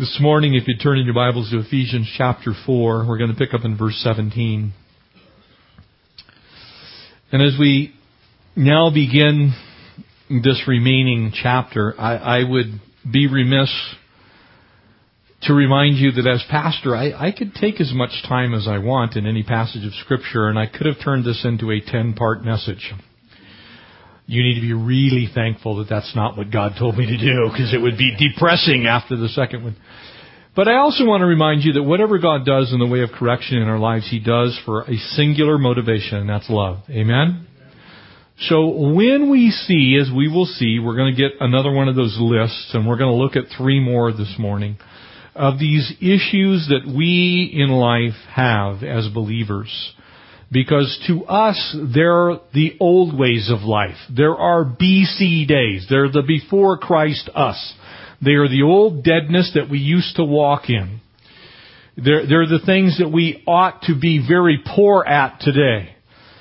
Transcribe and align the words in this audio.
This 0.00 0.16
morning, 0.18 0.54
if 0.54 0.66
you 0.66 0.78
turn 0.78 0.98
in 0.98 1.04
your 1.04 1.12
Bibles 1.12 1.50
to 1.50 1.58
Ephesians 1.58 2.10
chapter 2.16 2.54
4, 2.64 3.04
we're 3.06 3.18
going 3.18 3.28
to 3.28 3.36
pick 3.36 3.52
up 3.52 3.66
in 3.66 3.76
verse 3.76 4.00
17. 4.02 4.72
And 7.30 7.42
as 7.42 7.54
we 7.60 7.92
now 8.56 8.88
begin 8.88 9.52
this 10.30 10.62
remaining 10.66 11.34
chapter, 11.34 11.94
I, 12.00 12.16
I 12.16 12.48
would 12.48 12.80
be 13.12 13.26
remiss 13.26 13.70
to 15.42 15.52
remind 15.52 15.98
you 15.98 16.12
that 16.12 16.26
as 16.26 16.42
pastor, 16.48 16.96
I, 16.96 17.12
I 17.12 17.32
could 17.32 17.52
take 17.52 17.78
as 17.78 17.92
much 17.92 18.22
time 18.26 18.54
as 18.54 18.66
I 18.66 18.78
want 18.78 19.16
in 19.16 19.26
any 19.26 19.42
passage 19.42 19.84
of 19.84 19.92
Scripture, 19.96 20.48
and 20.48 20.58
I 20.58 20.64
could 20.64 20.86
have 20.86 21.04
turned 21.04 21.26
this 21.26 21.44
into 21.44 21.70
a 21.70 21.78
10 21.78 22.14
part 22.14 22.42
message 22.42 22.94
you 24.30 24.44
need 24.44 24.54
to 24.54 24.60
be 24.60 24.72
really 24.72 25.28
thankful 25.34 25.78
that 25.78 25.88
that's 25.88 26.14
not 26.14 26.36
what 26.36 26.52
God 26.52 26.74
told 26.78 26.96
me 26.96 27.04
to 27.04 27.18
do 27.18 27.50
because 27.50 27.74
it 27.74 27.78
would 27.78 27.98
be 27.98 28.14
depressing 28.16 28.86
after 28.86 29.16
the 29.16 29.28
second 29.28 29.64
one. 29.64 29.76
But 30.54 30.68
I 30.68 30.76
also 30.76 31.04
want 31.04 31.22
to 31.22 31.26
remind 31.26 31.64
you 31.64 31.72
that 31.72 31.82
whatever 31.82 32.18
God 32.18 32.46
does 32.46 32.72
in 32.72 32.78
the 32.78 32.86
way 32.86 33.02
of 33.02 33.10
correction 33.10 33.58
in 33.58 33.66
our 33.66 33.78
lives, 33.78 34.08
He 34.08 34.20
does 34.20 34.56
for 34.64 34.82
a 34.82 34.96
singular 35.14 35.58
motivation, 35.58 36.18
and 36.18 36.28
that's 36.28 36.48
love. 36.48 36.78
Amen? 36.88 37.48
So 38.42 38.68
when 38.94 39.30
we 39.30 39.50
see, 39.50 39.98
as 40.00 40.08
we 40.14 40.28
will 40.28 40.46
see, 40.46 40.78
we're 40.78 40.96
going 40.96 41.12
to 41.12 41.20
get 41.20 41.32
another 41.40 41.72
one 41.72 41.88
of 41.88 41.96
those 41.96 42.16
lists, 42.20 42.70
and 42.72 42.86
we're 42.86 42.98
going 42.98 43.10
to 43.10 43.20
look 43.20 43.34
at 43.34 43.50
three 43.58 43.80
more 43.80 44.12
this 44.12 44.36
morning, 44.38 44.78
of 45.34 45.58
these 45.58 45.92
issues 46.00 46.68
that 46.68 46.86
we 46.86 47.50
in 47.52 47.70
life 47.70 48.18
have 48.32 48.84
as 48.84 49.08
believers. 49.08 49.92
Because 50.52 50.98
to 51.06 51.24
us, 51.26 51.76
they're 51.94 52.38
the 52.52 52.76
old 52.80 53.16
ways 53.16 53.50
of 53.52 53.62
life. 53.62 53.96
There 54.14 54.34
are 54.34 54.64
BC 54.64 55.46
days. 55.46 55.86
They're 55.88 56.10
the 56.10 56.24
before 56.26 56.78
Christ 56.78 57.30
us. 57.34 57.74
They 58.22 58.32
are 58.32 58.48
the 58.48 58.62
old 58.62 59.04
deadness 59.04 59.52
that 59.54 59.70
we 59.70 59.78
used 59.78 60.16
to 60.16 60.24
walk 60.24 60.68
in. 60.68 61.00
They're, 61.96 62.26
they're 62.26 62.46
the 62.46 62.64
things 62.64 62.98
that 62.98 63.10
we 63.10 63.42
ought 63.46 63.82
to 63.82 63.98
be 63.98 64.24
very 64.26 64.62
poor 64.74 65.04
at 65.04 65.40
today. 65.40 65.94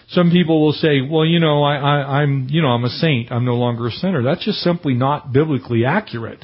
Some 0.09 0.31
people 0.31 0.65
will 0.65 0.73
say, 0.73 1.01
well, 1.01 1.25
you 1.25 1.39
know, 1.39 1.63
I, 1.63 1.75
I, 1.75 2.21
I'm, 2.21 2.47
you 2.49 2.63
know, 2.63 2.69
I'm 2.69 2.83
a 2.83 2.89
saint. 2.89 3.31
I'm 3.31 3.45
no 3.45 3.55
longer 3.55 3.87
a 3.87 3.91
sinner. 3.91 4.23
That's 4.23 4.43
just 4.43 4.59
simply 4.59 4.95
not 4.95 5.31
biblically 5.31 5.85
accurate. 5.85 6.43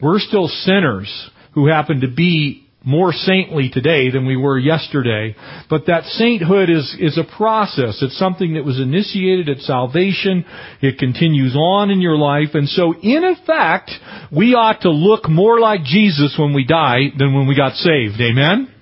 We're 0.00 0.18
still 0.18 0.48
sinners 0.48 1.30
who 1.54 1.68
happen 1.68 2.02
to 2.02 2.08
be 2.08 2.67
more 2.84 3.12
saintly 3.12 3.70
today 3.72 4.10
than 4.10 4.24
we 4.24 4.36
were 4.36 4.58
yesterday. 4.58 5.34
But 5.68 5.86
that 5.86 6.04
sainthood 6.04 6.70
is, 6.70 6.96
is 6.98 7.18
a 7.18 7.36
process. 7.36 7.98
It's 8.02 8.18
something 8.18 8.54
that 8.54 8.64
was 8.64 8.78
initiated 8.78 9.48
at 9.48 9.58
salvation. 9.58 10.44
It 10.80 10.98
continues 10.98 11.56
on 11.56 11.90
in 11.90 12.00
your 12.00 12.16
life. 12.16 12.50
And 12.54 12.68
so, 12.68 12.94
in 12.94 13.24
effect, 13.24 13.90
we 14.30 14.54
ought 14.54 14.82
to 14.82 14.90
look 14.90 15.28
more 15.28 15.58
like 15.58 15.82
Jesus 15.82 16.36
when 16.38 16.54
we 16.54 16.64
die 16.64 17.10
than 17.18 17.34
when 17.34 17.48
we 17.48 17.56
got 17.56 17.74
saved. 17.74 18.20
Amen? 18.20 18.72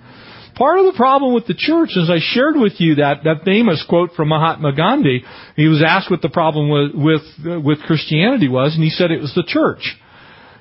Part 0.55 0.79
of 0.79 0.85
the 0.85 0.97
problem 0.97 1.35
with 1.35 1.45
the 1.45 1.53
church, 1.53 1.91
as 2.01 2.09
I 2.09 2.17
shared 2.19 2.55
with 2.55 2.79
you 2.79 2.95
that, 2.95 3.23
that 3.25 3.45
famous 3.45 3.85
quote 3.87 4.13
from 4.15 4.29
Mahatma 4.29 4.73
Gandhi, 4.73 5.23
he 5.55 5.67
was 5.67 5.83
asked 5.85 6.09
what 6.09 6.23
the 6.23 6.29
problem 6.29 6.69
with, 6.69 6.95
with, 6.95 7.63
with 7.63 7.79
Christianity 7.81 8.47
was, 8.47 8.73
and 8.73 8.83
he 8.83 8.89
said 8.89 9.11
it 9.11 9.21
was 9.21 9.33
the 9.35 9.43
church. 9.45 9.95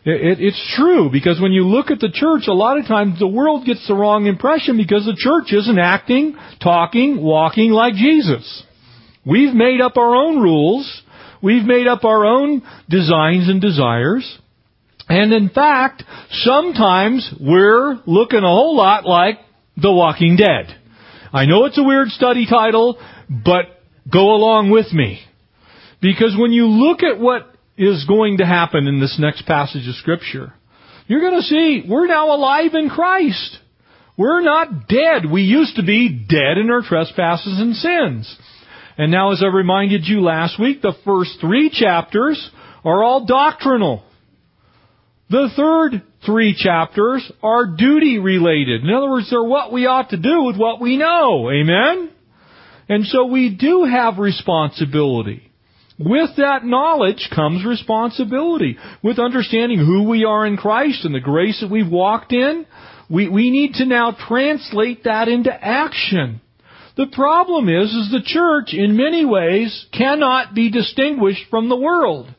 It, 0.07 0.39
it's 0.41 0.75
true 0.77 1.11
because 1.11 1.41
when 1.41 1.51
you 1.51 1.67
look 1.67 1.91
at 1.91 1.99
the 1.99 2.11
church, 2.12 2.45
a 2.47 2.55
lot 2.55 2.79
of 2.79 2.87
times 2.87 3.19
the 3.19 3.27
world 3.27 3.67
gets 3.67 3.87
the 3.89 3.95
wrong 3.95 4.27
impression 4.27 4.77
because 4.77 5.05
the 5.05 5.17
church 5.17 5.53
isn't 5.53 5.79
acting, 5.79 6.37
talking, 6.63 7.21
walking 7.21 7.73
like 7.73 7.95
Jesus. 7.95 8.63
We've 9.27 9.53
made 9.53 9.81
up 9.81 9.97
our 9.97 10.15
own 10.15 10.41
rules. 10.41 11.03
We've 11.43 11.65
made 11.65 11.89
up 11.89 12.05
our 12.05 12.25
own 12.25 12.63
designs 12.89 13.48
and 13.48 13.61
desires. 13.61 14.39
And 15.09 15.33
in 15.33 15.48
fact, 15.48 16.05
sometimes 16.31 17.29
we're 17.41 18.01
looking 18.07 18.39
a 18.39 18.43
whole 18.43 18.77
lot 18.77 19.07
like 19.07 19.41
The 19.77 19.93
Walking 19.93 20.37
Dead. 20.37 20.67
I 21.33 21.47
know 21.47 21.65
it's 21.65 21.79
a 21.79 21.83
weird 21.83 22.09
study 22.11 22.47
title, 22.48 22.97
but 23.29 23.65
go 24.11 24.35
along 24.35 24.70
with 24.70 24.92
me. 24.92 25.20
Because 26.01 26.36
when 26.39 26.53
you 26.53 26.67
look 26.67 27.03
at 27.03 27.19
what 27.19 27.55
is 27.77 28.05
going 28.07 28.39
to 28.39 28.47
happen 28.47 28.87
in 28.87 29.01
this 29.01 29.17
next 29.19 29.47
passage 29.47 29.87
of 29.89 29.95
Scripture. 29.97 30.53
You're 31.07 31.20
going 31.20 31.41
to 31.41 31.47
see 31.47 31.85
we're 31.89 32.07
now 32.07 32.35
alive 32.35 32.75
in 32.75 32.89
Christ. 32.89 33.59
We're 34.17 34.41
not 34.41 34.89
dead. 34.89 35.31
We 35.31 35.42
used 35.42 35.77
to 35.77 35.83
be 35.83 36.09
dead 36.09 36.59
in 36.59 36.70
our 36.70 36.83
trespasses 36.83 37.61
and 37.61 37.77
sins. 37.77 38.36
And 38.98 39.13
now, 39.13 39.33
as 39.33 39.42
I 39.42 39.55
reminded 39.55 40.07
you 40.07 40.23
last 40.23 40.59
week, 40.59 40.81
the 40.81 40.95
first 41.05 41.36
three 41.41 41.70
chapters 41.70 42.51
are 42.83 43.03
all 43.03 43.27
doctrinal. 43.27 44.03
The 45.29 45.51
third 45.55 46.03
three 46.25 46.55
chapters 46.57 47.31
are 47.42 47.67
duty 47.77 48.19
related. 48.19 48.83
In 48.83 48.91
other 48.91 49.11
words, 49.11 49.29
they're 49.29 49.42
what 49.42 49.73
we 49.73 49.86
ought 49.86 50.11
to 50.11 50.17
do 50.17 50.45
with 50.45 50.57
what 50.57 50.81
we 50.81 50.97
know. 50.97 51.51
Amen? 51.51 52.11
And 52.89 53.05
so 53.07 53.27
we 53.27 53.55
do 53.55 53.85
have 53.85 54.19
responsibility. 54.19 55.45
With 55.98 56.36
that 56.36 56.64
knowledge 56.64 57.30
comes 57.34 57.64
responsibility. 57.64 58.77
With 59.02 59.18
understanding 59.18 59.79
who 59.79 60.08
we 60.08 60.24
are 60.24 60.46
in 60.46 60.57
Christ 60.57 61.05
and 61.05 61.14
the 61.14 61.20
grace 61.20 61.61
that 61.61 61.70
we've 61.70 61.90
walked 61.90 62.33
in, 62.33 62.67
we, 63.08 63.29
we 63.29 63.51
need 63.51 63.74
to 63.74 63.86
now 63.86 64.14
translate 64.29 65.05
that 65.05 65.29
into 65.29 65.52
action. 65.52 66.40
The 66.96 67.06
problem 67.12 67.68
is, 67.68 67.90
is 67.95 68.11
the 68.11 68.23
church, 68.24 68.73
in 68.73 68.96
many 68.96 69.24
ways, 69.24 69.86
cannot 69.92 70.55
be 70.55 70.70
distinguished 70.70 71.45
from 71.51 71.68
the 71.68 71.77
world. 71.77 72.35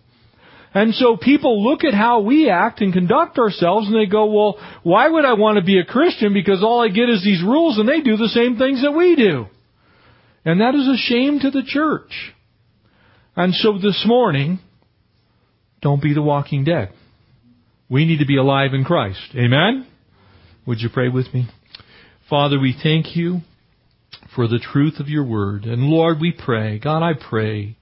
And 0.74 0.94
so 0.94 1.18
people 1.18 1.64
look 1.64 1.84
at 1.84 1.94
how 1.94 2.20
we 2.20 2.50
act 2.50 2.82
and 2.82 2.94
conduct 2.94 3.40
ourselves 3.40 3.88
and 3.88 3.96
they 3.96 4.06
go, 4.06 4.26
well, 4.26 4.60
why 4.84 5.08
would 5.08 5.26
I 5.26 5.34
want 5.34 5.58
to 5.58 5.64
be 5.64 5.80
a 5.80 5.86
Christian? 5.86 6.34
Because 6.34 6.62
all 6.62 6.84
I 6.84 6.90
get 6.90 7.10
is 7.10 7.24
these 7.24 7.42
rules 7.42 7.80
and 7.80 7.88
they 7.88 8.02
do 8.02 8.18
the 8.18 8.28
same 8.28 8.58
things 8.58 8.84
that 8.84 8.92
we 8.92 9.16
do. 9.16 9.48
And 10.46 10.62
that 10.62 10.76
is 10.76 10.88
a 10.88 10.98
shame 10.98 11.40
to 11.40 11.52
the 11.52 11.64
church. 11.66 12.12
And 13.38 13.54
so 13.54 13.78
this 13.78 14.04
morning, 14.04 14.58
don't 15.84 16.02
be 16.02 16.16
the 16.16 16.24
walking 16.24 16.64
dead. 16.64 16.92
We 17.88 18.04
need 18.04 18.18
to 18.18 18.26
be 18.26 18.36
alive 18.36 18.74
in 18.74 18.84
Christ. 18.84 19.22
Amen? 19.36 19.86
Would 20.66 20.82
you 20.82 20.90
pray 20.90 21.10
with 21.10 21.32
me? 21.36 21.48
Father, 22.32 22.60
we 22.60 22.76
thank 22.82 23.16
you 23.16 23.42
for 24.36 24.48
the 24.48 24.58
truth 24.58 25.00
of 25.00 25.08
your 25.08 25.24
word. 25.24 25.66
And 25.66 25.84
Lord, 25.84 26.20
we 26.20 26.32
pray, 26.32 26.80
God, 26.80 27.04
I 27.04 27.14
pray 27.14 27.78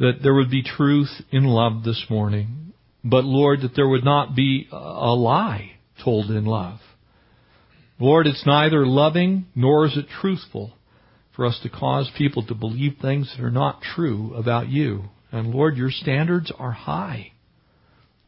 that 0.00 0.18
there 0.20 0.34
would 0.34 0.50
be 0.50 0.64
truth 0.64 1.10
in 1.30 1.44
love 1.44 1.84
this 1.84 2.06
morning. 2.10 2.72
But 3.04 3.24
Lord, 3.24 3.60
that 3.60 3.76
there 3.76 3.88
would 3.88 4.04
not 4.04 4.34
be 4.34 4.66
a 4.72 5.14
lie 5.14 5.76
told 6.02 6.28
in 6.28 6.44
love. 6.44 6.80
Lord, 8.00 8.26
it's 8.26 8.44
neither 8.44 8.84
loving 8.84 9.46
nor 9.54 9.86
is 9.86 9.96
it 9.96 10.06
truthful 10.20 10.72
for 11.34 11.46
us 11.46 11.58
to 11.62 11.68
cause 11.68 12.10
people 12.16 12.44
to 12.46 12.54
believe 12.54 12.96
things 13.00 13.32
that 13.36 13.44
are 13.44 13.50
not 13.50 13.82
true 13.82 14.34
about 14.34 14.68
you. 14.68 15.04
And 15.30 15.54
Lord, 15.54 15.76
your 15.76 15.90
standards 15.90 16.52
are 16.58 16.72
high. 16.72 17.32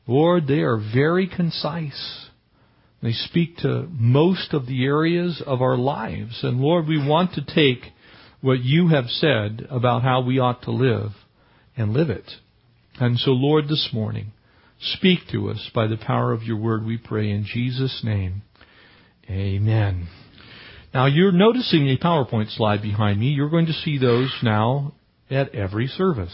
Lord, 0.07 0.47
they 0.47 0.61
are 0.61 0.77
very 0.77 1.27
concise. 1.27 2.29
They 3.03 3.13
speak 3.13 3.59
to 3.59 3.87
most 3.91 4.55
of 4.55 4.67
the 4.67 4.85
areas 4.85 5.43
of 5.47 5.61
our 5.61 5.77
lives. 5.77 6.41
And 6.43 6.61
Lord, 6.61 6.87
we 6.87 6.99
want 6.99 7.35
to 7.35 7.45
take 7.45 7.93
what 8.41 8.61
you 8.61 8.89
have 8.89 9.07
said 9.09 9.67
about 9.71 10.03
how 10.03 10.23
we 10.23 10.39
ought 10.39 10.63
to 10.63 10.71
live 10.71 11.13
and 11.77 11.93
live 11.93 12.11
it. 12.11 12.31
And 13.01 13.19
so, 13.19 13.33
Lord, 13.33 13.69
this 13.69 13.91
morning, 13.93 14.33
speak 14.81 15.21
to 15.33 15.51
us 15.51 15.71
by 15.75 15.87
the 15.87 15.97
power 15.97 16.33
of 16.33 16.43
your 16.43 16.59
word, 16.59 16.85
we 16.85 16.97
pray 16.97 17.31
in 17.31 17.45
Jesus' 17.45 18.03
name. 18.05 18.43
Amen. 19.29 20.09
Now 20.95 21.07
you're 21.07 21.33
noticing 21.33 21.89
a 21.89 21.99
PowerPoint 21.99 22.55
slide 22.57 22.81
behind 22.81 23.19
me. 23.19 23.27
You're 23.27 23.51
going 23.51 23.67
to 23.67 23.73
see 23.73 23.99
those 23.99 24.33
now 24.45 24.95
at 25.29 25.53
every 25.53 25.89
service. 25.89 26.33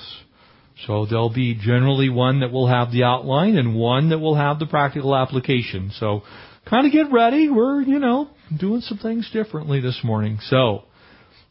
So 0.87 1.07
there'll 1.07 1.33
be 1.33 1.55
generally 1.55 2.11
one 2.11 2.41
that 2.41 2.53
will 2.53 2.69
have 2.69 2.93
the 2.93 3.05
outline 3.05 3.57
and 3.57 3.75
one 3.75 4.11
that 4.11 4.19
will 4.19 4.35
have 4.35 4.59
the 4.59 4.67
practical 4.67 5.17
application. 5.17 5.93
So 5.99 6.23
kind 6.69 6.87
of 6.87 6.93
get 6.93 7.11
ready. 7.11 7.49
We're, 7.49 7.81
you 7.81 7.99
know, 7.99 8.29
doing 8.55 8.83
some 8.83 8.99
things 8.99 9.31
differently 9.33 9.81
this 9.81 10.01
morning. 10.05 10.39
So 10.43 10.85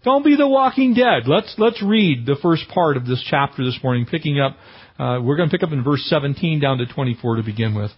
don't 0.04 0.24
be 0.24 0.36
the 0.36 0.48
walking 0.48 0.94
dead. 0.94 1.24
Let's, 1.26 1.56
let's 1.58 1.82
read 1.82 2.28
the 2.28 2.38
first 2.42 2.70
part 2.70 2.96
of 2.96 3.08
this 3.08 3.24
chapter 3.28 3.66
this 3.66 3.80
morning, 3.84 4.06
picking 4.06 4.40
up, 4.40 4.56
uh, 5.00 5.20
we're 5.22 5.36
going 5.36 5.50
to 5.50 5.54
pick 5.54 5.64
up 5.64 5.74
in 5.74 5.84
verse 5.84 6.06
17 6.10 6.60
down 6.60 6.78
to 6.78 6.86
24 6.86 7.38
to 7.38 7.44
begin 7.44 7.74
with. 7.74 7.92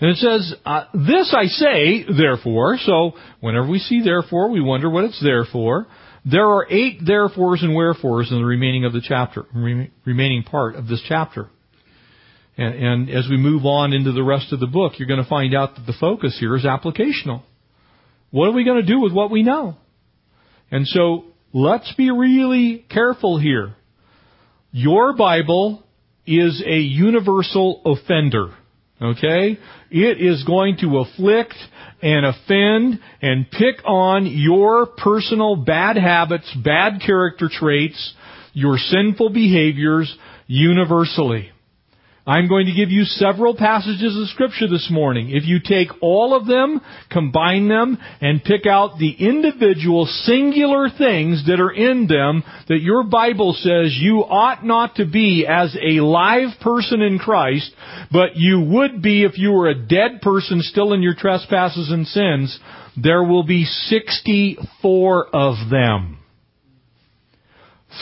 And 0.00 0.10
it 0.10 0.16
says, 0.16 0.54
uh, 0.64 0.84
This 0.94 1.34
I 1.36 1.46
say, 1.46 2.04
therefore. 2.04 2.78
So 2.78 3.12
whenever 3.40 3.68
we 3.68 3.78
see 3.78 4.02
therefore, 4.02 4.50
we 4.50 4.60
wonder 4.60 4.88
what 4.88 5.04
it's 5.04 5.22
there 5.22 5.44
for. 5.44 5.86
There 6.24 6.46
are 6.46 6.66
eight 6.70 7.00
therefores 7.06 7.62
and 7.62 7.74
wherefores 7.74 8.30
in 8.30 8.38
the 8.38 8.44
remaining 8.44 8.84
of 8.84 8.92
the 8.92 9.02
chapter, 9.02 9.46
remaining 10.04 10.42
part 10.42 10.74
of 10.74 10.86
this 10.86 11.02
chapter. 11.06 11.48
And, 12.56 12.74
and 12.74 13.10
as 13.10 13.26
we 13.30 13.36
move 13.36 13.64
on 13.64 13.92
into 13.92 14.12
the 14.12 14.22
rest 14.22 14.52
of 14.52 14.60
the 14.60 14.66
book, 14.66 14.94
you're 14.98 15.08
going 15.08 15.22
to 15.22 15.28
find 15.28 15.54
out 15.54 15.76
that 15.76 15.86
the 15.86 15.94
focus 15.98 16.36
here 16.38 16.56
is 16.56 16.64
applicational. 16.64 17.42
What 18.30 18.48
are 18.48 18.52
we 18.52 18.64
going 18.64 18.84
to 18.84 18.86
do 18.86 19.00
with 19.00 19.12
what 19.12 19.30
we 19.30 19.42
know? 19.42 19.76
And 20.70 20.86
so 20.86 21.24
let's 21.52 21.92
be 21.94 22.10
really 22.10 22.84
careful 22.90 23.38
here. 23.38 23.74
Your 24.72 25.14
Bible 25.14 25.82
is 26.26 26.62
a 26.64 26.78
universal 26.78 27.82
offender. 27.84 28.54
Okay? 29.02 29.58
It 29.90 30.20
is 30.20 30.44
going 30.44 30.76
to 30.78 30.98
afflict 30.98 31.54
and 32.02 32.26
offend 32.26 33.00
and 33.22 33.50
pick 33.50 33.84
on 33.84 34.26
your 34.26 34.86
personal 34.86 35.56
bad 35.56 35.96
habits, 35.96 36.54
bad 36.62 37.00
character 37.04 37.48
traits, 37.50 38.14
your 38.52 38.76
sinful 38.76 39.30
behaviors 39.30 40.14
universally. 40.46 41.50
I'm 42.30 42.46
going 42.46 42.66
to 42.66 42.72
give 42.72 42.90
you 42.90 43.02
several 43.02 43.56
passages 43.56 44.16
of 44.16 44.28
scripture 44.28 44.68
this 44.68 44.88
morning. 44.88 45.30
If 45.30 45.46
you 45.46 45.58
take 45.58 45.88
all 46.00 46.32
of 46.32 46.46
them, 46.46 46.80
combine 47.10 47.66
them, 47.66 47.98
and 48.20 48.44
pick 48.44 48.66
out 48.66 49.00
the 49.00 49.10
individual 49.18 50.06
singular 50.06 50.88
things 50.96 51.44
that 51.48 51.58
are 51.58 51.72
in 51.72 52.06
them 52.06 52.44
that 52.68 52.82
your 52.82 53.02
Bible 53.02 53.52
says 53.54 53.98
you 53.98 54.18
ought 54.18 54.64
not 54.64 54.94
to 54.94 55.06
be 55.06 55.44
as 55.44 55.76
a 55.82 56.00
live 56.04 56.50
person 56.60 57.02
in 57.02 57.18
Christ, 57.18 57.68
but 58.12 58.36
you 58.36 58.60
would 58.60 59.02
be 59.02 59.24
if 59.24 59.36
you 59.36 59.50
were 59.50 59.68
a 59.68 59.74
dead 59.74 60.22
person 60.22 60.60
still 60.60 60.92
in 60.92 61.02
your 61.02 61.16
trespasses 61.16 61.90
and 61.90 62.06
sins, 62.06 62.56
there 62.96 63.24
will 63.24 63.42
be 63.42 63.64
64 63.64 65.26
of 65.34 65.68
them. 65.68 66.18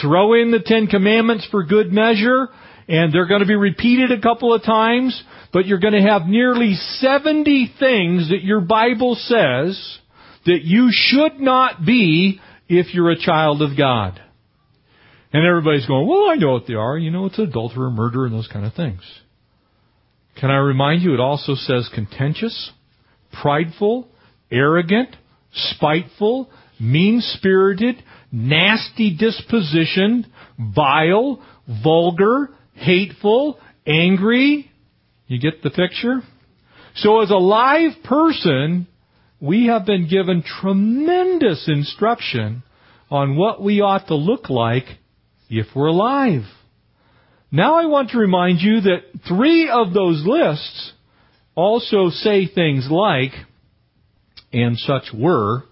Throw 0.02 0.34
in 0.34 0.50
the 0.50 0.60
Ten 0.60 0.86
Commandments 0.86 1.48
for 1.50 1.64
good 1.64 1.90
measure, 1.90 2.48
and 2.88 3.12
they're 3.12 3.26
going 3.26 3.42
to 3.42 3.46
be 3.46 3.54
repeated 3.54 4.10
a 4.10 4.20
couple 4.20 4.54
of 4.54 4.62
times, 4.62 5.22
but 5.52 5.66
you're 5.66 5.78
going 5.78 5.94
to 5.94 6.08
have 6.08 6.26
nearly 6.26 6.74
70 6.74 7.74
things 7.78 8.30
that 8.30 8.42
your 8.42 8.60
Bible 8.60 9.14
says 9.14 9.98
that 10.46 10.62
you 10.62 10.88
should 10.90 11.38
not 11.38 11.84
be 11.84 12.40
if 12.68 12.94
you're 12.94 13.10
a 13.10 13.18
child 13.18 13.60
of 13.60 13.76
God. 13.76 14.20
And 15.32 15.46
everybody's 15.46 15.86
going, 15.86 16.08
well, 16.08 16.30
I 16.30 16.36
know 16.36 16.52
what 16.52 16.66
they 16.66 16.74
are. 16.74 16.96
You 16.96 17.10
know, 17.10 17.26
it's 17.26 17.38
adulterer, 17.38 17.90
murder, 17.90 18.24
and 18.24 18.34
those 18.34 18.48
kind 18.50 18.64
of 18.64 18.72
things. 18.72 19.02
Can 20.40 20.50
I 20.50 20.56
remind 20.56 21.02
you, 21.02 21.12
it 21.12 21.20
also 21.20 21.54
says 21.54 21.90
contentious, 21.94 22.70
prideful, 23.42 24.08
arrogant, 24.50 25.14
spiteful, 25.52 26.48
mean-spirited, 26.80 28.02
nasty 28.32 29.14
disposition, 29.14 30.32
vile, 30.58 31.42
vulgar, 31.82 32.50
hateful, 32.78 33.58
angry. 33.86 34.70
You 35.26 35.38
get 35.38 35.62
the 35.62 35.70
picture? 35.70 36.20
So 36.96 37.20
as 37.20 37.30
a 37.30 37.36
live 37.36 38.02
person, 38.04 38.86
we 39.40 39.66
have 39.66 39.86
been 39.86 40.08
given 40.08 40.42
tremendous 40.42 41.68
instruction 41.68 42.62
on 43.10 43.36
what 43.36 43.62
we 43.62 43.80
ought 43.80 44.08
to 44.08 44.14
look 44.14 44.50
like 44.50 44.84
if 45.48 45.66
we're 45.74 45.86
alive. 45.86 46.42
Now 47.50 47.76
I 47.76 47.86
want 47.86 48.10
to 48.10 48.18
remind 48.18 48.60
you 48.60 48.80
that 48.82 49.04
three 49.26 49.70
of 49.70 49.94
those 49.94 50.22
lists 50.26 50.92
also 51.54 52.10
say 52.10 52.46
things 52.46 52.88
like, 52.90 53.32
and 54.52 54.76
such 54.76 55.04
were, 55.14 55.64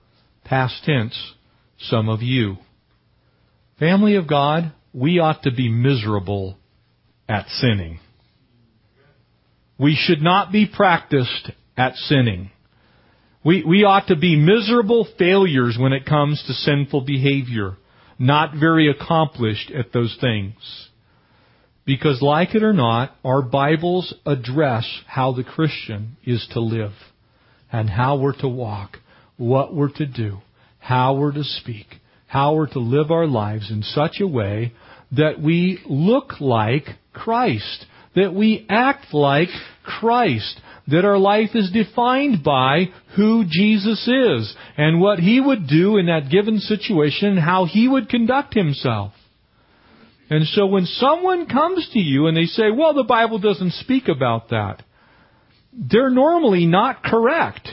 past 0.45 0.85
tense, 0.85 1.35
some 1.79 2.09
of 2.09 2.23
you. 2.23 2.57
Family 3.79 4.17
of 4.17 4.27
God, 4.27 4.73
we 4.95 5.19
ought 5.19 5.43
to 5.43 5.51
be 5.51 5.69
miserable 5.69 6.57
at 7.29 7.49
sinning. 7.49 7.99
We 9.79 9.95
should 9.95 10.23
not 10.23 10.53
be 10.53 10.67
practiced 10.67 11.51
at 11.77 11.95
sinning. 11.97 12.51
We, 13.45 13.63
we 13.63 13.85
ought 13.85 14.09
to 14.09 14.17
be 14.17 14.37
miserable 14.37 15.07
failures 15.19 15.77
when 15.79 15.93
it 15.93 16.07
comes 16.07 16.43
to 16.47 16.53
sinful 16.53 17.03
behavior, 17.03 17.77
not 18.19 18.59
very 18.59 18.91
accomplished 18.91 19.71
at 19.71 19.93
those 19.93 20.17
things. 20.21 20.55
Because 21.85 22.21
like 22.21 22.55
it 22.55 22.65
or 22.65 22.73
not, 22.73 23.15
our 23.25 23.43
Bibles 23.43 24.13
address 24.25 24.85
how 25.07 25.33
the 25.33 25.45
Christian 25.45 26.17
is 26.25 26.47
to 26.53 26.61
live 26.61 26.93
and 27.71 27.89
how 27.89 28.17
we're 28.19 28.37
to 28.41 28.49
walk, 28.49 28.97
what 29.37 29.75
we're 29.75 29.93
to 29.93 30.07
do, 30.07 30.39
how 30.79 31.15
we're 31.15 31.33
to 31.33 31.45
speak, 31.45 31.87
how 32.27 32.55
we're 32.55 32.67
to 32.73 32.81
live 32.81 33.13
our 33.13 33.27
lives 33.27 33.71
in 33.71 33.83
such 33.83 34.21
a 34.21 34.27
way 34.27 34.73
that 35.13 35.41
we 35.41 35.79
look 35.87 36.41
like 36.41 36.87
Christ, 37.17 37.87
that 38.15 38.35
we 38.35 38.67
act 38.69 39.13
like 39.13 39.49
Christ, 39.83 40.61
that 40.89 41.05
our 41.05 41.19
life 41.19 41.51
is 41.55 41.71
defined 41.73 42.45
by 42.45 42.91
who 43.17 43.45
Jesus 43.49 44.07
is 44.07 44.55
and 44.77 45.01
what 45.01 45.19
He 45.19 45.41
would 45.41 45.67
do 45.67 45.97
in 45.97 46.07
that 46.07 46.31
given 46.31 46.59
situation 46.59 47.31
and 47.31 47.39
how 47.39 47.65
He 47.65 47.89
would 47.89 48.09
conduct 48.09 48.55
Himself. 48.55 49.13
And 50.29 50.47
so 50.47 50.67
when 50.67 50.87
someone 50.87 51.47
comes 51.47 51.89
to 51.93 51.99
you 51.99 52.27
and 52.27 52.37
they 52.37 52.45
say, 52.45 52.71
well, 52.71 52.95
the 52.95 53.05
Bible 53.05 53.39
doesn't 53.39 53.73
speak 53.75 54.09
about 54.09 54.51
that, 54.51 54.83
they're 55.73 56.11
normally 56.11 56.67
not 56.67 57.03
correct. 57.03 57.69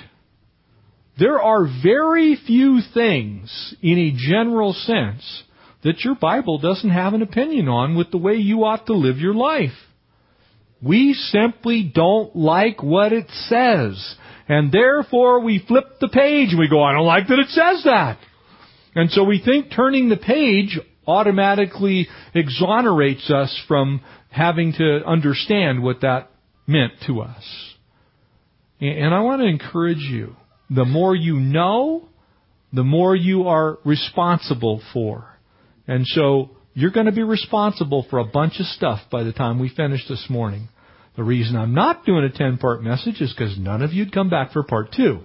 There 1.20 1.42
are 1.42 1.68
very 1.84 2.38
few 2.48 2.80
things 2.94 3.76
in 3.82 3.98
a 3.98 4.30
general 4.30 4.74
sense 4.74 5.44
that 5.84 6.04
your 6.04 6.16
Bible 6.16 6.60
doesn't 6.60 6.90
have 6.90 7.14
an 7.14 7.22
opinion 7.22 7.68
on 7.68 7.96
with 7.96 8.12
the 8.12 8.18
way 8.18 8.36
you 8.36 8.64
ought 8.64 8.86
to 8.88 8.94
live 8.94 9.18
your 9.18 9.34
life. 9.34 9.72
We 10.82 11.14
simply 11.14 11.92
don't 11.94 12.36
like 12.36 12.84
what 12.84 13.14
it 13.14 13.30
says. 13.48 14.16
And 14.48 14.72
therefore 14.72 15.40
we 15.42 15.64
flip 15.66 16.00
the 16.02 16.10
page 16.10 16.50
and 16.50 16.60
we 16.60 16.70
go, 16.70 16.84
I 16.84 16.94
don't 16.94 17.06
like 17.06 17.28
that 17.28 17.40
it 17.40 17.50
says 17.50 17.84
that. 17.86 18.18
And 18.96 19.10
so 19.12 19.24
we 19.24 19.42
think 19.44 19.72
turning 19.74 20.10
the 20.10 20.18
page 20.18 20.80
automatically 21.08 22.08
exonerates 22.34 23.30
us 23.30 23.58
from 23.68 24.02
having 24.30 24.74
to 24.74 25.02
understand 25.06 25.82
what 25.82 26.02
that 26.02 26.30
meant 26.68 26.94
to 27.08 27.22
us. 27.22 27.44
And 28.80 29.14
I 29.14 29.22
want 29.22 29.42
to 29.42 29.48
encourage 29.48 30.00
you 30.00 30.36
the 30.70 30.86
more 30.86 31.16
you 31.16 31.40
know, 31.40 32.10
the 32.74 32.84
more 32.84 33.16
you 33.16 33.48
are 33.48 33.78
responsible 33.86 34.82
for. 34.92 35.33
And 35.88 36.06
so 36.08 36.52
you're 36.74 36.92
going 36.92 37.06
to 37.06 37.12
be 37.12 37.24
responsible 37.24 38.06
for 38.10 38.20
a 38.20 38.26
bunch 38.26 38.60
of 38.60 38.66
stuff 38.68 39.00
by 39.12 39.24
the 39.24 39.34
time 39.34 39.60
we 39.60 39.70
finish 39.70 40.08
this 40.08 40.26
morning. 40.30 40.70
The 41.16 41.24
reason 41.24 41.56
I'm 41.56 41.76
not 41.76 42.06
doing 42.06 42.24
a 42.24 42.30
10 42.30 42.58
part 42.58 42.84
message 42.84 43.22
is 43.22 43.34
because 43.34 43.58
none 43.58 43.84
of 43.84 43.94
you'd 43.94 44.14
come 44.14 44.30
back 44.30 44.52
for 44.52 44.64
part 44.64 44.92
two. 44.92 45.20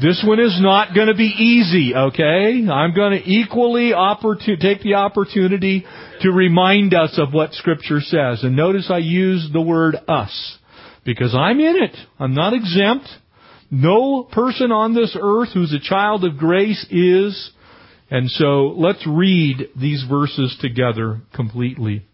This 0.00 0.24
one 0.26 0.40
is 0.40 0.58
not 0.60 0.94
going 0.94 1.08
to 1.08 1.14
be 1.14 1.32
easy, 1.38 1.94
okay? 1.94 2.66
I'm 2.66 2.94
going 2.94 3.12
to 3.12 3.28
equally 3.28 3.90
opportun- 3.90 4.58
take 4.58 4.82
the 4.82 4.94
opportunity 4.94 5.84
to 6.22 6.30
remind 6.30 6.94
us 6.94 7.18
of 7.18 7.34
what 7.34 7.52
Scripture 7.52 8.00
says. 8.00 8.42
And 8.42 8.56
notice 8.56 8.90
I 8.90 8.98
use 8.98 9.50
the 9.52 9.60
word 9.60 9.96
us 10.08 10.58
because 11.04 11.34
I'm 11.34 11.60
in 11.60 11.76
it. 11.76 11.94
I'm 12.18 12.34
not 12.34 12.54
exempt. 12.54 13.06
No 13.70 14.24
person 14.24 14.72
on 14.72 14.94
this 14.94 15.16
earth 15.20 15.50
who's 15.52 15.74
a 15.74 15.80
child 15.80 16.24
of 16.24 16.38
grace 16.38 16.84
is. 16.90 17.50
And 18.12 18.30
so 18.30 18.74
let's 18.76 19.06
read 19.06 19.70
these 19.74 20.04
verses 20.06 20.54
together 20.60 21.22
completely. 21.34 22.04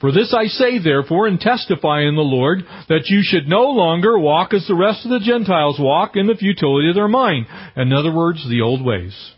For 0.00 0.12
this 0.12 0.32
I 0.32 0.44
say 0.46 0.78
therefore 0.78 1.26
and 1.26 1.40
testify 1.40 2.02
in 2.02 2.14
the 2.14 2.22
Lord 2.22 2.60
that 2.88 3.06
you 3.08 3.22
should 3.24 3.48
no 3.48 3.64
longer 3.70 4.16
walk 4.16 4.54
as 4.54 4.64
the 4.68 4.76
rest 4.76 5.04
of 5.04 5.10
the 5.10 5.18
Gentiles 5.18 5.76
walk 5.80 6.12
in 6.14 6.28
the 6.28 6.36
futility 6.36 6.88
of 6.88 6.94
their 6.94 7.08
mind. 7.08 7.46
In 7.74 7.92
other 7.92 8.14
words, 8.14 8.48
the 8.48 8.60
old 8.60 8.84
ways. 8.84 9.32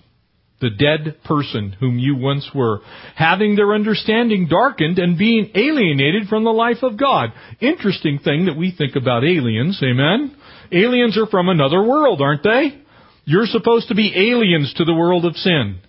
The 0.60 0.68
dead 0.68 1.24
person 1.24 1.74
whom 1.80 1.98
you 1.98 2.14
once 2.14 2.50
were, 2.54 2.80
having 3.16 3.56
their 3.56 3.72
understanding 3.72 4.48
darkened 4.48 4.98
and 4.98 5.16
being 5.16 5.50
alienated 5.54 6.28
from 6.28 6.44
the 6.44 6.50
life 6.50 6.82
of 6.82 6.98
God. 6.98 7.32
Interesting 7.60 8.18
thing 8.18 8.44
that 8.46 8.56
we 8.56 8.70
think 8.76 8.96
about 8.96 9.24
aliens, 9.24 9.80
amen? 9.82 10.36
Aliens 10.72 11.16
are 11.16 11.26
from 11.26 11.48
another 11.48 11.82
world, 11.82 12.20
aren't 12.20 12.42
they? 12.42 12.83
You're 13.24 13.46
supposed 13.46 13.88
to 13.88 13.94
be 13.94 14.32
aliens 14.32 14.74
to 14.74 14.84
the 14.84 14.94
world 14.94 15.24
of 15.24 15.36
sin. 15.36 15.80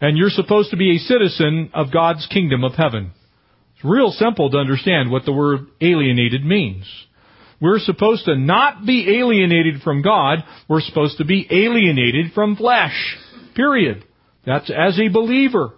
And 0.00 0.16
you're 0.16 0.30
supposed 0.30 0.70
to 0.70 0.76
be 0.76 0.96
a 0.96 0.98
citizen 0.98 1.70
of 1.74 1.92
God's 1.92 2.26
kingdom 2.26 2.64
of 2.64 2.72
heaven. 2.72 3.12
It's 3.74 3.84
real 3.84 4.10
simple 4.10 4.50
to 4.50 4.58
understand 4.58 5.10
what 5.10 5.24
the 5.24 5.32
word 5.32 5.66
alienated 5.80 6.44
means. 6.44 6.84
We're 7.60 7.78
supposed 7.78 8.24
to 8.24 8.36
not 8.36 8.86
be 8.86 9.18
alienated 9.18 9.82
from 9.82 10.00
God. 10.00 10.38
We're 10.68 10.80
supposed 10.80 11.18
to 11.18 11.26
be 11.26 11.46
alienated 11.50 12.32
from 12.32 12.56
flesh. 12.56 13.16
Period. 13.54 14.04
That's 14.46 14.70
as 14.70 14.98
a 14.98 15.08
believer. 15.08 15.72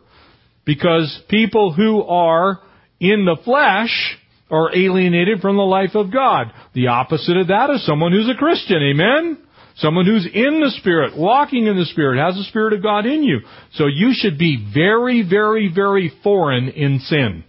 Because 0.64 1.20
people 1.28 1.72
who 1.72 2.04
are 2.04 2.60
in 3.00 3.24
the 3.24 3.36
flesh 3.44 4.16
are 4.48 4.76
alienated 4.76 5.40
from 5.40 5.56
the 5.56 5.62
life 5.62 5.96
of 5.96 6.12
God. 6.12 6.52
The 6.74 6.88
opposite 6.88 7.36
of 7.36 7.48
that 7.48 7.70
is 7.70 7.84
someone 7.84 8.12
who's 8.12 8.30
a 8.30 8.38
Christian. 8.38 8.80
Amen? 8.80 9.38
Someone 9.76 10.06
who's 10.06 10.26
in 10.26 10.60
the 10.60 10.72
Spirit, 10.78 11.16
walking 11.16 11.66
in 11.66 11.76
the 11.76 11.86
Spirit, 11.86 12.18
has 12.18 12.34
the 12.34 12.44
Spirit 12.44 12.74
of 12.74 12.82
God 12.82 13.06
in 13.06 13.22
you. 13.22 13.40
So 13.74 13.86
you 13.86 14.12
should 14.12 14.38
be 14.38 14.64
very, 14.74 15.22
very, 15.28 15.72
very 15.74 16.12
foreign 16.22 16.68
in 16.68 16.98
sin. 17.00 17.44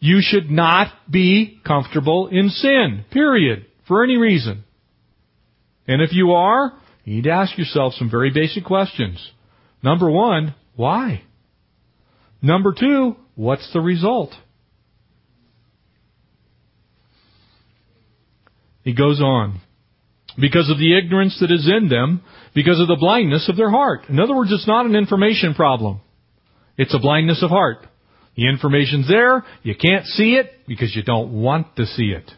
You 0.00 0.18
should 0.20 0.50
not 0.50 0.88
be 1.10 1.60
comfortable 1.66 2.28
in 2.28 2.50
sin. 2.50 3.04
Period. 3.10 3.66
For 3.86 4.04
any 4.04 4.16
reason. 4.16 4.64
And 5.86 6.02
if 6.02 6.12
you 6.12 6.32
are, 6.32 6.72
you 7.04 7.16
need 7.16 7.24
to 7.24 7.30
ask 7.30 7.56
yourself 7.56 7.94
some 7.94 8.10
very 8.10 8.30
basic 8.30 8.64
questions. 8.64 9.30
Number 9.82 10.10
one, 10.10 10.54
why? 10.76 11.22
Number 12.40 12.74
two, 12.78 13.16
what's 13.34 13.72
the 13.72 13.80
result? 13.80 14.30
He 18.82 18.92
goes 18.94 19.20
on. 19.20 19.60
Because 20.40 20.70
of 20.70 20.78
the 20.78 20.96
ignorance 20.96 21.38
that 21.40 21.50
is 21.50 21.68
in 21.68 21.88
them, 21.88 22.22
because 22.54 22.80
of 22.80 22.88
the 22.88 22.96
blindness 22.98 23.48
of 23.48 23.56
their 23.56 23.70
heart. 23.70 24.02
In 24.08 24.18
other 24.18 24.34
words, 24.34 24.52
it's 24.52 24.68
not 24.68 24.86
an 24.86 24.96
information 24.96 25.54
problem. 25.54 26.00
It's 26.76 26.94
a 26.94 26.98
blindness 26.98 27.42
of 27.42 27.50
heart. 27.50 27.86
The 28.36 28.48
information's 28.48 29.08
there, 29.08 29.44
you 29.62 29.74
can't 29.74 30.06
see 30.06 30.34
it 30.34 30.50
because 30.66 30.96
you 30.96 31.02
don't 31.02 31.32
want 31.42 31.76
to 31.76 31.84
see 31.84 32.14
it. 32.16 32.30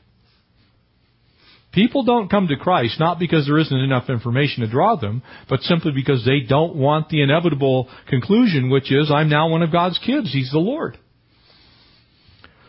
People 1.72 2.04
don't 2.04 2.30
come 2.30 2.46
to 2.48 2.56
Christ 2.56 3.00
not 3.00 3.18
because 3.18 3.46
there 3.46 3.58
isn't 3.58 3.76
enough 3.76 4.08
information 4.08 4.62
to 4.62 4.70
draw 4.70 4.96
them, 4.96 5.22
but 5.48 5.60
simply 5.62 5.90
because 5.92 6.24
they 6.24 6.40
don't 6.40 6.76
want 6.76 7.08
the 7.08 7.22
inevitable 7.22 7.88
conclusion, 8.08 8.70
which 8.70 8.92
is, 8.92 9.10
I'm 9.10 9.28
now 9.28 9.48
one 9.48 9.62
of 9.62 9.72
God's 9.72 9.98
kids. 9.98 10.32
He's 10.32 10.50
the 10.52 10.58
Lord. 10.58 10.98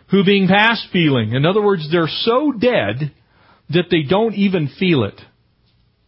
Who 0.09 0.23
being 0.23 0.47
past 0.47 0.87
feeling. 0.91 1.33
In 1.33 1.45
other 1.45 1.61
words, 1.61 1.87
they're 1.91 2.07
so 2.07 2.51
dead 2.51 3.11
that 3.69 3.85
they 3.89 4.03
don't 4.03 4.35
even 4.35 4.69
feel 4.79 5.03
it. 5.03 5.19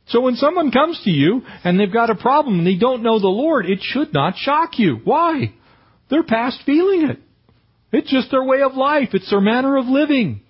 So 0.08 0.22
when 0.22 0.36
someone 0.36 0.72
comes 0.72 1.02
to 1.04 1.12
you 1.12 1.42
and 1.64 1.80
they've 1.80 1.92
got 1.92 2.10
a 2.10 2.16
problem 2.16 2.60
and 2.60 2.68
they 2.68 2.78
don't 2.78 3.04
know 3.04 3.20
the 3.20 3.28
Lord, 3.28 3.66
it 3.66 3.80
should 3.82 4.14
not 4.14 4.38
shock 4.38 4.80
you. 4.80 5.00
Why? 5.04 5.54
They're 6.10 6.24
past 6.24 6.62
feeling 6.66 7.10
it. 7.10 7.20
It's 7.92 8.10
just 8.10 8.32
their 8.32 8.44
way 8.44 8.62
of 8.62 8.76
life. 8.76 9.10
It's 9.14 9.30
their 9.30 9.42
manner 9.42 9.78
of 9.78 9.86
living. 9.86 10.42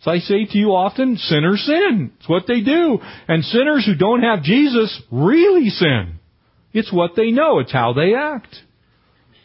As 0.00 0.06
I 0.06 0.18
say 0.18 0.46
to 0.46 0.58
you 0.58 0.68
often, 0.68 1.16
sinners 1.16 1.64
sin. 1.64 2.12
It's 2.18 2.28
what 2.28 2.44
they 2.46 2.60
do. 2.60 2.98
And 3.28 3.44
sinners 3.44 3.84
who 3.86 3.94
don't 3.94 4.22
have 4.22 4.42
Jesus 4.42 5.00
really 5.10 5.70
sin. 5.70 6.18
It's 6.72 6.92
what 6.92 7.12
they 7.16 7.30
know. 7.30 7.58
It's 7.60 7.72
how 7.72 7.92
they 7.92 8.14
act. 8.14 8.54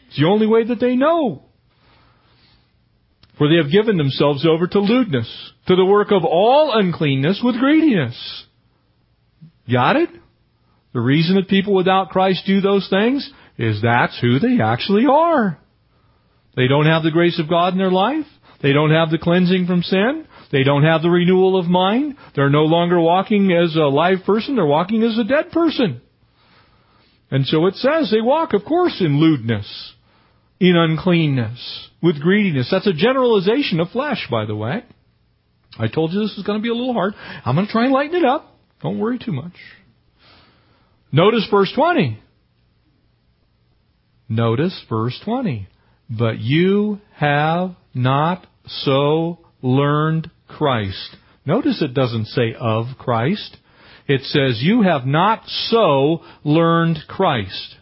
It's 0.08 0.18
the 0.18 0.26
only 0.26 0.46
way 0.46 0.64
that 0.64 0.80
they 0.80 0.96
know. 0.96 1.43
For 3.38 3.48
they 3.48 3.56
have 3.56 3.72
given 3.72 3.96
themselves 3.96 4.46
over 4.46 4.66
to 4.66 4.80
lewdness, 4.80 5.52
to 5.66 5.74
the 5.74 5.84
work 5.84 6.12
of 6.12 6.24
all 6.24 6.72
uncleanness 6.72 7.40
with 7.42 7.58
greediness. 7.58 8.46
Got 9.70 9.96
it? 9.96 10.10
The 10.92 11.00
reason 11.00 11.34
that 11.36 11.48
people 11.48 11.74
without 11.74 12.10
Christ 12.10 12.44
do 12.46 12.60
those 12.60 12.88
things 12.88 13.28
is 13.58 13.82
that's 13.82 14.18
who 14.20 14.38
they 14.38 14.62
actually 14.62 15.06
are. 15.10 15.58
They 16.56 16.68
don't 16.68 16.86
have 16.86 17.02
the 17.02 17.10
grace 17.10 17.40
of 17.40 17.48
God 17.48 17.72
in 17.72 17.78
their 17.78 17.90
life. 17.90 18.26
They 18.62 18.72
don't 18.72 18.92
have 18.92 19.10
the 19.10 19.18
cleansing 19.18 19.66
from 19.66 19.82
sin. 19.82 20.26
They 20.52 20.62
don't 20.62 20.84
have 20.84 21.02
the 21.02 21.10
renewal 21.10 21.58
of 21.58 21.66
mind. 21.66 22.16
They're 22.36 22.50
no 22.50 22.62
longer 22.62 23.00
walking 23.00 23.50
as 23.52 23.74
a 23.74 23.80
live 23.80 24.24
person. 24.24 24.54
They're 24.54 24.64
walking 24.64 25.02
as 25.02 25.18
a 25.18 25.24
dead 25.24 25.50
person. 25.50 26.00
And 27.30 27.44
so 27.46 27.66
it 27.66 27.74
says 27.74 28.10
they 28.10 28.20
walk, 28.20 28.52
of 28.52 28.64
course, 28.64 29.00
in 29.00 29.18
lewdness, 29.18 29.93
in 30.64 30.76
uncleanness, 30.76 31.90
with 32.02 32.20
greediness. 32.22 32.68
That's 32.70 32.86
a 32.86 32.94
generalization 32.94 33.80
of 33.80 33.90
flesh, 33.90 34.26
by 34.30 34.46
the 34.46 34.56
way. 34.56 34.82
I 35.78 35.88
told 35.88 36.12
you 36.12 36.20
this 36.20 36.34
was 36.36 36.46
going 36.46 36.58
to 36.58 36.62
be 36.62 36.70
a 36.70 36.74
little 36.74 36.94
hard. 36.94 37.12
I'm 37.44 37.54
going 37.54 37.66
to 37.66 37.72
try 37.72 37.84
and 37.84 37.92
lighten 37.92 38.16
it 38.16 38.24
up. 38.24 38.56
Don't 38.82 38.98
worry 38.98 39.18
too 39.18 39.32
much. 39.32 39.52
Notice 41.12 41.46
verse 41.50 41.70
20. 41.74 42.18
Notice 44.28 44.84
verse 44.88 45.20
20. 45.22 45.68
But 46.08 46.38
you 46.38 47.00
have 47.16 47.76
not 47.92 48.46
so 48.66 49.40
learned 49.60 50.30
Christ. 50.48 51.16
Notice 51.44 51.82
it 51.82 51.92
doesn't 51.92 52.26
say 52.26 52.54
of 52.58 52.86
Christ. 52.98 53.58
It 54.06 54.22
says 54.22 54.60
you 54.62 54.80
have 54.82 55.04
not 55.04 55.42
so 55.46 56.22
learned 56.42 57.00
Christ. 57.06 57.76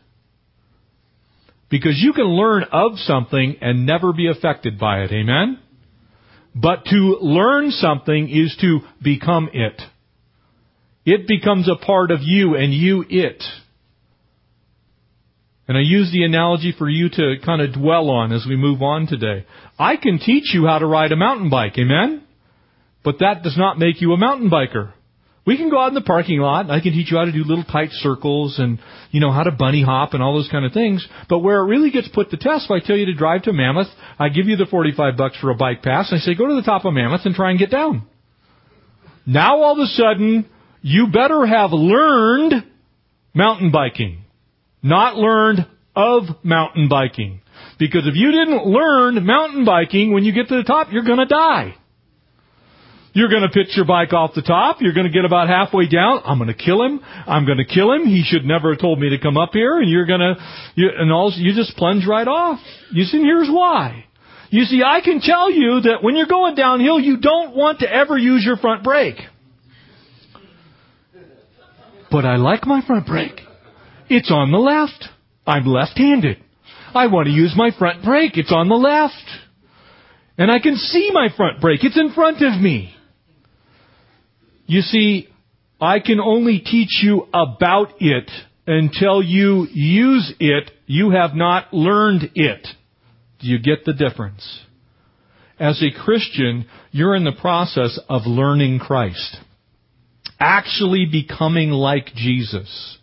Because 1.72 1.94
you 1.96 2.12
can 2.12 2.26
learn 2.26 2.64
of 2.70 2.98
something 2.98 3.56
and 3.62 3.86
never 3.86 4.12
be 4.12 4.28
affected 4.28 4.78
by 4.78 4.98
it. 5.04 5.10
Amen? 5.10 5.58
But 6.54 6.84
to 6.84 7.16
learn 7.22 7.70
something 7.70 8.28
is 8.28 8.54
to 8.60 8.80
become 9.02 9.48
it. 9.54 9.80
It 11.06 11.26
becomes 11.26 11.70
a 11.70 11.82
part 11.82 12.10
of 12.10 12.18
you 12.20 12.56
and 12.56 12.74
you 12.74 13.06
it. 13.08 13.42
And 15.66 15.78
I 15.78 15.80
use 15.80 16.12
the 16.12 16.24
analogy 16.24 16.74
for 16.76 16.90
you 16.90 17.08
to 17.08 17.36
kind 17.42 17.62
of 17.62 17.72
dwell 17.72 18.10
on 18.10 18.32
as 18.32 18.44
we 18.46 18.54
move 18.54 18.82
on 18.82 19.06
today. 19.06 19.46
I 19.78 19.96
can 19.96 20.18
teach 20.18 20.52
you 20.52 20.66
how 20.66 20.78
to 20.78 20.86
ride 20.86 21.12
a 21.12 21.16
mountain 21.16 21.48
bike, 21.48 21.78
amen? 21.78 22.22
But 23.02 23.20
that 23.20 23.42
does 23.42 23.56
not 23.56 23.78
make 23.78 24.02
you 24.02 24.12
a 24.12 24.18
mountain 24.18 24.50
biker. 24.50 24.92
We 25.44 25.56
can 25.56 25.70
go 25.70 25.80
out 25.80 25.88
in 25.88 25.94
the 25.94 26.02
parking 26.02 26.38
lot. 26.38 26.70
I 26.70 26.80
can 26.80 26.92
teach 26.92 27.10
you 27.10 27.18
how 27.18 27.24
to 27.24 27.32
do 27.32 27.42
little 27.42 27.64
tight 27.64 27.90
circles 27.90 28.60
and, 28.60 28.78
you 29.10 29.20
know, 29.20 29.32
how 29.32 29.42
to 29.42 29.50
bunny 29.50 29.82
hop 29.82 30.14
and 30.14 30.22
all 30.22 30.34
those 30.34 30.48
kind 30.48 30.64
of 30.64 30.72
things. 30.72 31.06
But 31.28 31.40
where 31.40 31.58
it 31.58 31.66
really 31.66 31.90
gets 31.90 32.08
put 32.08 32.30
to 32.30 32.36
test, 32.36 32.66
if 32.66 32.70
I 32.70 32.78
tell 32.78 32.96
you 32.96 33.06
to 33.06 33.14
drive 33.14 33.42
to 33.42 33.52
Mammoth, 33.52 33.88
I 34.20 34.28
give 34.28 34.46
you 34.46 34.56
the 34.56 34.66
45 34.66 35.16
bucks 35.16 35.36
for 35.40 35.50
a 35.50 35.56
bike 35.56 35.82
pass, 35.82 36.12
and 36.12 36.20
I 36.20 36.22
say, 36.22 36.34
go 36.34 36.46
to 36.46 36.54
the 36.54 36.62
top 36.62 36.84
of 36.84 36.94
Mammoth 36.94 37.22
and 37.24 37.34
try 37.34 37.50
and 37.50 37.58
get 37.58 37.70
down. 37.70 38.06
Now 39.26 39.62
all 39.62 39.72
of 39.72 39.78
a 39.78 39.86
sudden, 39.86 40.48
you 40.80 41.08
better 41.12 41.44
have 41.44 41.72
learned 41.72 42.64
mountain 43.34 43.72
biking. 43.72 44.24
Not 44.80 45.16
learned 45.16 45.66
of 45.96 46.24
mountain 46.44 46.88
biking. 46.88 47.40
Because 47.78 48.06
if 48.06 48.14
you 48.14 48.30
didn't 48.30 48.66
learn 48.66 49.24
mountain 49.26 49.64
biking, 49.64 50.12
when 50.12 50.24
you 50.24 50.32
get 50.32 50.48
to 50.48 50.56
the 50.56 50.62
top, 50.62 50.92
you're 50.92 51.04
gonna 51.04 51.26
die. 51.26 51.74
You're 53.14 53.28
going 53.28 53.42
to 53.42 53.50
pitch 53.50 53.76
your 53.76 53.84
bike 53.84 54.14
off 54.14 54.32
the 54.34 54.42
top. 54.42 54.78
You're 54.80 54.94
going 54.94 55.06
to 55.06 55.12
get 55.12 55.26
about 55.26 55.48
halfway 55.48 55.86
down. 55.86 56.22
I'm 56.24 56.38
going 56.38 56.48
to 56.48 56.54
kill 56.54 56.82
him. 56.82 57.00
I'm 57.26 57.44
going 57.44 57.58
to 57.58 57.64
kill 57.64 57.92
him. 57.92 58.06
He 58.06 58.24
should 58.24 58.44
never 58.44 58.70
have 58.72 58.80
told 58.80 58.98
me 58.98 59.10
to 59.10 59.18
come 59.18 59.36
up 59.36 59.50
here. 59.52 59.78
And 59.78 59.90
you're 59.90 60.06
going 60.06 60.20
to, 60.20 60.34
you, 60.76 60.88
and 60.96 61.12
all, 61.12 61.30
you 61.34 61.54
just 61.54 61.76
plunge 61.76 62.06
right 62.06 62.26
off. 62.26 62.58
You 62.90 63.04
see, 63.04 63.20
here's 63.20 63.48
why. 63.50 64.06
You 64.48 64.64
see, 64.64 64.82
I 64.82 65.00
can 65.02 65.20
tell 65.20 65.50
you 65.50 65.80
that 65.82 66.02
when 66.02 66.16
you're 66.16 66.26
going 66.26 66.54
downhill, 66.54 66.98
you 67.00 67.18
don't 67.18 67.54
want 67.54 67.80
to 67.80 67.92
ever 67.92 68.16
use 68.16 68.44
your 68.44 68.56
front 68.56 68.82
brake. 68.82 69.18
But 72.10 72.24
I 72.24 72.36
like 72.36 72.66
my 72.66 72.82
front 72.86 73.06
brake. 73.06 73.40
It's 74.08 74.30
on 74.30 74.52
the 74.52 74.58
left. 74.58 75.08
I'm 75.46 75.64
left-handed. 75.66 76.38
I 76.94 77.06
want 77.06 77.26
to 77.26 77.32
use 77.32 77.54
my 77.56 77.70
front 77.78 78.04
brake. 78.04 78.36
It's 78.36 78.52
on 78.52 78.68
the 78.68 78.74
left. 78.74 79.14
And 80.36 80.50
I 80.50 80.58
can 80.58 80.76
see 80.76 81.10
my 81.12 81.28
front 81.34 81.60
brake. 81.60 81.80
It's 81.82 81.98
in 81.98 82.12
front 82.12 82.42
of 82.42 82.60
me. 82.60 82.94
You 84.66 84.80
see, 84.80 85.28
I 85.80 86.00
can 86.00 86.20
only 86.20 86.60
teach 86.60 87.02
you 87.02 87.26
about 87.34 87.94
it 88.00 88.30
until 88.66 89.22
you 89.22 89.66
use 89.72 90.32
it. 90.38 90.70
You 90.86 91.10
have 91.10 91.34
not 91.34 91.72
learned 91.74 92.30
it. 92.34 92.66
Do 93.40 93.48
you 93.48 93.58
get 93.58 93.84
the 93.84 93.92
difference? 93.92 94.62
As 95.58 95.82
a 95.82 96.04
Christian, 96.04 96.66
you're 96.90 97.16
in 97.16 97.24
the 97.24 97.38
process 97.40 97.98
of 98.08 98.22
learning 98.26 98.78
Christ. 98.78 99.36
Actually 100.38 101.06
becoming 101.10 101.70
like 101.70 102.06
Jesus. 102.14 102.98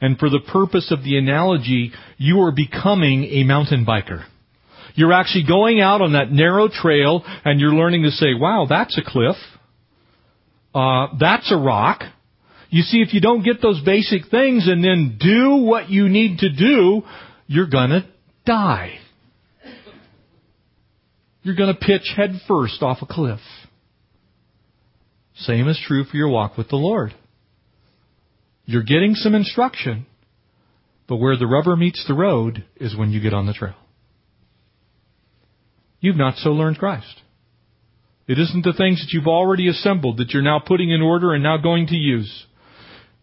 And 0.00 0.18
for 0.18 0.30
the 0.30 0.40
purpose 0.40 0.92
of 0.92 1.02
the 1.02 1.16
analogy, 1.18 1.92
you 2.16 2.40
are 2.42 2.52
becoming 2.52 3.24
a 3.24 3.44
mountain 3.44 3.84
biker. 3.84 4.24
You're 4.94 5.12
actually 5.12 5.44
going 5.46 5.80
out 5.80 6.00
on 6.00 6.12
that 6.12 6.32
narrow 6.32 6.68
trail 6.68 7.24
and 7.44 7.60
you're 7.60 7.74
learning 7.74 8.02
to 8.02 8.10
say, 8.10 8.34
wow, 8.34 8.66
that's 8.68 8.98
a 8.98 9.02
cliff. 9.08 9.36
Uh, 10.78 11.08
that's 11.18 11.50
a 11.50 11.56
rock. 11.56 12.02
You 12.70 12.82
see, 12.82 12.98
if 12.98 13.12
you 13.12 13.20
don't 13.20 13.42
get 13.42 13.60
those 13.60 13.80
basic 13.84 14.30
things 14.30 14.68
and 14.68 14.84
then 14.84 15.16
do 15.18 15.64
what 15.64 15.90
you 15.90 16.08
need 16.08 16.38
to 16.38 16.50
do, 16.50 17.02
you're 17.48 17.66
gonna 17.66 18.08
die. 18.46 18.98
You're 21.42 21.56
gonna 21.56 21.74
pitch 21.74 22.12
headfirst 22.16 22.80
off 22.82 22.98
a 23.02 23.06
cliff. 23.06 23.40
Same 25.38 25.66
is 25.66 25.80
true 25.84 26.04
for 26.04 26.16
your 26.16 26.28
walk 26.28 26.56
with 26.56 26.68
the 26.68 26.76
Lord. 26.76 27.12
You're 28.64 28.84
getting 28.84 29.14
some 29.14 29.34
instruction, 29.34 30.06
but 31.08 31.16
where 31.16 31.36
the 31.36 31.46
rubber 31.48 31.74
meets 31.74 32.04
the 32.06 32.14
road 32.14 32.64
is 32.76 32.96
when 32.96 33.10
you 33.10 33.20
get 33.20 33.34
on 33.34 33.46
the 33.46 33.52
trail. 33.52 33.74
You've 36.00 36.16
not 36.16 36.36
so 36.36 36.50
learned 36.50 36.78
Christ. 36.78 37.22
It 38.28 38.38
isn't 38.38 38.62
the 38.62 38.74
things 38.74 39.00
that 39.00 39.12
you've 39.12 39.26
already 39.26 39.68
assembled 39.68 40.18
that 40.18 40.30
you're 40.30 40.42
now 40.42 40.60
putting 40.64 40.90
in 40.90 41.00
order 41.00 41.32
and 41.32 41.42
now 41.42 41.56
going 41.56 41.86
to 41.86 41.96
use. 41.96 42.46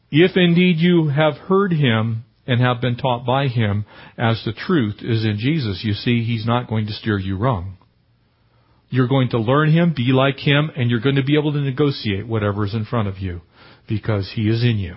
If 0.09 0.35
indeed 0.35 0.77
you 0.77 1.09
have 1.09 1.35
heard 1.35 1.71
him 1.71 2.25
and 2.47 2.59
have 2.59 2.81
been 2.81 2.97
taught 2.97 3.25
by 3.25 3.47
him 3.47 3.85
as 4.17 4.41
the 4.43 4.53
truth 4.53 4.95
is 5.01 5.23
in 5.23 5.37
Jesus, 5.37 5.83
you 5.83 5.93
see, 5.93 6.23
he's 6.23 6.45
not 6.45 6.67
going 6.67 6.87
to 6.87 6.93
steer 6.93 7.19
you 7.19 7.37
wrong. 7.37 7.77
You're 8.89 9.07
going 9.07 9.29
to 9.29 9.39
learn 9.39 9.71
him, 9.71 9.93
be 9.95 10.11
like 10.11 10.37
him, 10.37 10.71
and 10.75 10.89
you're 10.89 11.01
going 11.01 11.15
to 11.15 11.23
be 11.23 11.37
able 11.37 11.53
to 11.53 11.59
negotiate 11.59 12.27
whatever 12.27 12.65
is 12.65 12.73
in 12.73 12.85
front 12.85 13.07
of 13.07 13.19
you 13.19 13.41
because 13.87 14.31
he 14.35 14.43
is 14.43 14.63
in 14.63 14.77
you. 14.77 14.95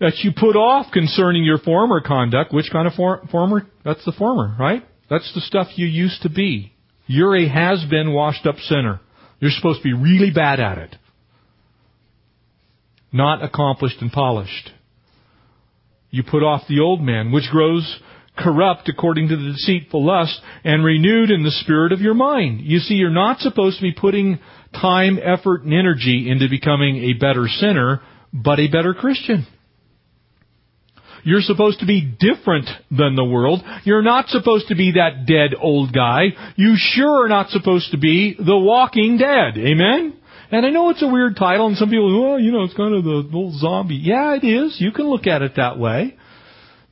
That 0.00 0.18
you 0.22 0.32
put 0.36 0.56
off 0.56 0.92
concerning 0.92 1.44
your 1.44 1.58
former 1.58 2.00
conduct. 2.00 2.52
Which 2.52 2.70
kind 2.72 2.86
of 2.86 2.94
for, 2.94 3.22
former? 3.30 3.66
That's 3.84 4.04
the 4.04 4.12
former, 4.12 4.54
right? 4.58 4.82
That's 5.08 5.30
the 5.34 5.40
stuff 5.40 5.68
you 5.76 5.86
used 5.86 6.22
to 6.22 6.30
be. 6.30 6.73
You're 7.06 7.36
a 7.36 7.48
has-been 7.48 8.12
washed 8.12 8.46
up 8.46 8.56
sinner. 8.58 9.00
You're 9.40 9.50
supposed 9.50 9.80
to 9.80 9.84
be 9.84 9.92
really 9.92 10.30
bad 10.30 10.60
at 10.60 10.78
it. 10.78 10.96
Not 13.12 13.44
accomplished 13.44 14.00
and 14.00 14.10
polished. 14.10 14.70
You 16.10 16.22
put 16.22 16.42
off 16.42 16.62
the 16.68 16.80
old 16.80 17.00
man, 17.00 17.32
which 17.32 17.50
grows 17.50 18.00
corrupt 18.36 18.88
according 18.88 19.28
to 19.28 19.36
the 19.36 19.52
deceitful 19.52 20.04
lust, 20.04 20.40
and 20.64 20.84
renewed 20.84 21.30
in 21.30 21.42
the 21.42 21.50
spirit 21.50 21.92
of 21.92 22.00
your 22.00 22.14
mind. 22.14 22.60
You 22.62 22.78
see, 22.78 22.94
you're 22.94 23.10
not 23.10 23.38
supposed 23.38 23.76
to 23.76 23.82
be 23.82 23.92
putting 23.92 24.40
time, 24.72 25.18
effort, 25.22 25.62
and 25.62 25.72
energy 25.72 26.28
into 26.28 26.48
becoming 26.48 26.96
a 26.96 27.12
better 27.12 27.46
sinner, 27.48 28.00
but 28.32 28.58
a 28.58 28.68
better 28.68 28.94
Christian. 28.94 29.46
You're 31.24 31.40
supposed 31.40 31.80
to 31.80 31.86
be 31.86 32.02
different 32.02 32.68
than 32.90 33.16
the 33.16 33.24
world. 33.24 33.62
You're 33.84 34.02
not 34.02 34.28
supposed 34.28 34.68
to 34.68 34.74
be 34.74 34.92
that 34.92 35.26
dead 35.26 35.56
old 35.58 35.92
guy. 35.92 36.28
You 36.56 36.74
sure 36.76 37.24
are 37.24 37.28
not 37.28 37.48
supposed 37.48 37.90
to 37.92 37.98
be 37.98 38.36
the 38.38 38.56
walking 38.56 39.16
dead. 39.16 39.56
Amen? 39.56 40.18
And 40.50 40.64
I 40.66 40.70
know 40.70 40.90
it's 40.90 41.02
a 41.02 41.08
weird 41.08 41.36
title, 41.36 41.66
and 41.66 41.76
some 41.76 41.88
people, 41.88 42.30
well, 42.30 42.38
you 42.38 42.52
know, 42.52 42.62
it's 42.62 42.74
kind 42.74 42.94
of 42.94 43.04
the 43.04 43.28
old 43.32 43.54
zombie. 43.54 43.96
Yeah, 43.96 44.36
it 44.36 44.44
is. 44.44 44.76
You 44.78 44.92
can 44.92 45.06
look 45.06 45.26
at 45.26 45.42
it 45.42 45.56
that 45.56 45.78
way. 45.78 46.16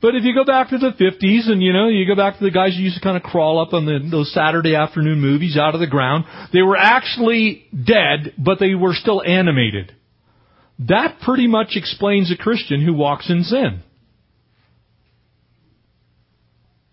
But 0.01 0.15
if 0.15 0.25
you 0.25 0.35
go 0.35 0.43
back 0.43 0.69
to 0.71 0.77
the 0.77 0.89
50s 0.89 1.49
and, 1.49 1.63
you 1.63 1.71
know, 1.71 1.87
you 1.87 2.05
go 2.05 2.15
back 2.15 2.37
to 2.37 2.43
the 2.43 2.51
guys 2.51 2.75
who 2.75 2.83
used 2.83 2.97
to 2.97 3.01
kind 3.01 3.15
of 3.15 3.23
crawl 3.23 3.61
up 3.61 3.73
on 3.73 3.85
the, 3.85 4.05
those 4.11 4.33
Saturday 4.33 4.75
afternoon 4.75 5.21
movies 5.21 5.55
out 5.57 5.75
of 5.75 5.79
the 5.79 5.87
ground, 5.87 6.25
they 6.51 6.61
were 6.61 6.75
actually 6.75 7.65
dead, 7.71 8.33
but 8.37 8.59
they 8.59 8.75
were 8.75 8.93
still 8.93 9.23
animated. 9.23 9.95
That 10.79 11.19
pretty 11.21 11.47
much 11.47 11.77
explains 11.77 12.33
a 12.33 12.35
Christian 12.35 12.85
who 12.85 12.93
walks 12.93 13.29
in 13.29 13.43
sin. 13.43 13.81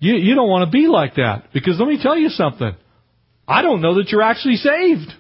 You, 0.01 0.15
you 0.15 0.35
don't 0.35 0.49
want 0.49 0.69
to 0.69 0.71
be 0.71 0.89
like 0.89 1.15
that 1.17 1.53
because 1.53 1.79
let 1.79 1.87
me 1.87 1.99
tell 2.03 2.17
you 2.17 2.31
something. 2.31 2.75
I 3.47 3.63
don't 3.63 3.83
know 3.83 3.95
that 3.97 4.09
you're 4.09 4.23
actually 4.23 4.57
saved. 4.57 5.13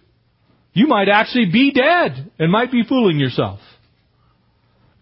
You 0.72 0.86
might 0.86 1.08
actually 1.08 1.46
be 1.52 1.72
dead 1.72 2.30
and 2.38 2.50
might 2.50 2.72
be 2.72 2.82
fooling 2.88 3.18
yourself. 3.18 3.60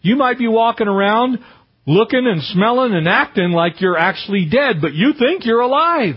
You 0.00 0.16
might 0.16 0.38
be 0.38 0.49
walking 0.49 0.88
around 0.88 1.38
looking 1.87 2.26
and 2.26 2.42
smelling 2.42 2.92
and 2.92 3.08
acting 3.08 3.50
like 3.52 3.80
you're 3.80 3.97
actually 3.97 4.47
dead, 4.50 4.80
but 4.80 4.94
you 4.94 5.14
think 5.18 5.47
you're 5.47 5.61
alive 5.61 6.16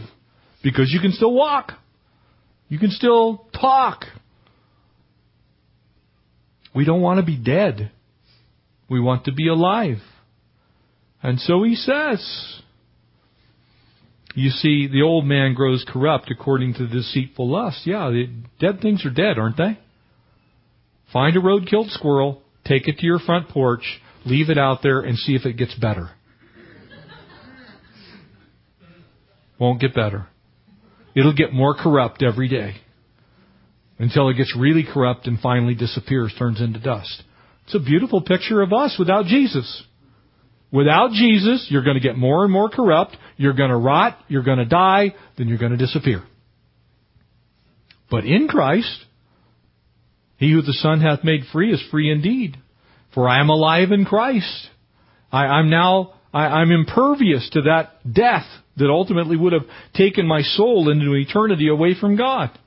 because 0.64 0.92
you 0.92 1.00
can 1.00 1.12
still 1.12 1.34
walk. 1.34 1.74
You 2.68 2.80
can 2.80 2.92
still 2.92 3.48
talk. 3.54 4.06
We 6.74 6.86
don't 6.86 7.02
want 7.02 7.20
to 7.20 7.26
be 7.26 7.38
dead. 7.38 7.92
We 8.90 9.00
want 9.00 9.26
to 9.26 9.34
be 9.34 9.48
alive. 9.48 9.98
And 11.22 11.40
so 11.40 11.64
he 11.64 11.76
says, 11.76 12.61
you 14.36 14.50
see, 14.50 14.88
the 14.88 15.02
old 15.02 15.26
man 15.26 15.54
grows 15.54 15.86
corrupt 15.88 16.32
according 16.32 16.76
to 16.76 16.88
deceitful 16.88 17.50
lust. 17.50 17.82
Yeah, 17.86 18.10
the 18.10 18.30
dead 18.60 18.82
things 18.82 19.06
are 19.06 19.10
dead, 19.10 19.38
aren't 19.38 19.58
they? 19.58 19.80
Find 21.12 21.36
a 21.36 21.42
road-killed 21.42 21.92
squirrel, 21.92 22.42
take 22.66 22.88
it 22.88 23.00
to 23.00 23.06
your 23.06 23.20
front 23.20 23.50
porch, 23.50 23.84
Leave 24.26 24.50
it 24.50 24.58
out 24.58 24.84
there 24.84 25.02
and 25.02 25.18
see 25.18 25.36
if 25.36 25.46
it 25.46 25.58
gets 25.58 25.74
better. 25.76 26.10
Won't 29.60 29.82
get 29.82 29.94
better. 29.94 30.28
It'll 31.16 31.36
get 31.36 31.54
more 31.54 31.76
corrupt 31.76 32.24
every 32.24 32.48
day 32.48 32.76
until 34.00 34.30
it 34.30 34.36
gets 34.36 34.56
really 34.58 34.84
corrupt 34.84 35.28
and 35.28 35.40
finally 35.40 35.76
disappears, 35.76 36.34
turns 36.38 36.62
into 36.62 36.80
dust. 36.80 37.24
It's 37.66 37.76
a 37.76 37.80
beautiful 37.80 38.22
picture 38.22 38.62
of 38.62 38.74
us 38.74 38.96
without 38.98 39.26
Jesus. 39.26 39.84
Without 40.72 41.12
Jesus, 41.12 41.68
you're 41.70 41.84
going 41.84 42.00
to 42.00 42.02
get 42.02 42.18
more 42.18 42.44
and 42.44 42.54
more 42.54 42.70
corrupt. 42.70 43.18
You're 43.36 43.54
going 43.54 43.72
to 43.72 43.78
rot. 43.78 44.18
You're 44.30 44.44
going 44.44 44.60
to 44.60 44.66
die. 44.66 45.14
Then 45.38 45.48
you're 45.48 45.58
going 45.58 45.74
to 45.74 45.78
disappear. 45.78 46.24
But 48.10 48.26
in 48.26 48.48
Christ, 48.48 49.06
he 50.38 50.52
who 50.52 50.62
the 50.62 50.74
Son 50.74 51.02
hath 51.02 51.24
made 51.24 51.42
free 51.52 51.74
is 51.74 51.84
free 51.92 52.12
indeed. 52.12 52.58
For 53.14 53.28
I 53.28 53.42
am 53.42 53.50
alive 53.50 53.92
in 53.92 54.06
Christ. 54.06 54.70
I, 55.32 55.60
am 55.60 55.70
now, 55.70 56.14
I, 56.34 56.46
I'm 56.46 56.72
impervious 56.72 57.50
to 57.54 57.64
that 57.64 58.14
death 58.14 58.46
that 58.78 58.90
ultimately 58.90 59.36
would 59.36 59.54
have 59.54 59.66
taken 59.94 60.26
my 60.26 60.42
soul 60.42 60.90
into 60.90 61.14
eternity 61.14 61.68
away 61.68 61.96
from 62.00 62.16
God. 62.16 62.58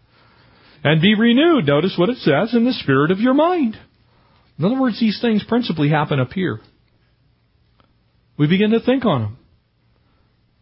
And 0.82 1.00
be 1.00 1.14
renewed, 1.14 1.66
notice 1.66 1.94
what 1.96 2.10
it 2.10 2.18
says, 2.18 2.54
in 2.54 2.66
the 2.66 2.72
spirit 2.74 3.10
of 3.10 3.18
your 3.18 3.32
mind. 3.32 3.78
In 4.58 4.64
other 4.66 4.78
words, 4.78 5.00
these 5.00 5.18
things 5.20 5.42
principally 5.48 5.88
happen 5.88 6.20
up 6.20 6.32
here. 6.32 6.60
We 8.36 8.46
begin 8.46 8.70
to 8.70 8.80
think 8.80 9.04
on 9.04 9.22
them. 9.22 9.38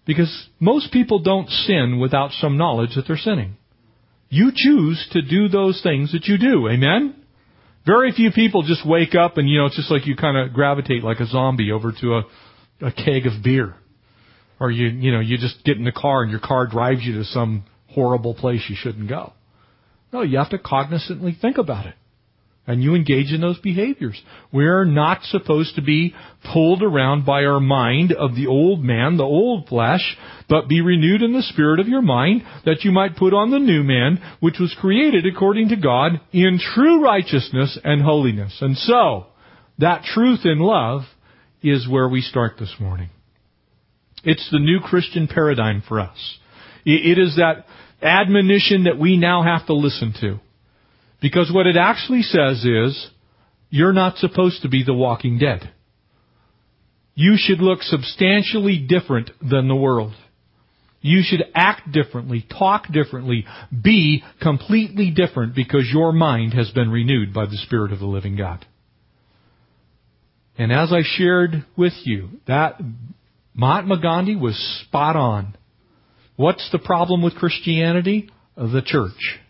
Because 0.04 0.48
most 0.58 0.92
people 0.92 1.20
don't 1.20 1.48
sin 1.48 2.00
without 2.00 2.32
some 2.32 2.56
knowledge 2.56 2.96
that 2.96 3.06
they're 3.06 3.16
sinning. 3.16 3.56
You 4.28 4.50
choose 4.54 5.06
to 5.12 5.22
do 5.22 5.48
those 5.48 5.80
things 5.82 6.12
that 6.12 6.24
you 6.24 6.38
do. 6.38 6.68
Amen? 6.68 7.14
Very 7.86 8.12
few 8.12 8.30
people 8.30 8.62
just 8.62 8.86
wake 8.86 9.14
up 9.14 9.36
and, 9.36 9.48
you 9.48 9.58
know, 9.58 9.66
it's 9.66 9.76
just 9.76 9.90
like 9.90 10.06
you 10.06 10.16
kind 10.16 10.36
of 10.36 10.52
gravitate 10.52 11.04
like 11.04 11.20
a 11.20 11.26
zombie 11.26 11.70
over 11.70 11.92
to 12.00 12.14
a, 12.14 12.22
a 12.80 12.92
keg 12.92 13.26
of 13.26 13.42
beer. 13.44 13.74
Or 14.58 14.70
you, 14.70 14.88
you 14.88 15.12
know, 15.12 15.20
you 15.20 15.38
just 15.38 15.64
get 15.64 15.76
in 15.76 15.84
the 15.84 15.92
car 15.92 16.22
and 16.22 16.30
your 16.30 16.40
car 16.40 16.66
drives 16.66 17.02
you 17.02 17.14
to 17.14 17.24
some 17.24 17.64
horrible 17.88 18.34
place 18.34 18.62
you 18.68 18.76
shouldn't 18.78 19.08
go. 19.08 19.32
No, 20.12 20.22
you 20.22 20.38
have 20.38 20.50
to 20.50 20.58
cognizantly 20.58 21.38
think 21.40 21.58
about 21.58 21.86
it 21.86 21.94
and 22.66 22.82
you 22.82 22.94
engage 22.94 23.32
in 23.32 23.40
those 23.40 23.58
behaviors. 23.58 24.20
We're 24.52 24.84
not 24.84 25.24
supposed 25.24 25.74
to 25.74 25.82
be 25.82 26.14
pulled 26.52 26.82
around 26.82 27.26
by 27.26 27.44
our 27.44 27.58
mind 27.58 28.12
of 28.12 28.36
the 28.36 28.46
old 28.46 28.84
man, 28.84 29.16
the 29.16 29.24
old 29.24 29.66
flesh, 29.66 30.16
but 30.48 30.68
be 30.68 30.80
renewed 30.80 31.22
in 31.22 31.32
the 31.32 31.42
spirit 31.42 31.80
of 31.80 31.88
your 31.88 32.02
mind 32.02 32.42
that 32.64 32.84
you 32.84 32.92
might 32.92 33.16
put 33.16 33.34
on 33.34 33.50
the 33.50 33.58
new 33.58 33.82
man, 33.82 34.20
which 34.40 34.60
was 34.60 34.76
created 34.80 35.26
according 35.26 35.70
to 35.70 35.76
God 35.76 36.20
in 36.32 36.60
true 36.74 37.02
righteousness 37.02 37.78
and 37.82 38.02
holiness. 38.02 38.56
And 38.60 38.76
so, 38.76 39.26
that 39.78 40.04
truth 40.04 40.40
in 40.44 40.60
love 40.60 41.02
is 41.62 41.88
where 41.88 42.08
we 42.08 42.20
start 42.20 42.54
this 42.60 42.74
morning. 42.78 43.08
It's 44.24 44.48
the 44.52 44.60
new 44.60 44.78
Christian 44.80 45.26
paradigm 45.26 45.82
for 45.86 45.98
us. 45.98 46.38
It 46.84 47.18
is 47.18 47.36
that 47.36 47.66
admonition 48.00 48.84
that 48.84 48.98
we 48.98 49.16
now 49.16 49.42
have 49.42 49.66
to 49.66 49.74
listen 49.74 50.14
to. 50.20 50.38
Because 51.22 51.50
what 51.54 51.68
it 51.68 51.76
actually 51.76 52.22
says 52.22 52.64
is, 52.64 53.08
you're 53.70 53.92
not 53.92 54.18
supposed 54.18 54.62
to 54.62 54.68
be 54.68 54.82
the 54.84 54.92
walking 54.92 55.38
dead. 55.38 55.72
You 57.14 57.34
should 57.36 57.60
look 57.60 57.82
substantially 57.82 58.78
different 58.78 59.30
than 59.40 59.68
the 59.68 59.76
world. 59.76 60.12
You 61.00 61.22
should 61.24 61.44
act 61.54 61.90
differently, 61.90 62.44
talk 62.48 62.86
differently, 62.92 63.46
be 63.82 64.22
completely 64.40 65.10
different 65.10 65.54
because 65.54 65.90
your 65.92 66.12
mind 66.12 66.54
has 66.54 66.70
been 66.70 66.90
renewed 66.90 67.32
by 67.32 67.46
the 67.46 67.56
Spirit 67.56 67.92
of 67.92 67.98
the 67.98 68.06
living 68.06 68.36
God. 68.36 68.64
And 70.58 70.72
as 70.72 70.92
I 70.92 71.00
shared 71.02 71.64
with 71.76 71.94
you, 72.04 72.40
that 72.46 72.80
Mahatma 73.54 74.00
Gandhi 74.00 74.36
was 74.36 74.56
spot 74.86 75.16
on. 75.16 75.56
What's 76.36 76.68
the 76.72 76.78
problem 76.78 77.22
with 77.22 77.34
Christianity? 77.34 78.30
The 78.56 78.82
church. 78.84 79.40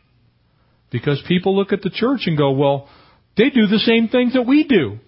Because 0.93 1.23
people 1.27 1.57
look 1.57 1.73
at 1.73 1.83
the 1.83 1.91
church 1.91 2.23
and 2.27 2.37
go, 2.37 2.53
well, 2.53 2.89
they 3.37 3.49
do 3.49 3.67
the 3.67 3.79
same 3.79 4.09
things 4.09 4.35
that 4.35 4.43
we 4.43 4.65
do. 4.65 4.99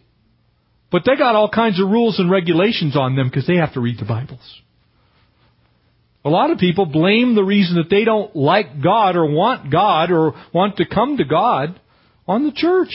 But 0.91 1.03
they 1.05 1.17
got 1.17 1.35
all 1.35 1.51
kinds 1.51 1.81
of 1.81 1.89
rules 1.89 2.19
and 2.19 2.31
regulations 2.31 2.97
on 2.97 3.17
them 3.17 3.29
because 3.29 3.47
they 3.47 3.57
have 3.57 3.75
to 3.75 3.81
read 3.81 3.99
the 3.99 4.05
Bibles. 4.05 4.61
A 6.25 6.31
lot 6.31 6.51
of 6.51 6.59
people 6.59 6.87
blame 6.87 7.35
the 7.35 7.45
reason 7.45 7.77
that 7.77 7.91
they 7.91 8.05
don't 8.05 8.35
like 8.35 8.83
God 8.83 9.15
or 9.17 9.27
want 9.27 9.71
God 9.71 10.11
or 10.11 10.33
want 10.55 10.79
to 10.79 10.87
come 10.87 11.19
to 11.19 11.25
God 11.25 11.79
on 12.27 12.45
the 12.45 12.53
church. 12.53 12.95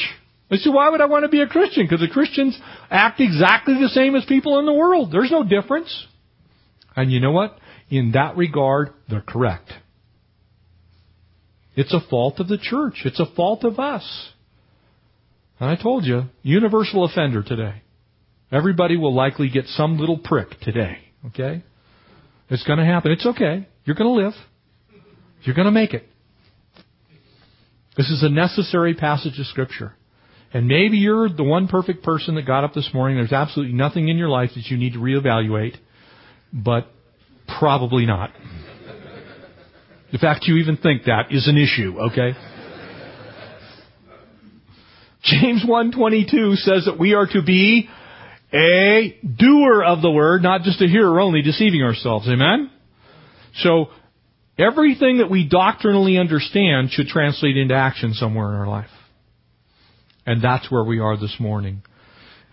They 0.49 0.58
say, 0.58 0.71
why 0.71 0.89
would 0.89 1.02
I 1.02 1.06
want 1.06 1.25
to 1.25 1.30
be 1.30 1.41
a 1.41 1.47
Christian? 1.47 1.84
Because 1.84 1.99
the 1.99 2.12
Christians 2.12 2.60
act 2.89 3.21
exactly 3.21 3.75
the 3.75 3.89
same 3.89 4.15
as 4.15 4.25
people 4.25 4.58
in 4.58 4.65
the 4.65 4.73
world. 4.73 5.12
There's 5.12 5.30
no 5.30 5.43
difference. 5.43 6.08
And 6.95 7.12
you 7.12 7.19
know 7.19 7.32
what? 7.32 7.60
In 7.91 8.13
that 8.13 8.36
regard, 8.36 8.93
they're 9.08 9.21
correct. 9.21 9.71
It's 11.80 11.94
a 11.94 12.02
fault 12.10 12.42
of 12.42 12.50
the 12.50 12.58
church. 12.58 13.04
It's 13.06 13.22
a 13.22 13.36
fault 13.38 13.63
of 13.63 13.80
us. 13.80 14.04
And 15.62 15.70
I 15.70 15.82
told 15.82 16.04
you, 16.04 16.24
universal 16.42 17.06
offender 17.06 17.42
today. 17.42 17.84
Everybody 18.52 18.98
will 18.98 19.15
likely 19.15 19.50
get 19.50 19.65
some 19.65 19.98
little 19.98 20.18
prick 20.18 20.60
today. 20.60 20.98
Okay? 21.28 21.63
It's 22.50 22.63
going 22.63 22.80
to 22.80 22.86
happen. 22.86 23.13
It's 23.13 23.26
okay. 23.26 23.65
You're 23.86 23.96
going 23.96 24.13
to 24.13 24.26
live. 24.26 24.34
You're 25.44 25.56
going 25.56 25.68
to 25.68 25.72
make 25.72 25.94
it. 25.94 26.04
This 27.96 28.10
is 28.10 28.24
a 28.24 28.30
necessary 28.30 28.94
passage 28.94 29.39
of 29.39 29.46
Scripture. 29.46 29.94
And 30.52 30.68
maybe 30.68 30.98
you're 30.98 31.30
the 31.30 31.46
one 31.46 31.70
perfect 31.70 32.04
person 32.04 32.36
that 32.36 32.46
got 32.46 32.65
up 32.65 32.74
this 32.74 32.89
morning. 32.94 33.15
There's 33.15 33.32
absolutely 33.32 33.74
nothing 33.74 34.10
in 34.10 34.18
your 34.18 34.28
life 34.28 34.50
that 34.56 34.65
you 34.65 34.76
need 34.76 34.94
to 34.94 35.00
reevaluate, 35.00 35.78
but 36.52 36.88
probably 37.58 38.06
not. 38.06 38.32
The 40.12 40.17
fact 40.17 40.45
you 40.48 40.58
even 40.58 40.78
think 40.78 41.04
that 41.06 41.32
is 41.32 41.48
an 41.48 41.58
issue, 41.58 42.00
okay? 42.00 42.34
James 45.24 45.63
1:22 45.63 46.56
says 46.58 46.86
that 46.86 46.98
we 46.98 47.13
are 47.13 47.28
to 47.28 47.41
be 47.41 47.89
a 48.52 49.17
doer 49.24 49.84
of 49.84 50.02
the 50.02 50.10
word, 50.10 50.41
not 50.41 50.63
just 50.63 50.82
a 50.82 50.88
hearer 50.88 51.19
only, 51.19 51.41
deceiving 51.41 51.84
ourselves. 51.84 52.28
Amen? 52.28 52.72
So, 53.56 53.89
everything 54.58 55.17
that 55.17 55.30
we 55.30 55.48
doctrinally 55.48 56.17
understand 56.17 56.91
should 56.91 57.08
translate 57.08 57.58
into 57.58 57.76
action 57.76 58.13
somewhere 58.13 58.50
in 58.50 58.56
our 58.56 58.67
life. 58.67 58.89
And 60.26 60.41
that's 60.41 60.72
where 60.72 60.84
we 60.84 61.00
are 61.00 61.17
this 61.17 61.36
morning. 61.39 61.84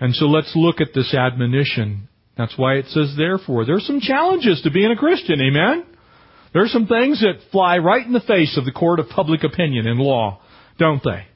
And 0.00 0.14
so 0.14 0.26
let's 0.26 0.52
look 0.54 0.80
at 0.80 0.88
this 0.94 1.14
admonition. 1.14 2.08
That's 2.36 2.56
why 2.56 2.74
it 2.74 2.86
says 2.86 3.14
therefore. 3.16 3.64
There's 3.64 3.86
some 3.86 4.00
challenges 4.00 4.60
to 4.62 4.70
being 4.70 4.90
a 4.90 4.96
Christian. 4.96 5.40
Amen? 5.40 5.84
There 6.56 6.64
are 6.64 6.68
some 6.68 6.86
things 6.86 7.20
that 7.20 7.50
fly 7.52 7.76
right 7.76 8.06
in 8.06 8.14
the 8.14 8.20
face 8.20 8.56
of 8.56 8.64
the 8.64 8.72
court 8.72 8.98
of 8.98 9.10
public 9.10 9.44
opinion 9.44 9.86
and 9.86 10.00
law. 10.00 10.40
don't 10.78 11.04
they? 11.04 11.26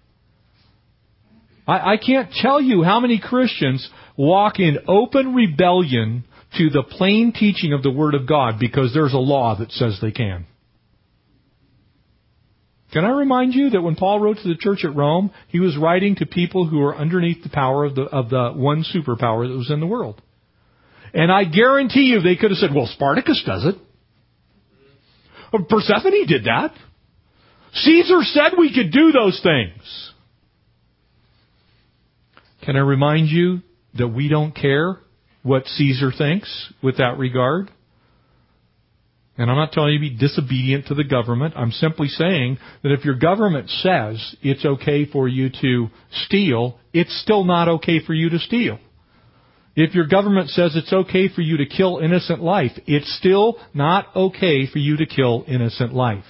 I, 1.69 1.93
I 1.93 1.97
can't 1.99 2.33
tell 2.33 2.59
you 2.59 2.83
how 2.83 3.01
many 3.01 3.21
Christians 3.21 3.87
walk 4.17 4.59
in 4.59 4.79
open 4.89 5.35
rebellion 5.35 6.25
to 6.57 6.71
the 6.71 6.83
plain 6.83 7.35
teaching 7.35 7.75
of 7.75 7.83
the 7.83 7.91
Word 7.91 8.15
of 8.15 8.27
God 8.27 8.55
because 8.59 8.95
there's 8.95 9.13
a 9.13 9.19
law 9.19 9.59
that 9.59 9.73
says 9.73 9.99
they 10.01 10.11
can. 10.11 10.47
Can 12.95 13.05
I 13.05 13.11
remind 13.11 13.53
you 13.53 13.69
that 13.69 13.83
when 13.83 13.97
Paul 13.97 14.21
wrote 14.21 14.39
to 14.39 14.49
the 14.49 14.57
church 14.59 14.87
at 14.87 14.97
Rome, 14.97 15.33
he 15.49 15.61
was 15.61 15.77
writing 15.77 16.17
to 16.17 16.25
people 16.25 16.67
who 16.67 16.79
were 16.79 16.97
underneath 16.97 17.43
the 17.43 17.51
power 17.51 17.85
of 17.85 17.95
the, 17.95 18.05
of 18.05 18.31
the 18.31 18.53
one 18.55 18.85
superpower 18.85 19.47
that 19.47 19.55
was 19.55 19.71
in 19.71 19.81
the 19.81 19.87
world. 19.87 20.23
And 21.13 21.31
I 21.31 21.45
guarantee 21.45 22.05
you 22.05 22.23
they 22.23 22.37
could 22.37 22.53
have 22.53 22.59
said, 22.59 22.75
well, 22.75 22.87
Spartacus 22.87 23.43
does 23.45 23.67
it. 23.67 23.75
Persephone 25.51 26.27
did 26.27 26.45
that. 26.45 26.73
Caesar 27.73 28.23
said 28.23 28.53
we 28.59 28.75
could 28.75 28.93
do 28.93 29.13
those 29.13 29.41
things. 29.43 30.13
Can 32.65 32.77
I 32.77 32.81
remind 32.81 33.29
you 33.29 33.61
that 33.95 34.09
we 34.09 34.29
don't 34.29 34.55
care 34.55 34.99
what 35.43 35.67
Caesar 35.67 36.13
thinks 36.17 36.73
with 36.83 36.99
that 36.99 37.19
regard? 37.19 37.71
And 39.39 39.51
I'm 39.51 39.57
not 39.57 39.73
telling 39.73 39.95
you 39.95 39.99
to 39.99 40.11
be 40.11 40.17
disobedient 40.19 40.89
to 40.89 40.95
the 40.95 41.05
government. 41.05 41.55
I'm 41.57 41.71
simply 41.71 42.09
saying 42.09 42.59
that 42.83 42.93
if 42.93 43.07
your 43.07 43.15
government 43.15 43.71
says 43.71 44.37
it's 44.43 44.65
okay 44.65 45.07
for 45.07 45.27
you 45.29 45.49
to 45.63 45.89
steal, 46.25 46.79
it's 46.93 47.19
still 47.23 47.45
not 47.45 47.69
okay 47.69 48.05
for 48.05 48.13
you 48.13 48.29
to 48.31 48.39
steal. 48.39 48.79
If 49.77 49.95
your 49.95 50.07
government 50.07 50.51
says 50.51 50.75
it's 50.75 50.93
okay 50.93 51.29
for 51.29 51.43
you 51.43 51.59
to 51.59 51.67
kill 51.67 51.99
innocent 51.99 52.43
life, 52.43 52.73
it's 52.87 53.17
still 53.19 53.59
not 53.73 54.15
okay 54.17 54.67
for 54.67 54.79
you 54.79 54.97
to 54.97 55.07
kill 55.07 55.45
innocent 55.47 55.95
life. 55.95 56.25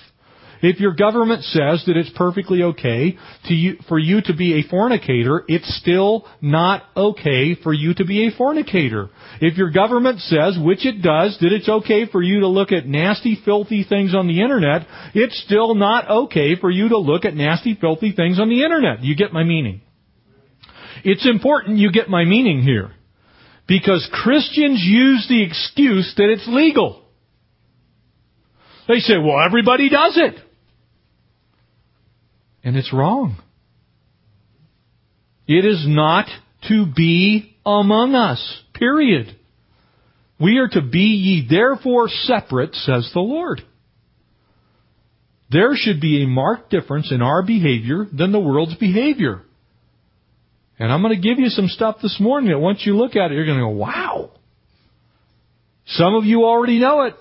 If 0.62 0.79
your 0.79 0.94
government 0.94 1.42
says 1.44 1.83
that 1.87 1.96
it's 1.96 2.11
perfectly 2.14 2.62
okay 2.62 3.16
you, 3.44 3.79
for 3.88 3.98
you 3.98 4.20
to 4.22 4.35
be 4.35 4.61
a 4.61 4.68
fornicator, 4.68 5.42
it's 5.48 5.74
still 5.79 6.26
not 6.42 6.83
okay 6.94 7.55
for 7.55 7.72
you 7.72 7.94
to 7.94 8.05
be 8.05 8.26
a 8.26 8.37
fornicator. 8.37 9.09
If 9.40 9.57
your 9.57 9.70
government 9.70 10.20
says, 10.20 10.59
which 10.61 10.85
it 10.85 11.00
does, 11.03 11.38
that 11.40 11.53
it's 11.53 11.68
okay 11.68 12.07
for 12.07 12.22
you 12.22 12.40
to 12.40 12.48
look 12.48 12.72
at 12.72 12.87
nasty, 12.87 13.40
filthy 13.42 13.85
things 13.85 14.14
on 14.14 14.26
the 14.26 14.42
internet, 14.42 14.87
it's 15.14 15.42
still 15.44 15.74
not 15.74 16.11
okay 16.11 16.57
for 16.57 16.70
you 16.70 16.90
to 16.90 16.98
look 16.98 17.24
at 17.24 17.35
nasty, 17.35 17.74
filthy 17.81 18.12
things 18.12 18.38
on 18.38 18.50
the 18.50 18.62
internet. 18.62 19.03
You 19.03 19.16
get 19.16 19.33
my 19.33 19.44
meaning. 19.44 19.81
It's 21.05 21.26
important 21.26 21.79
you 21.79 21.90
get 21.90 22.11
my 22.11 22.24
meaning 22.26 22.62
here. 22.62 22.92
Because 23.70 24.11
Christians 24.12 24.83
use 24.85 25.26
the 25.28 25.44
excuse 25.44 26.12
that 26.16 26.28
it's 26.28 26.48
legal. 26.48 27.04
They 28.88 28.98
say, 28.98 29.14
well, 29.16 29.40
everybody 29.46 29.88
does 29.88 30.18
it. 30.18 30.35
And 32.64 32.76
it's 32.76 32.92
wrong. 32.92 33.37
It 35.46 35.64
is 35.64 35.85
not 35.87 36.26
to 36.68 36.85
be 36.85 37.56
among 37.64 38.16
us. 38.16 38.61
Period. 38.74 39.37
We 40.40 40.59
are 40.59 40.68
to 40.68 40.83
be 40.83 40.98
ye 40.98 41.46
therefore 41.48 42.09
separate, 42.09 42.74
says 42.74 43.09
the 43.14 43.20
Lord. 43.20 43.62
There 45.48 45.76
should 45.76 46.00
be 46.00 46.24
a 46.24 46.26
marked 46.26 46.70
difference 46.70 47.12
in 47.12 47.22
our 47.22 47.44
behavior 47.44 48.04
than 48.12 48.33
the 48.33 48.40
world's 48.40 48.74
behavior. 48.74 49.42
And 50.80 50.90
I'm 50.90 51.02
going 51.02 51.14
to 51.14 51.20
give 51.20 51.38
you 51.38 51.50
some 51.50 51.68
stuff 51.68 51.96
this 52.02 52.16
morning 52.18 52.50
that 52.50 52.58
once 52.58 52.86
you 52.86 52.96
look 52.96 53.14
at 53.14 53.30
it, 53.30 53.34
you're 53.34 53.44
going 53.44 53.58
to 53.58 53.64
go, 53.64 53.68
wow. 53.68 54.30
Some 55.84 56.14
of 56.14 56.24
you 56.24 56.44
already 56.44 56.78
know 56.78 57.02
it. 57.02 57.14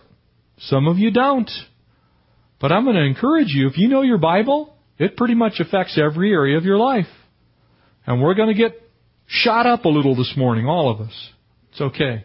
Some 0.59 0.87
of 0.87 0.97
you 0.97 1.11
don't. 1.11 1.51
But 2.61 2.71
I'm 2.71 2.85
going 2.85 2.95
to 2.95 3.03
encourage 3.03 3.49
you, 3.49 3.67
if 3.67 3.77
you 3.77 3.89
know 3.89 4.01
your 4.01 4.17
Bible, 4.17 4.73
it 4.97 5.17
pretty 5.17 5.35
much 5.35 5.59
affects 5.59 5.99
every 6.01 6.31
area 6.31 6.57
of 6.57 6.63
your 6.63 6.77
life. 6.77 7.07
And 8.07 8.21
we're 8.21 8.33
going 8.33 8.47
to 8.47 8.53
get 8.53 8.81
shot 9.27 9.65
up 9.65 9.83
a 9.83 9.89
little 9.89 10.15
this 10.15 10.33
morning, 10.37 10.65
all 10.65 10.89
of 10.89 11.01
us. 11.01 11.29
It's 11.71 11.81
okay. 11.81 12.23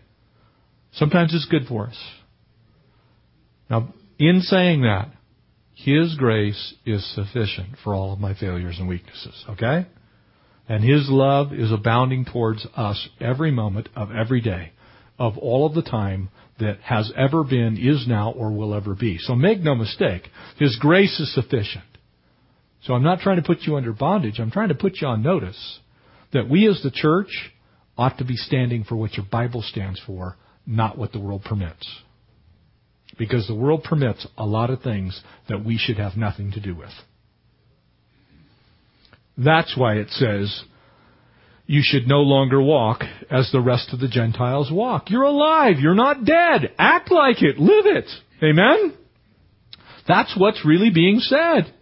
Sometimes 0.92 1.34
it's 1.34 1.46
good 1.46 1.66
for 1.66 1.88
us. 1.88 1.98
Now, 3.68 3.92
in 4.20 4.40
saying 4.40 4.82
that, 4.82 5.08
His 5.74 6.14
grace 6.14 6.74
is 6.86 7.04
sufficient 7.16 7.70
for 7.82 7.92
all 7.92 8.12
of 8.12 8.20
my 8.20 8.34
failures 8.34 8.76
and 8.78 8.88
weaknesses, 8.88 9.44
okay? 9.50 9.86
And 10.68 10.83
His 10.83 11.09
love 11.11 11.53
is 11.53 11.70
abounding 11.70 12.24
towards 12.24 12.66
us 12.77 13.09
every 13.20 13.50
moment 13.50 13.88
of 13.94 14.11
every 14.11 14.40
day, 14.40 14.72
of 15.18 15.37
all 15.38 15.66
of 15.66 15.74
the 15.74 15.83
time 15.83 16.31
that 16.59 16.79
has 16.81 17.12
ever 17.16 17.44
been, 17.44 17.77
is 17.77 18.07
now, 18.09 18.33
or 18.33 18.50
will 18.53 18.74
ever 18.74 18.94
be. 18.94 19.18
So 19.18 19.35
make 19.35 19.61
no 19.61 19.74
mistake, 19.74 20.29
His 20.59 20.77
grace 20.81 21.18
is 21.20 21.35
sufficient. 21.35 21.85
So 22.85 22.94
I'm 22.94 23.03
not 23.03 23.20
trying 23.20 23.37
to 23.37 23.42
put 23.42 23.62
you 23.62 23.77
under 23.77 23.92
bondage. 23.92 24.38
I'm 24.38 24.50
trying 24.50 24.68
to 24.68 24.74
put 24.74 25.00
you 25.00 25.09
on 25.09 25.22
notice 25.22 25.79
that 26.33 26.48
we 26.48 26.68
as 26.68 26.83
the 26.83 26.90
church 26.90 27.50
ought 27.96 28.18
to 28.18 28.24
be 28.24 28.37
standing 28.37 28.85
for 28.85 28.96
what 28.96 29.14
your 29.14 29.27
Bible 29.31 29.62
stands 29.62 30.00
for, 30.07 30.37
not 30.66 30.98
what 30.98 31.12
the 31.12 31.20
world 31.20 31.44
permits. 31.44 31.88
Because 33.16 33.46
the 33.46 33.55
world 33.55 33.85
permits 33.85 34.27
a 34.37 34.44
lot 34.44 34.70
of 34.70 34.83
things 34.83 35.22
that 35.48 35.64
we 35.64 35.79
should 35.79 35.96
have 35.96 36.16
nothing 36.16 36.53
to 36.53 36.61
do 36.61 36.74
with. 36.74 36.90
That's 39.36 39.76
why 39.76 39.94
it 39.94 40.10
says, 40.10 40.62
you 41.66 41.80
should 41.82 42.06
no 42.06 42.20
longer 42.20 42.60
walk 42.60 43.02
as 43.30 43.50
the 43.50 43.60
rest 43.60 43.92
of 43.92 44.00
the 44.00 44.08
Gentiles 44.08 44.70
walk. 44.70 45.10
You're 45.10 45.22
alive. 45.22 45.76
You're 45.80 45.94
not 45.94 46.24
dead. 46.24 46.72
Act 46.78 47.10
like 47.10 47.42
it. 47.42 47.58
Live 47.58 47.86
it. 47.86 48.08
Amen? 48.42 48.94
That's 50.06 50.34
what's 50.36 50.64
really 50.64 50.90
being 50.90 51.20
said. 51.20 51.72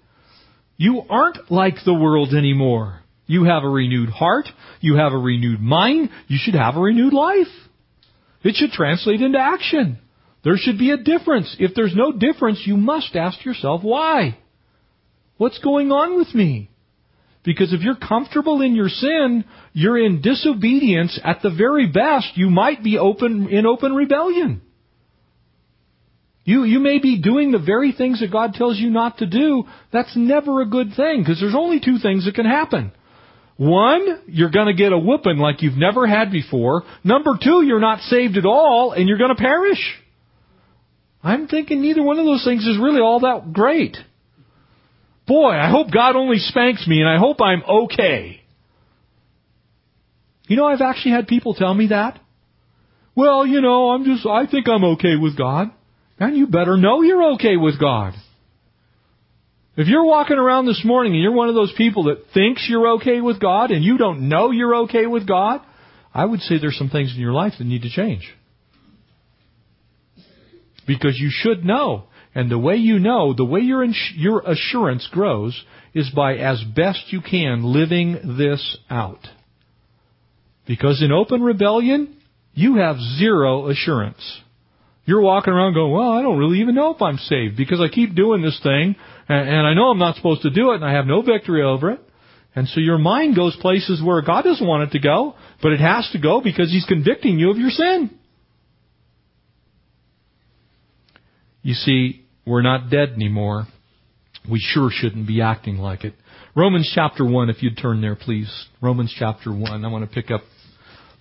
You 0.76 1.02
aren't 1.10 1.50
like 1.50 1.76
the 1.84 1.94
world 1.94 2.32
anymore. 2.32 3.00
You 3.26 3.44
have 3.44 3.64
a 3.64 3.68
renewed 3.68 4.10
heart. 4.10 4.46
You 4.80 4.96
have 4.96 5.12
a 5.12 5.18
renewed 5.18 5.60
mind. 5.60 6.10
You 6.28 6.38
should 6.40 6.54
have 6.54 6.76
a 6.76 6.80
renewed 6.80 7.12
life. 7.12 7.46
It 8.44 8.54
should 8.56 8.70
translate 8.70 9.20
into 9.20 9.38
action. 9.38 9.98
There 10.44 10.56
should 10.56 10.78
be 10.78 10.90
a 10.90 10.96
difference. 10.96 11.56
If 11.58 11.74
there's 11.74 11.94
no 11.94 12.12
difference, 12.12 12.62
you 12.66 12.76
must 12.76 13.14
ask 13.14 13.44
yourself 13.44 13.82
why. 13.82 14.38
What's 15.36 15.58
going 15.58 15.92
on 15.92 16.16
with 16.16 16.34
me? 16.34 16.70
Because 17.44 17.72
if 17.72 17.80
you're 17.80 17.96
comfortable 17.96 18.62
in 18.62 18.76
your 18.76 18.88
sin, 18.88 19.44
you're 19.72 19.98
in 19.98 20.20
disobedience. 20.20 21.18
At 21.24 21.42
the 21.42 21.50
very 21.50 21.88
best, 21.88 22.36
you 22.36 22.50
might 22.50 22.84
be 22.84 22.98
open, 22.98 23.48
in 23.48 23.66
open 23.66 23.94
rebellion. 23.94 24.62
You, 26.44 26.64
you 26.64 26.80
may 26.80 26.98
be 26.98 27.20
doing 27.20 27.52
the 27.52 27.58
very 27.58 27.92
things 27.92 28.20
that 28.20 28.32
God 28.32 28.54
tells 28.54 28.78
you 28.78 28.90
not 28.90 29.18
to 29.18 29.26
do. 29.26 29.64
That's 29.92 30.16
never 30.16 30.60
a 30.60 30.66
good 30.66 30.94
thing 30.96 31.20
because 31.20 31.40
there's 31.40 31.54
only 31.54 31.80
two 31.80 31.98
things 31.98 32.24
that 32.24 32.34
can 32.34 32.46
happen. 32.46 32.92
One, 33.56 34.22
you're 34.26 34.50
going 34.50 34.66
to 34.66 34.74
get 34.74 34.92
a 34.92 34.98
whooping 34.98 35.38
like 35.38 35.62
you've 35.62 35.76
never 35.76 36.06
had 36.06 36.32
before. 36.32 36.82
Number 37.04 37.38
two, 37.42 37.62
you're 37.64 37.80
not 37.80 38.00
saved 38.00 38.36
at 38.36 38.46
all 38.46 38.92
and 38.92 39.08
you're 39.08 39.18
going 39.18 39.34
to 39.34 39.40
perish. 39.40 39.78
I'm 41.22 41.46
thinking 41.46 41.80
neither 41.80 42.02
one 42.02 42.18
of 42.18 42.24
those 42.24 42.44
things 42.44 42.66
is 42.66 42.78
really 42.78 43.00
all 43.00 43.20
that 43.20 43.52
great. 43.52 43.96
Boy, 45.26 45.52
I 45.52 45.70
hope 45.70 45.92
God 45.92 46.16
only 46.16 46.38
spanks 46.38 46.86
me 46.86 47.00
and 47.00 47.08
I 47.08 47.18
hope 47.18 47.40
I'm 47.40 47.62
okay. 47.62 48.40
You 50.46 50.56
know, 50.56 50.66
I've 50.66 50.80
actually 50.80 51.12
had 51.12 51.28
people 51.28 51.54
tell 51.54 51.72
me 51.72 51.88
that. 51.88 52.20
Well, 53.14 53.46
you 53.46 53.60
know, 53.60 53.90
I'm 53.90 54.04
just, 54.04 54.26
I 54.26 54.46
think 54.46 54.68
I'm 54.68 54.84
okay 54.84 55.16
with 55.16 55.36
God. 55.36 55.70
And 56.18 56.36
you 56.36 56.46
better 56.46 56.76
know 56.76 57.02
you're 57.02 57.32
okay 57.34 57.56
with 57.56 57.80
God. 57.80 58.14
If 59.76 59.88
you're 59.88 60.04
walking 60.04 60.36
around 60.36 60.66
this 60.66 60.82
morning 60.84 61.14
and 61.14 61.22
you're 61.22 61.32
one 61.32 61.48
of 61.48 61.54
those 61.54 61.72
people 61.76 62.04
that 62.04 62.24
thinks 62.34 62.66
you're 62.68 62.94
okay 62.94 63.20
with 63.20 63.40
God 63.40 63.70
and 63.70 63.82
you 63.82 63.96
don't 63.96 64.28
know 64.28 64.50
you're 64.50 64.74
okay 64.84 65.06
with 65.06 65.26
God, 65.26 65.62
I 66.12 66.24
would 66.24 66.40
say 66.40 66.58
there's 66.58 66.76
some 66.76 66.90
things 66.90 67.14
in 67.14 67.20
your 67.20 67.32
life 67.32 67.54
that 67.58 67.64
need 67.64 67.82
to 67.82 67.90
change. 67.90 68.30
Because 70.86 71.16
you 71.18 71.30
should 71.30 71.64
know. 71.64 72.04
And 72.34 72.50
the 72.50 72.58
way 72.58 72.76
you 72.76 72.98
know, 72.98 73.34
the 73.34 73.44
way 73.44 73.60
your, 73.60 73.84
ins- 73.84 74.12
your 74.16 74.40
assurance 74.40 75.06
grows 75.12 75.60
is 75.94 76.10
by 76.10 76.36
as 76.36 76.62
best 76.74 77.12
you 77.12 77.20
can 77.20 77.62
living 77.64 78.36
this 78.38 78.78
out. 78.88 79.20
Because 80.66 81.02
in 81.02 81.12
open 81.12 81.42
rebellion, 81.42 82.16
you 82.54 82.76
have 82.76 82.96
zero 83.18 83.68
assurance. 83.68 84.40
You're 85.04 85.20
walking 85.20 85.52
around 85.52 85.74
going, 85.74 85.92
well, 85.92 86.12
I 86.12 86.22
don't 86.22 86.38
really 86.38 86.60
even 86.60 86.74
know 86.74 86.94
if 86.94 87.02
I'm 87.02 87.18
saved 87.18 87.56
because 87.56 87.80
I 87.80 87.88
keep 87.88 88.14
doing 88.14 88.40
this 88.40 88.58
thing 88.62 88.94
and, 89.28 89.48
and 89.48 89.66
I 89.66 89.74
know 89.74 89.90
I'm 89.90 89.98
not 89.98 90.16
supposed 90.16 90.42
to 90.42 90.50
do 90.50 90.70
it 90.70 90.76
and 90.76 90.84
I 90.84 90.92
have 90.92 91.06
no 91.06 91.22
victory 91.22 91.62
over 91.62 91.90
it. 91.90 92.00
And 92.54 92.68
so 92.68 92.80
your 92.80 92.98
mind 92.98 93.34
goes 93.34 93.56
places 93.60 94.02
where 94.02 94.20
God 94.22 94.42
doesn't 94.42 94.66
want 94.66 94.84
it 94.84 94.92
to 94.92 94.98
go, 95.00 95.34
but 95.60 95.72
it 95.72 95.80
has 95.80 96.08
to 96.12 96.18
go 96.18 96.40
because 96.40 96.70
He's 96.70 96.84
convicting 96.84 97.38
you 97.38 97.50
of 97.50 97.56
your 97.56 97.70
sin. 97.70 98.10
You 101.62 101.74
see, 101.74 102.21
we're 102.46 102.62
not 102.62 102.90
dead 102.90 103.10
anymore. 103.10 103.66
We 104.50 104.58
sure 104.60 104.90
shouldn't 104.90 105.26
be 105.26 105.40
acting 105.40 105.78
like 105.78 106.04
it. 106.04 106.14
Romans 106.56 106.90
chapter 106.94 107.24
1, 107.24 107.50
if 107.50 107.62
you'd 107.62 107.78
turn 107.78 108.00
there, 108.00 108.16
please. 108.16 108.50
Romans 108.80 109.14
chapter 109.16 109.52
1. 109.52 109.84
I 109.84 109.88
want 109.88 110.08
to 110.08 110.12
pick 110.12 110.30
up 110.30 110.42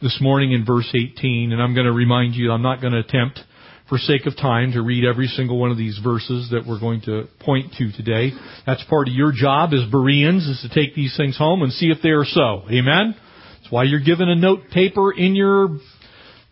this 0.01 0.17
morning 0.19 0.51
in 0.51 0.65
verse 0.65 0.89
18, 0.93 1.51
and 1.51 1.62
I'm 1.62 1.73
going 1.73 1.86
to 1.86 1.91
remind 1.91 2.36
you 2.36 2.51
I'm 2.51 2.63
not 2.63 2.81
going 2.81 2.93
to 2.93 2.99
attempt 2.99 3.39
for 3.88 3.97
sake 3.97 4.25
of 4.25 4.38
time, 4.38 4.71
to 4.71 4.81
read 4.81 5.03
every 5.03 5.27
single 5.27 5.60
one 5.60 5.69
of 5.69 5.77
these 5.77 5.99
verses 6.01 6.49
that 6.51 6.65
we're 6.65 6.79
going 6.79 7.01
to 7.01 7.27
point 7.41 7.73
to 7.77 7.91
today. 7.91 8.31
That's 8.65 8.81
part 8.86 9.10
of 9.10 9.13
your 9.13 9.34
job 9.36 9.71
as 9.73 9.89
Bereans, 9.91 10.47
is 10.47 10.62
to 10.62 10.73
take 10.73 10.95
these 10.95 11.13
things 11.17 11.38
home 11.38 11.62
and 11.62 11.73
see 11.73 11.88
if 11.88 12.01
they 12.01 12.12
are 12.12 12.23
so. 12.23 12.63
Amen? 12.71 13.15
That's 13.60 13.69
why 13.69 13.84
you're 13.84 13.99
given 13.99 14.29
a 14.29 14.36
note 14.36 14.69
paper 14.71 15.12
in 15.12 15.36
your 15.36 15.77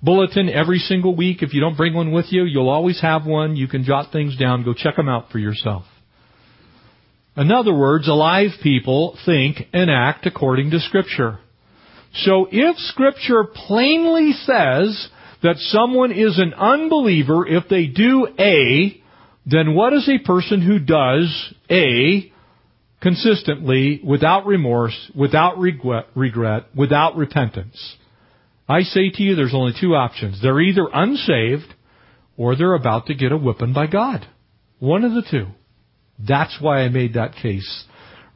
bulletin 0.02 0.50
every 0.50 0.80
single 0.80 1.16
week. 1.16 1.42
If 1.42 1.54
you 1.54 1.62
don't 1.62 1.78
bring 1.78 1.94
one 1.94 2.12
with 2.12 2.28
you, 2.30 2.44
you'll 2.44 2.70
always 2.70 3.02
have 3.02 3.26
one. 3.26 3.56
You 3.56 3.68
can 3.68 3.84
jot 3.84 4.12
things 4.12 4.38
down. 4.38 4.64
Go 4.64 4.74
check 4.74 4.96
them 4.96 5.10
out 5.10 5.32
for 5.32 5.40
yourself. 5.40 5.84
In 7.38 7.52
other 7.52 7.74
words, 7.74 8.08
alive 8.08 8.52
people 8.62 9.18
think 9.26 9.58
and 9.72 9.90
act 9.90 10.26
according 10.26 10.72
to 10.72 10.80
Scripture. 10.80 11.40
So 12.14 12.48
if 12.52 12.76
Scripture 12.78 13.46
plainly 13.46 14.34
says 14.34 15.10
that 15.42 15.58
someone 15.58 16.12
is 16.12 16.38
an 16.38 16.54
unbeliever 16.54 17.48
if 17.48 17.70
they 17.70 17.86
do 17.86 18.28
A, 18.38 19.02
then 19.46 19.74
what 19.74 19.94
is 19.94 20.10
a 20.10 20.26
person 20.26 20.62
who 20.62 20.80
does 20.80 21.54
A 21.70 22.32
consistently, 23.02 24.02
without 24.04 24.46
remorse, 24.46 25.12
without 25.16 25.58
regret, 25.58 26.66
without 26.76 27.16
repentance? 27.16 27.96
I 28.70 28.82
say 28.82 29.10
to 29.10 29.24
you, 29.24 29.36
there's 29.36 29.56
only 29.56 29.74
two 29.80 29.96
options. 29.96 30.42
They're 30.42 30.62
either 30.62 30.88
unsaved 30.94 31.74
or 32.38 32.56
they're 32.56 32.76
about 32.76 33.08
to 33.08 33.16
get 33.16 33.32
a 33.32 33.38
whipping 33.38 33.74
by 33.74 33.88
God. 33.88 34.28
One 34.78 35.04
of 35.04 35.12
the 35.12 35.24
two. 35.30 35.48
That's 36.20 36.56
why 36.62 36.82
I 36.82 36.90
made 36.90 37.16
that 37.16 37.36
case. 37.36 37.86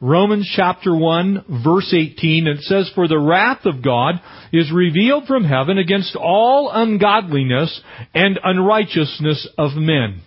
Romans 0.00 0.50
chapter 0.54 0.94
1 0.94 1.62
verse 1.64 1.94
18, 1.96 2.48
it 2.48 2.60
says, 2.62 2.90
For 2.94 3.06
the 3.06 3.18
wrath 3.18 3.64
of 3.64 3.82
God 3.82 4.16
is 4.52 4.72
revealed 4.72 5.26
from 5.26 5.44
heaven 5.44 5.78
against 5.78 6.16
all 6.16 6.70
ungodliness 6.72 7.80
and 8.12 8.38
unrighteousness 8.42 9.48
of 9.56 9.76
men. 9.76 10.20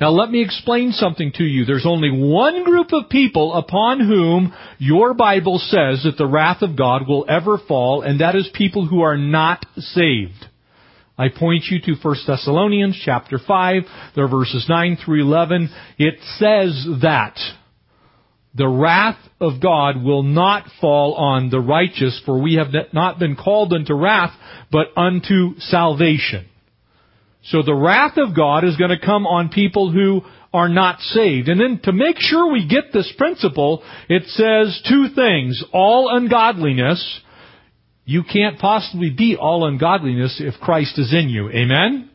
Now 0.00 0.10
let 0.10 0.30
me 0.30 0.42
explain 0.42 0.92
something 0.92 1.30
to 1.32 1.44
you. 1.44 1.66
There's 1.66 1.86
only 1.86 2.10
one 2.10 2.64
group 2.64 2.92
of 2.92 3.10
people 3.10 3.54
upon 3.54 4.00
whom 4.00 4.54
your 4.78 5.12
Bible 5.12 5.58
says 5.58 6.04
that 6.04 6.14
the 6.16 6.26
wrath 6.26 6.62
of 6.62 6.76
God 6.76 7.06
will 7.06 7.26
ever 7.28 7.58
fall, 7.58 8.00
and 8.00 8.20
that 8.20 8.34
is 8.34 8.48
people 8.54 8.86
who 8.86 9.02
are 9.02 9.18
not 9.18 9.66
saved. 9.76 10.46
I 11.18 11.28
point 11.28 11.64
you 11.66 11.80
to 11.82 12.00
1 12.00 12.16
Thessalonians 12.26 12.98
chapter 13.04 13.38
5, 13.38 13.82
there 14.16 14.24
are 14.24 14.28
verses 14.28 14.64
9 14.70 14.96
through 15.04 15.20
11. 15.20 15.68
It 15.98 16.14
says 16.38 16.86
that 17.02 17.38
the 18.54 18.68
wrath 18.68 19.18
of 19.38 19.60
God 19.60 20.02
will 20.02 20.22
not 20.22 20.64
fall 20.80 21.14
on 21.14 21.50
the 21.50 21.60
righteous, 21.60 22.20
for 22.24 22.40
we 22.40 22.54
have 22.54 22.68
not 22.94 23.18
been 23.18 23.36
called 23.36 23.74
unto 23.74 23.92
wrath, 23.94 24.32
but 24.72 24.86
unto 24.96 25.58
salvation. 25.58 26.46
So 27.44 27.62
the 27.62 27.74
wrath 27.74 28.16
of 28.16 28.36
God 28.36 28.64
is 28.64 28.76
going 28.76 28.90
to 28.90 29.04
come 29.04 29.26
on 29.26 29.48
people 29.48 29.90
who 29.90 30.22
are 30.52 30.68
not 30.68 31.00
saved. 31.00 31.48
And 31.48 31.60
then 31.60 31.80
to 31.84 31.92
make 31.92 32.16
sure 32.18 32.50
we 32.50 32.66
get 32.66 32.92
this 32.92 33.12
principle, 33.16 33.82
it 34.08 34.24
says 34.26 34.82
two 34.88 35.08
things. 35.14 35.62
All 35.72 36.14
ungodliness 36.14 37.20
you 38.10 38.24
can't 38.24 38.58
possibly 38.58 39.10
be 39.10 39.36
all 39.36 39.64
ungodliness 39.64 40.40
if 40.40 40.60
Christ 40.60 40.98
is 40.98 41.14
in 41.14 41.28
you. 41.28 41.48
Amen? 41.50 42.10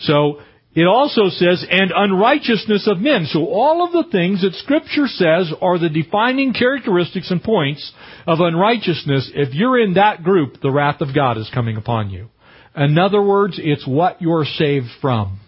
So, 0.00 0.40
it 0.74 0.86
also 0.86 1.28
says, 1.28 1.64
and 1.70 1.90
unrighteousness 1.94 2.86
of 2.86 2.98
men. 2.98 3.26
So 3.26 3.46
all 3.46 3.84
of 3.84 3.92
the 3.92 4.10
things 4.10 4.40
that 4.42 4.54
scripture 4.54 5.06
says 5.06 5.52
are 5.60 5.78
the 5.78 5.90
defining 5.90 6.54
characteristics 6.54 7.30
and 7.30 7.42
points 7.42 7.92
of 8.26 8.40
unrighteousness. 8.40 9.32
If 9.34 9.54
you're 9.54 9.78
in 9.78 9.94
that 9.94 10.22
group, 10.22 10.60
the 10.62 10.70
wrath 10.70 11.02
of 11.02 11.14
God 11.14 11.36
is 11.36 11.50
coming 11.52 11.76
upon 11.76 12.08
you. 12.08 12.30
In 12.76 12.98
other 12.98 13.22
words, 13.22 13.60
it's 13.62 13.86
what 13.86 14.22
you're 14.22 14.44
saved 14.44 14.86
from. 15.00 15.40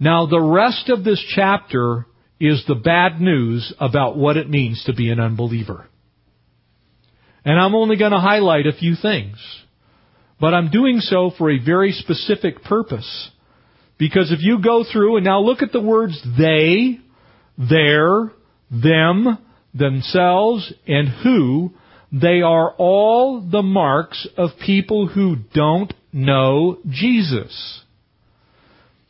Now 0.00 0.26
the 0.26 0.40
rest 0.40 0.88
of 0.88 1.04
this 1.04 1.24
chapter 1.34 2.06
is 2.40 2.64
the 2.66 2.74
bad 2.74 3.20
news 3.20 3.72
about 3.78 4.16
what 4.16 4.36
it 4.36 4.50
means 4.50 4.82
to 4.84 4.92
be 4.92 5.10
an 5.10 5.20
unbeliever. 5.20 5.86
And 7.44 7.60
I'm 7.60 7.74
only 7.74 7.96
going 7.96 8.12
to 8.12 8.18
highlight 8.18 8.66
a 8.66 8.72
few 8.72 8.96
things. 9.00 9.36
But 10.40 10.54
I'm 10.54 10.70
doing 10.70 10.98
so 11.00 11.30
for 11.36 11.50
a 11.50 11.64
very 11.64 11.92
specific 11.92 12.64
purpose. 12.64 13.30
Because 13.98 14.32
if 14.32 14.40
you 14.42 14.60
go 14.62 14.84
through 14.90 15.16
and 15.16 15.24
now 15.24 15.40
look 15.40 15.62
at 15.62 15.72
the 15.72 15.80
words 15.80 16.20
they, 16.36 16.98
their, 17.56 18.32
them, 18.70 19.38
themselves, 19.72 20.72
and 20.86 21.08
who, 21.08 21.72
they 22.14 22.42
are 22.42 22.70
all 22.78 23.40
the 23.40 23.62
marks 23.62 24.28
of 24.36 24.50
people 24.64 25.08
who 25.08 25.34
don't 25.52 25.92
know 26.12 26.78
Jesus. 26.88 27.82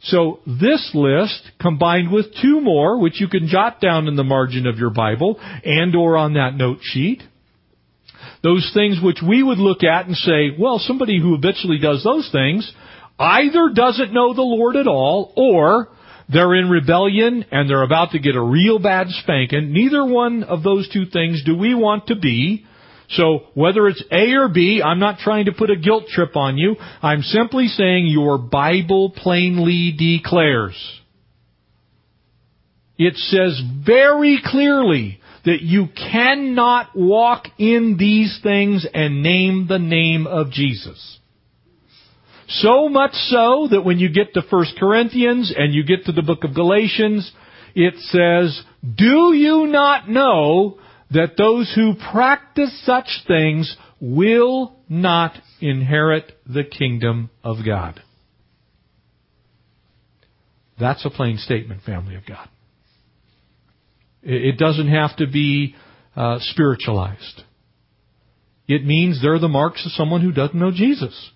So 0.01 0.41
this 0.47 0.91
list, 0.95 1.51
combined 1.61 2.11
with 2.11 2.35
two 2.41 2.63
more, 2.63 2.99
which 2.99 3.21
you 3.21 3.29
can 3.29 3.47
jot 3.47 3.79
down 3.79 4.09
in 4.09 4.17
the 4.17 4.25
margin 4.25 4.67
of 4.67 4.79
your 4.79 4.89
Bible 4.89 5.39
and 5.39 5.95
or 5.95 6.17
on 6.17 6.35
that 6.35 6.55
note 6.55 6.79
sheet, 6.81 7.23
those 8.43 8.71
things 8.73 9.01
which 9.03 9.19
we 9.27 9.43
would 9.43 9.59
look 9.59 9.83
at 9.83 10.07
and 10.07 10.17
say, 10.17 10.57
well, 10.59 10.79
somebody 10.79 11.21
who 11.21 11.33
habitually 11.33 11.79
does 11.79 12.03
those 12.05 12.31
things 12.33 12.71
either 13.19 13.71
doesn't 13.75 14.15
know 14.15 14.33
the 14.33 14.43
Lord 14.43 14.77
at 14.77 14.87
all 14.87 15.33
or 15.37 15.89
they're 16.31 16.55
in 16.55 16.71
rebellion 16.71 17.45
and 17.51 17.69
they're 17.69 17.83
about 17.83 18.13
to 18.13 18.19
get 18.19 18.35
a 18.35 18.43
real 18.43 18.79
bad 18.79 19.09
spanking. 19.11 19.73
Neither 19.73 20.05
one 20.05 20.43
of 20.43 20.63
those 20.63 20.89
two 20.91 21.05
things 21.05 21.43
do 21.45 21.57
we 21.57 21.75
want 21.75 22.07
to 22.07 22.17
be. 22.17 22.65
So 23.11 23.47
whether 23.55 23.87
it's 23.89 24.03
A 24.11 24.33
or 24.35 24.49
B, 24.49 24.83
I'm 24.85 24.99
not 24.99 25.19
trying 25.19 25.47
to 25.47 25.53
put 25.53 25.71
a 25.71 25.77
guilt 25.77 26.09
trip 26.09 26.37
on 26.37 26.57
you. 26.57 26.77
I'm 27.03 27.23
simply 27.23 27.69
saying 27.69 28.07
your 28.07 28.39
Bible 28.39 29.11
plainly 29.11 29.95
declares. 29.97 30.75
It 32.97 33.17
says 33.17 33.61
very 33.85 34.41
clearly 34.45 35.21
that 35.45 35.61
you 35.61 35.89
cannot 35.89 36.97
walk 36.97 37.47
in 37.59 37.97
these 37.99 38.39
things 38.43 38.87
and 38.95 39.23
name 39.23 39.67
the 39.69 39.79
name 39.79 40.27
of 40.27 40.51
Jesus. 40.51 41.19
So 42.47 42.89
much 42.89 43.13
so 43.13 43.69
that 43.71 43.85
when 43.85 43.99
you 43.99 44.11
get 44.11 44.35
to 44.35 44.43
1 44.49 44.67
Corinthians 44.79 45.53
and 45.57 45.75
you 45.75 45.85
get 45.85 46.07
to 46.07 46.13
the 46.13 46.23
book 46.23 46.45
of 46.45 46.55
Galatians, 46.55 47.31
it 47.75 47.95
says, 47.99 48.63
Do 48.97 49.33
you 49.33 49.67
not 49.67 50.09
know 50.09 50.79
that 51.15 51.37
those 51.37 51.73
who 51.75 51.95
practice 52.13 52.85
such 52.85 53.09
things 53.27 53.77
will 54.01 54.77
not 54.89 55.33
inherit 55.61 56.33
the 56.47 56.65
kingdom 56.65 57.31
of 57.43 57.65
God? 57.65 58.01
That's 60.79 61.05
a 61.05 61.11
plain 61.11 61.39
statement, 61.39 61.83
family 61.83 62.17
of 62.17 62.27
God. 62.27 62.49
It 64.23 64.59
doesn't 64.59 64.89
have 64.89 65.17
to 65.17 65.27
be 65.27 65.75
uh, 66.17 66.39
spiritualized. 66.41 67.43
It 68.67 68.85
means 68.85 69.21
they're 69.21 69.39
the 69.39 69.49
marks 69.49 69.85
of 69.85 69.93
someone 69.93 70.23
who 70.23 70.33
doesn't 70.33 70.59
know 70.59 70.71
Jesus. 70.71 71.31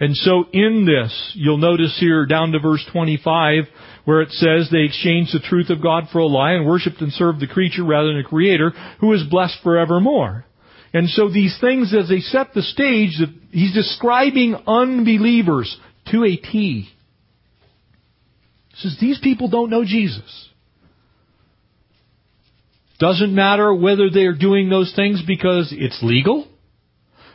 And 0.00 0.16
so 0.16 0.44
in 0.52 0.84
this, 0.86 1.32
you'll 1.34 1.58
notice 1.58 1.96
here 1.98 2.24
down 2.24 2.52
to 2.52 2.60
verse 2.60 2.84
25 2.92 3.64
where 4.04 4.22
it 4.22 4.30
says 4.30 4.68
they 4.70 4.84
exchanged 4.84 5.34
the 5.34 5.40
truth 5.40 5.70
of 5.70 5.82
God 5.82 6.04
for 6.10 6.20
a 6.20 6.26
lie 6.26 6.52
and 6.52 6.66
worshiped 6.66 7.00
and 7.00 7.12
served 7.12 7.40
the 7.40 7.46
creature 7.46 7.84
rather 7.84 8.08
than 8.08 8.22
the 8.22 8.28
creator 8.28 8.72
who 9.00 9.12
is 9.12 9.22
blessed 9.28 9.58
forevermore. 9.62 10.46
And 10.94 11.08
so 11.10 11.28
these 11.28 11.58
things 11.60 11.94
as 11.94 12.08
they 12.08 12.20
set 12.20 12.54
the 12.54 12.62
stage 12.62 13.18
that 13.18 13.34
he's 13.50 13.74
describing 13.74 14.56
unbelievers 14.66 15.76
to 16.10 16.24
a 16.24 16.36
T. 16.36 16.88
Says 18.76 18.96
these 19.00 19.18
people 19.20 19.48
don't 19.48 19.70
know 19.70 19.84
Jesus. 19.84 20.48
Doesn't 22.98 23.34
matter 23.34 23.74
whether 23.74 24.10
they 24.10 24.24
are 24.24 24.34
doing 24.34 24.68
those 24.68 24.92
things 24.94 25.22
because 25.26 25.72
it's 25.76 26.02
legal, 26.02 26.48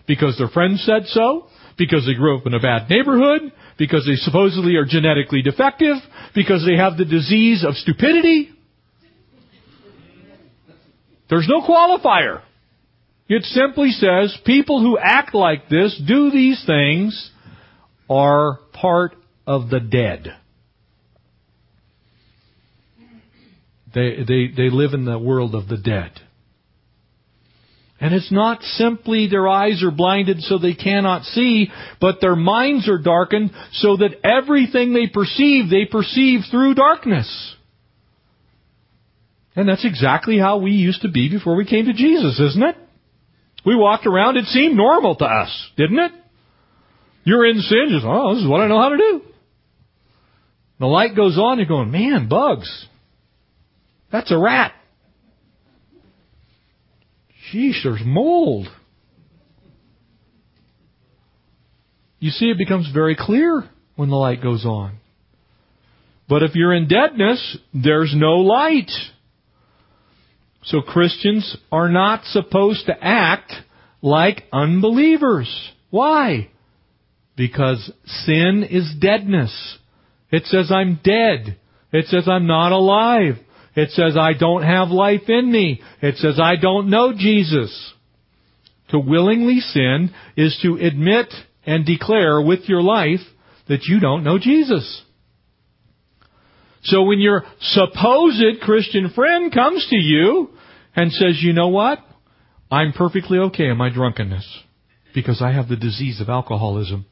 because 0.07 0.37
their 0.37 0.47
friends 0.49 0.83
said 0.85 1.03
so, 1.07 1.47
because 1.77 2.05
they 2.05 2.13
grew 2.13 2.37
up 2.37 2.45
in 2.45 2.53
a 2.53 2.59
bad 2.59 2.89
neighborhood, 2.89 3.51
because 3.77 4.05
they 4.05 4.15
supposedly 4.15 4.75
are 4.75 4.85
genetically 4.85 5.41
defective, 5.41 5.97
because 6.35 6.65
they 6.65 6.77
have 6.77 6.97
the 6.97 7.05
disease 7.05 7.63
of 7.67 7.75
stupidity. 7.75 8.51
There's 11.29 11.47
no 11.49 11.61
qualifier. 11.61 12.41
It 13.27 13.43
simply 13.43 13.91
says 13.91 14.37
people 14.45 14.81
who 14.81 14.97
act 14.97 15.33
like 15.33 15.69
this, 15.69 15.99
do 16.07 16.29
these 16.29 16.63
things, 16.65 17.31
are 18.09 18.59
part 18.73 19.15
of 19.47 19.69
the 19.69 19.79
dead. 19.79 20.27
They, 23.93 24.17
they, 24.27 24.47
they 24.55 24.69
live 24.69 24.93
in 24.93 25.05
the 25.05 25.19
world 25.19 25.55
of 25.55 25.67
the 25.67 25.77
dead. 25.77 26.11
And 27.99 28.13
it's 28.13 28.31
not 28.31 28.61
simply 28.63 29.27
their 29.27 29.47
eyes 29.47 29.81
are 29.83 29.91
blinded 29.91 30.41
so 30.41 30.57
they 30.57 30.73
cannot 30.73 31.23
see, 31.23 31.69
but 32.01 32.19
their 32.19 32.35
minds 32.35 32.89
are 32.89 32.97
darkened 32.97 33.51
so 33.71 33.97
that 33.97 34.19
everything 34.25 34.93
they 34.93 35.07
perceive, 35.07 35.69
they 35.69 35.85
perceive 35.85 36.41
through 36.51 36.73
darkness. 36.73 37.55
And 39.55 39.69
that's 39.69 39.85
exactly 39.85 40.37
how 40.37 40.57
we 40.57 40.71
used 40.71 41.03
to 41.03 41.09
be 41.09 41.29
before 41.29 41.55
we 41.55 41.65
came 41.65 41.85
to 41.85 41.93
Jesus, 41.93 42.39
isn't 42.39 42.63
it? 42.63 42.75
We 43.65 43.75
walked 43.75 44.05
around, 44.05 44.35
it 44.35 44.45
seemed 44.45 44.75
normal 44.75 45.15
to 45.15 45.25
us, 45.25 45.69
didn't 45.77 45.99
it? 45.99 46.11
You're 47.23 47.45
in 47.45 47.61
sin, 47.61 47.87
just, 47.89 48.05
oh, 48.05 48.33
this 48.33 48.43
is 48.43 48.49
what 48.49 48.61
I 48.61 48.67
know 48.67 48.81
how 48.81 48.89
to 48.89 48.97
do. 48.97 49.21
The 50.79 50.87
light 50.87 51.15
goes 51.15 51.37
on, 51.37 51.59
you're 51.59 51.67
going, 51.67 51.91
man, 51.91 52.27
bugs. 52.27 52.87
That's 54.11 54.31
a 54.31 54.37
rat. 54.37 54.73
Sheesh, 57.53 57.83
there's 57.83 58.01
mold. 58.05 58.67
You 62.19 62.31
see, 62.31 62.45
it 62.45 62.57
becomes 62.57 62.89
very 62.93 63.15
clear 63.15 63.69
when 63.95 64.09
the 64.09 64.15
light 64.15 64.41
goes 64.41 64.65
on. 64.65 64.97
But 66.29 66.41
if 66.41 66.55
you're 66.55 66.73
in 66.73 66.87
deadness, 66.87 67.57
there's 67.73 68.13
no 68.15 68.37
light. 68.37 68.89
So 70.63 70.81
Christians 70.81 71.57
are 71.71 71.89
not 71.89 72.23
supposed 72.25 72.85
to 72.85 72.95
act 72.99 73.51
like 74.01 74.43
unbelievers. 74.51 75.49
Why? 75.89 76.49
Because 77.35 77.91
sin 78.05 78.65
is 78.69 78.93
deadness. 78.99 79.77
It 80.31 80.45
says 80.45 80.71
I'm 80.71 80.99
dead. 81.03 81.57
It 81.91 82.05
says 82.07 82.27
I'm 82.27 82.47
not 82.47 82.71
alive. 82.71 83.35
It 83.75 83.89
says 83.91 84.15
I 84.17 84.33
don't 84.33 84.63
have 84.63 84.89
life 84.89 85.27
in 85.27 85.51
me. 85.51 85.81
It 86.01 86.17
says 86.17 86.39
I 86.39 86.55
don't 86.55 86.89
know 86.89 87.13
Jesus. 87.15 87.93
To 88.89 88.99
willingly 88.99 89.59
sin 89.59 90.13
is 90.37 90.57
to 90.61 90.75
admit 90.75 91.33
and 91.65 91.85
declare 91.85 92.41
with 92.41 92.69
your 92.69 92.81
life 92.81 93.21
that 93.67 93.85
you 93.85 93.99
don't 93.99 94.23
know 94.23 94.37
Jesus. 94.37 95.03
So 96.83 97.03
when 97.03 97.19
your 97.19 97.43
supposed 97.59 98.61
Christian 98.61 99.09
friend 99.09 99.51
comes 99.53 99.87
to 99.89 99.95
you 99.95 100.49
and 100.95 101.11
says, 101.11 101.39
you 101.41 101.53
know 101.53 101.69
what? 101.69 101.99
I'm 102.69 102.91
perfectly 102.91 103.37
okay 103.37 103.69
in 103.69 103.77
my 103.77 103.89
drunkenness 103.89 104.45
because 105.15 105.41
I 105.41 105.53
have 105.53 105.69
the 105.69 105.75
disease 105.75 106.19
of 106.19 106.29
alcoholism. 106.29 107.05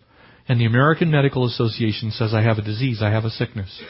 And 0.48 0.60
the 0.60 0.66
American 0.66 1.10
Medical 1.12 1.46
Association 1.46 2.12
says 2.12 2.34
I 2.34 2.42
have 2.42 2.58
a 2.58 2.64
disease, 2.64 3.00
I 3.02 3.12
have 3.12 3.26
a 3.26 3.30
sickness. 3.30 3.82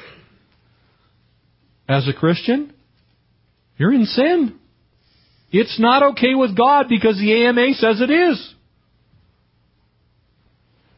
As 1.91 2.07
a 2.07 2.13
Christian, 2.13 2.73
you're 3.75 3.93
in 3.93 4.05
sin. 4.05 4.57
It's 5.51 5.77
not 5.77 6.11
okay 6.13 6.35
with 6.35 6.55
God 6.55 6.85
because 6.87 7.17
the 7.17 7.45
AMA 7.45 7.73
says 7.73 7.99
it 7.99 8.09
is. 8.09 8.53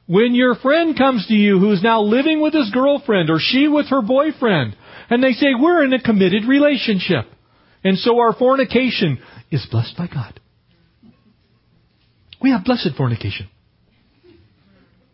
When 0.05 0.35
your 0.35 0.53
friend 0.53 0.95
comes 0.95 1.25
to 1.27 1.33
you 1.33 1.57
who's 1.57 1.81
now 1.81 2.01
living 2.01 2.41
with 2.41 2.53
his 2.53 2.69
girlfriend 2.71 3.31
or 3.31 3.39
she 3.39 3.67
with 3.67 3.87
her 3.87 4.03
boyfriend, 4.03 4.75
and 5.09 5.23
they 5.23 5.31
say, 5.31 5.55
we're 5.59 5.83
in 5.83 5.93
a 5.93 6.01
committed 6.01 6.45
relationship. 6.45 7.25
And 7.83 7.97
so 7.97 8.19
our 8.19 8.33
fornication 8.33 9.17
is 9.49 9.65
blessed 9.71 9.97
by 9.97 10.07
God. 10.07 10.39
We 12.39 12.51
have 12.51 12.65
blessed 12.65 12.91
fornication. 12.95 13.49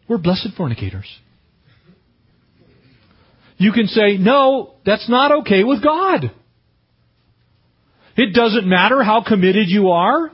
We're 0.10 0.18
blessed 0.18 0.50
fornicators. 0.58 1.08
You 3.60 3.72
can 3.72 3.86
say, 3.86 4.18
no, 4.18 4.74
that's 4.86 5.08
not 5.08 5.42
okay 5.42 5.64
with 5.64 5.84
God. 5.84 6.32
It 8.18 8.34
doesn't 8.34 8.68
matter 8.68 9.04
how 9.04 9.24
committed 9.24 9.68
you 9.68 9.90
are. 9.90 10.32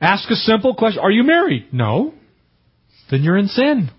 Ask 0.00 0.30
a 0.30 0.34
simple 0.34 0.74
question. 0.74 1.00
Are 1.02 1.10
you 1.10 1.22
married? 1.22 1.66
No 1.72 2.14
then 3.10 3.22
you're 3.22 3.36
in 3.36 3.48
sin. 3.48 3.90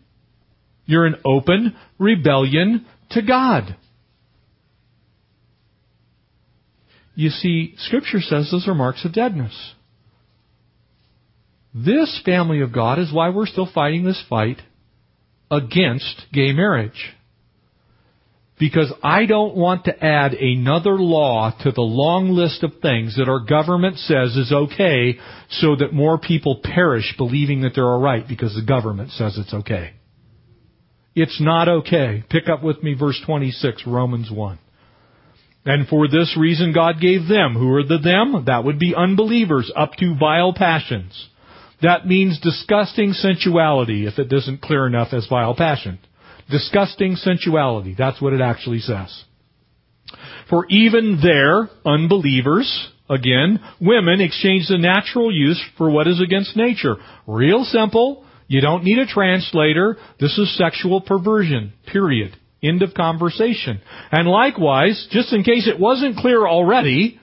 You're 0.86 1.08
in 1.08 1.16
open 1.26 1.76
rebellion 1.98 2.86
to 3.12 3.22
God. 3.22 3.76
You 7.16 7.30
see, 7.30 7.74
Scripture 7.78 8.22
says 8.22 8.50
those 8.52 8.68
are 8.68 8.76
marks 8.76 9.04
of 9.04 9.14
deadness. 9.14 9.74
This 11.74 12.22
family 12.24 12.62
of 12.62 12.74
God 12.74 13.00
is 13.00 13.12
why 13.12 13.30
we're 13.30 13.46
still 13.46 13.70
fighting 13.72 14.04
this 14.04 14.24
fight 14.30 14.58
against 15.50 16.28
gay 16.34 16.52
marriage 16.52 17.16
because 18.60 18.92
I 19.04 19.26
don't 19.26 19.56
want 19.56 19.86
to 19.86 20.04
add 20.04 20.34
another 20.34 20.96
law 20.96 21.54
to 21.62 21.72
the 21.72 21.82
long 21.82 22.30
list 22.30 22.64
of 22.64 22.72
things 22.82 23.16
that 23.18 23.30
our 23.30 23.40
government 23.40 23.98
says 23.98 24.36
is 24.36 24.52
okay 24.52 25.20
so 25.50 25.76
that 25.76 25.94
more 25.94 26.18
people 26.18 26.62
perish 26.64 27.14
believing 27.18 27.62
that 27.62 27.74
they're 27.76 27.86
alright 27.86 28.28
because 28.28 28.56
the 28.56 28.66
government 28.66 29.12
says 29.12 29.38
it's 29.38 29.54
okay. 29.54 29.94
It's 31.16 31.40
not 31.40 31.68
okay. 31.68 32.24
Pick 32.30 32.50
up 32.50 32.64
with 32.64 32.82
me 32.82 32.96
verse 32.96 33.22
26, 33.26 33.84
Romans 33.86 34.32
1. 34.32 34.60
And 35.66 35.88
for 35.88 36.08
this 36.08 36.36
reason 36.40 36.74
God 36.74 37.02
gave 37.02 37.28
them, 37.28 37.54
who 37.54 37.72
are 37.74 37.84
the 37.84 37.98
them? 37.98 38.46
That 38.46 38.64
would 38.64 38.80
be 38.80 38.96
unbelievers, 38.96 39.72
up 39.76 39.94
to 39.96 40.16
vile 40.18 40.54
passions. 40.54 41.30
That 41.82 42.08
means 42.08 42.40
disgusting 42.40 43.14
sensuality, 43.14 44.08
if 44.08 44.18
it 44.18 44.32
isn't 44.34 44.62
clear 44.62 44.88
enough 44.88 45.10
as 45.12 45.28
vile 45.28 45.56
passion. 45.56 46.00
Disgusting 46.50 47.16
sensuality. 47.16 47.96
That's 47.98 48.22
what 48.22 48.34
it 48.34 48.42
actually 48.42 48.80
says. 48.80 49.24
For 50.50 50.66
even 50.70 51.20
there, 51.22 51.70
unbelievers, 51.86 52.90
again, 53.10 53.60
women 53.82 54.22
exchange 54.22 54.68
the 54.70 54.78
natural 54.78 55.34
use 55.34 55.62
for 55.78 55.90
what 55.90 56.08
is 56.08 56.22
against 56.22 56.56
nature. 56.56 56.96
Real 57.26 57.66
simple. 57.66 58.26
You 58.48 58.62
don't 58.62 58.86
need 58.86 58.98
a 58.98 59.06
translator. 59.06 59.98
This 60.20 60.38
is 60.38 60.58
sexual 60.58 61.02
perversion. 61.02 61.74
Period. 61.92 62.36
End 62.64 62.82
of 62.82 62.94
conversation. 62.94 63.82
And 64.12 64.28
likewise, 64.28 65.08
just 65.12 65.34
in 65.34 65.44
case 65.44 65.68
it 65.68 65.80
wasn't 65.80 66.18
clear 66.18 66.48
already, 66.48 67.20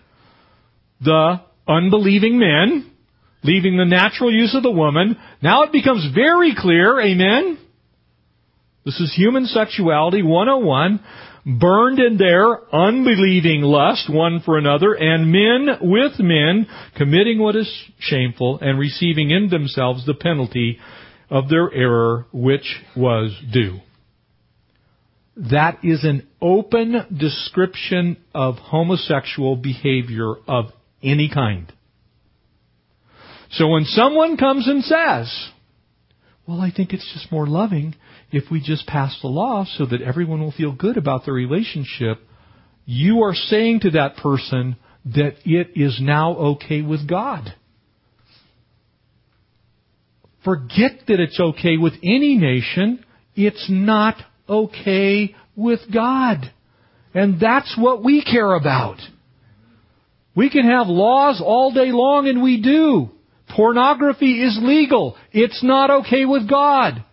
the 1.01 1.41
unbelieving 1.67 2.39
men, 2.39 2.91
leaving 3.43 3.77
the 3.77 3.87
natural 3.87 4.33
use 4.33 4.55
of 4.55 4.63
the 4.63 4.71
woman, 4.71 5.17
now 5.43 5.63
it 5.63 5.73
becomes 5.73 6.15
very 6.15 6.55
clear, 6.57 7.01
amen, 7.01 7.59
this 8.85 9.01
is 9.01 9.15
human 9.15 9.47
sexuality 9.47 10.23
101, 10.23 11.01
burned 11.59 11.99
in 11.99 12.19
their 12.19 12.75
unbelieving 12.75 13.63
lust 13.63 14.13
one 14.13 14.41
for 14.45 14.59
another, 14.59 14.93
and 14.93 15.31
men 15.33 15.79
with 15.81 16.19
men 16.19 16.67
committing 16.97 17.39
what 17.39 17.57
is 17.57 17.71
shameful 17.99 18.59
and 18.61 18.79
receiving 18.79 19.31
in 19.31 19.49
themselves 19.49 20.05
the 20.05 20.15
penalty 20.15 20.79
of 21.31 21.49
their 21.49 21.73
error 21.73 22.27
which 22.33 22.83
was 22.97 23.35
due. 23.53 23.79
That 25.37 25.79
is 25.83 26.05
an 26.05 26.29
open 26.41 27.19
description 27.19 28.19
of 28.35 28.57
homosexual 28.57 29.57
behavior 29.57 30.35
of 30.47 30.67
any 31.03 31.29
kind. 31.33 31.73
So 33.51 33.69
when 33.69 33.85
someone 33.85 34.37
comes 34.37 34.69
and 34.69 34.85
says, 34.85 35.51
well, 36.47 36.61
I 36.61 36.71
think 36.71 36.93
it's 36.93 37.11
just 37.15 37.33
more 37.33 37.47
loving 37.47 37.95
if 38.35 38.51
we 38.51 38.61
just 38.61 38.87
pass 38.87 39.17
the 39.23 39.29
law 39.29 39.65
so 39.77 39.87
that 39.87 40.03
everyone 40.03 40.41
will 40.41 40.53
feel 40.53 40.73
good 40.73 40.97
about 40.97 41.25
their 41.25 41.35
relationship. 41.35 42.19
You 42.85 43.23
are 43.23 43.35
saying 43.35 43.81
to 43.81 43.91
that 43.93 44.17
person 44.17 44.77
that 45.07 45.35
it 45.45 45.71
is 45.77 45.99
now 46.01 46.37
okay 46.37 46.83
with 46.83 47.09
God. 47.09 47.55
Forget 50.45 51.01
that 51.09 51.21
it's 51.21 51.41
okay 51.41 51.77
with 51.77 51.95
any 52.03 52.37
nation. 52.37 53.05
It's 53.35 53.67
not 53.71 54.17
okay 54.49 55.35
with 55.57 55.81
God. 55.93 56.53
And 57.15 57.41
that's 57.41 57.75
what 57.79 58.03
we 58.03 58.23
care 58.23 58.55
about. 58.55 58.99
We 60.37 60.51
can 60.51 60.69
have 60.69 60.89
laws 60.89 61.41
all 61.45 61.73
day 61.73 61.93
long 61.93 62.29
and 62.29 62.43
we 62.43 62.61
do. 62.61 63.11
Pornography 63.55 64.43
is 64.43 64.59
legal. 64.61 65.17
It's 65.33 65.63
not 65.63 65.91
okay 65.91 66.25
with 66.25 66.49
God. 66.49 67.05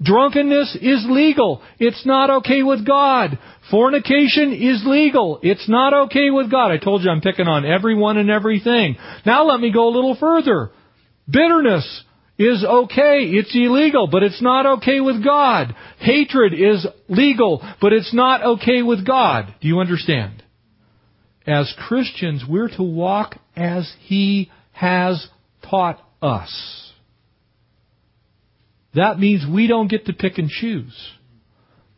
Drunkenness 0.00 0.76
is 0.80 1.06
legal. 1.08 1.60
It's 1.78 2.06
not 2.06 2.30
okay 2.30 2.62
with 2.62 2.86
God. 2.86 3.38
Fornication 3.70 4.52
is 4.52 4.84
legal. 4.86 5.40
It's 5.42 5.68
not 5.68 5.92
okay 6.06 6.30
with 6.30 6.50
God. 6.50 6.70
I 6.70 6.78
told 6.78 7.02
you 7.02 7.10
I'm 7.10 7.20
picking 7.20 7.48
on 7.48 7.66
everyone 7.66 8.16
and 8.16 8.30
everything. 8.30 8.96
Now 9.26 9.44
let 9.46 9.60
me 9.60 9.72
go 9.72 9.88
a 9.88 9.94
little 9.94 10.16
further. 10.16 10.70
Bitterness 11.28 12.04
is 12.38 12.64
okay. 12.64 13.24
It's 13.24 13.54
illegal, 13.54 14.06
but 14.06 14.22
it's 14.22 14.40
not 14.40 14.78
okay 14.78 15.00
with 15.00 15.24
God. 15.24 15.74
Hatred 15.98 16.54
is 16.54 16.86
legal, 17.08 17.66
but 17.80 17.92
it's 17.92 18.14
not 18.14 18.44
okay 18.44 18.82
with 18.82 19.04
God. 19.04 19.52
Do 19.60 19.66
you 19.66 19.80
understand? 19.80 20.44
As 21.44 21.74
Christians, 21.88 22.44
we're 22.48 22.68
to 22.68 22.82
walk 22.82 23.36
as 23.56 23.92
He 24.00 24.50
has 24.72 25.26
taught 25.68 26.00
us. 26.22 26.87
That 28.94 29.18
means 29.18 29.44
we 29.46 29.66
don't 29.66 29.90
get 29.90 30.06
to 30.06 30.12
pick 30.12 30.38
and 30.38 30.48
choose. 30.48 30.96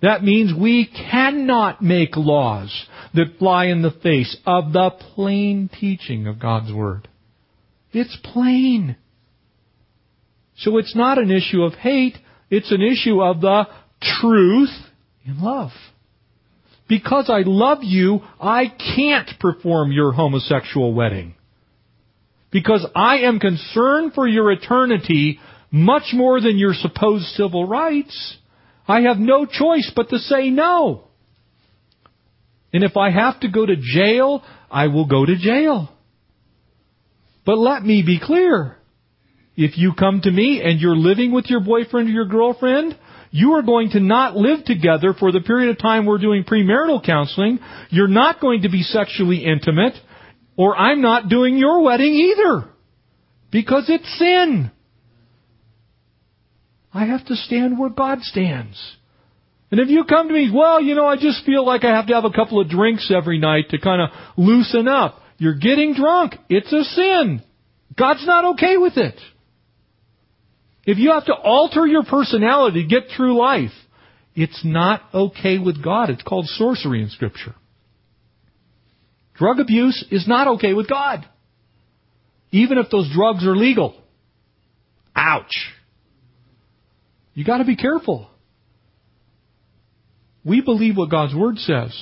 That 0.03 0.23
means 0.23 0.53
we 0.59 0.87
cannot 0.87 1.83
make 1.83 2.17
laws 2.17 2.87
that 3.15 3.39
fly 3.39 3.67
in 3.67 3.83
the 3.83 3.91
face 4.03 4.37
of 4.47 4.73
the 4.73 4.91
plain 5.15 5.69
teaching 5.79 6.27
of 6.27 6.41
God's 6.41 6.73
Word. 6.73 7.09
It's 7.93 8.17
plain. 8.23 8.97
So 10.57 10.79
it's 10.79 10.97
not 10.97 11.19
an 11.19 11.31
issue 11.31 11.63
of 11.63 11.75
hate, 11.75 12.17
it's 12.51 12.73
an 12.73 12.83
issue 12.83 13.23
of 13.23 13.41
the 13.41 13.65
truth 14.21 14.71
in 15.25 15.41
love. 15.41 15.71
Because 16.89 17.31
I 17.31 17.43
love 17.47 17.79
you, 17.83 18.21
I 18.41 18.67
can't 18.97 19.31
perform 19.39 19.93
your 19.93 20.13
homosexual 20.13 20.93
wedding 20.93 21.35
because 22.51 22.87
I 22.95 23.19
am 23.19 23.39
concerned 23.39 24.13
for 24.15 24.27
your 24.27 24.51
eternity, 24.51 25.39
much 25.71 26.13
more 26.13 26.41
than 26.41 26.59
your 26.59 26.75
supposed 26.75 27.27
civil 27.27 27.67
rights. 27.67 28.37
I 28.87 29.03
have 29.03 29.19
no 29.19 29.47
choice 29.47 29.91
but 29.95 30.09
to 30.11 30.19
say 30.19 30.51
no. 30.51 31.05
And 32.73 32.85
if 32.85 32.97
I 32.97 33.11
have 33.11 33.41
to 33.41 33.49
go 33.49 33.67
to 33.67 33.77
jail, 33.77 34.43
I 34.71 34.89
will 34.89 35.07
go 35.07 35.25
to 35.25 35.37
jail. 35.37 35.89
But 37.45 37.59
let 37.59 37.83
me 37.83 38.03
be 38.05 38.21
clear. 38.21 38.77
If 39.57 39.77
you 39.77 39.93
come 39.99 40.21
to 40.23 40.31
me 40.31 40.63
and 40.65 40.81
you're 40.81 40.97
living 40.97 41.33
with 41.33 41.47
your 41.47 41.61
boyfriend 41.61 42.09
or 42.09 42.13
your 42.13 42.27
girlfriend, 42.27 42.97
you 43.31 43.53
are 43.53 43.63
going 43.63 43.91
to 43.91 44.01
not 44.01 44.37
live 44.37 44.65
together 44.65 45.15
for 45.19 45.33
the 45.33 45.41
period 45.41 45.71
of 45.71 45.79
time 45.79 46.07
we're 46.07 46.19
doing 46.19 46.45
premarital 46.45 47.05
counseling. 47.05 47.59
You're 47.91 48.09
not 48.09 48.41
going 48.41 48.63
to 48.63 48.69
be 48.69 48.83
sexually 48.83 49.45
intimate, 49.45 49.95
or 50.57 50.77
I'm 50.77 51.01
not 51.01 51.29
doing 51.29 51.57
your 51.57 51.83
wedding 51.83 52.13
either. 52.15 52.69
Because 53.51 53.85
it's 53.89 54.19
sin. 54.19 54.71
I 56.93 57.07
have 57.07 57.25
to 57.27 57.37
stand 57.37 57.79
where 57.79 57.91
God 57.91 58.23
stands. 58.23 58.97
And 59.71 59.79
if 59.79 59.89
you 59.89 60.05
come 60.05 60.29
to 60.29 60.35
me, 60.35 60.51
well, 60.53 60.81
you 60.81 60.95
know, 60.95 61.07
I 61.07 61.17
just 61.17 61.45
feel 61.45 61.65
like 61.65 61.85
I 61.85 61.95
have 61.95 62.09
to 62.09 62.15
have 62.15 62.25
a 62.25 62.33
couple 62.33 62.61
of 62.61 62.69
drinks 62.69 63.13
every 63.15 63.39
night 63.39 63.71
to 63.71 63.79
kind 63.79 64.03
of 64.03 64.11
loosen 64.37 64.89
up. 64.89 65.21
You're 65.39 65.59
getting 65.59 65.95
drunk. 65.95 66.35
It's 66.49 66.73
a 66.73 66.83
sin. 66.83 67.43
God's 67.97 68.27
not 68.27 68.57
okay 68.57 68.77
with 68.77 68.97
it. 68.97 69.15
If 70.85 70.99
you 70.99 71.13
have 71.13 71.27
to 71.27 71.35
alter 71.35 71.87
your 71.87 72.03
personality 72.03 72.83
to 72.83 72.89
get 72.89 73.05
through 73.17 73.39
life, 73.39 73.71
it's 74.35 74.65
not 74.65 75.03
okay 75.15 75.59
with 75.59 75.83
God. 75.83 76.11
It's 76.11 76.23
called 76.23 76.47
sorcery 76.47 77.03
in 77.03 77.11
Scripture. 77.11 77.55
Drug 79.35 79.61
abuse 79.61 80.05
is 80.11 80.27
not 80.27 80.49
okay 80.49 80.73
with 80.73 80.89
God. 80.89 81.25
Even 82.51 82.79
if 82.79 82.91
those 82.91 83.11
drugs 83.15 83.47
are 83.47 83.57
legal. 83.57 83.95
Ouch. 85.15 85.73
You 87.35 87.45
gotta 87.45 87.65
be 87.65 87.77
careful. 87.77 88.29
We 90.45 90.61
believe 90.61 90.97
what 90.97 91.11
God's 91.11 91.35
Word 91.35 91.59
says. 91.59 91.95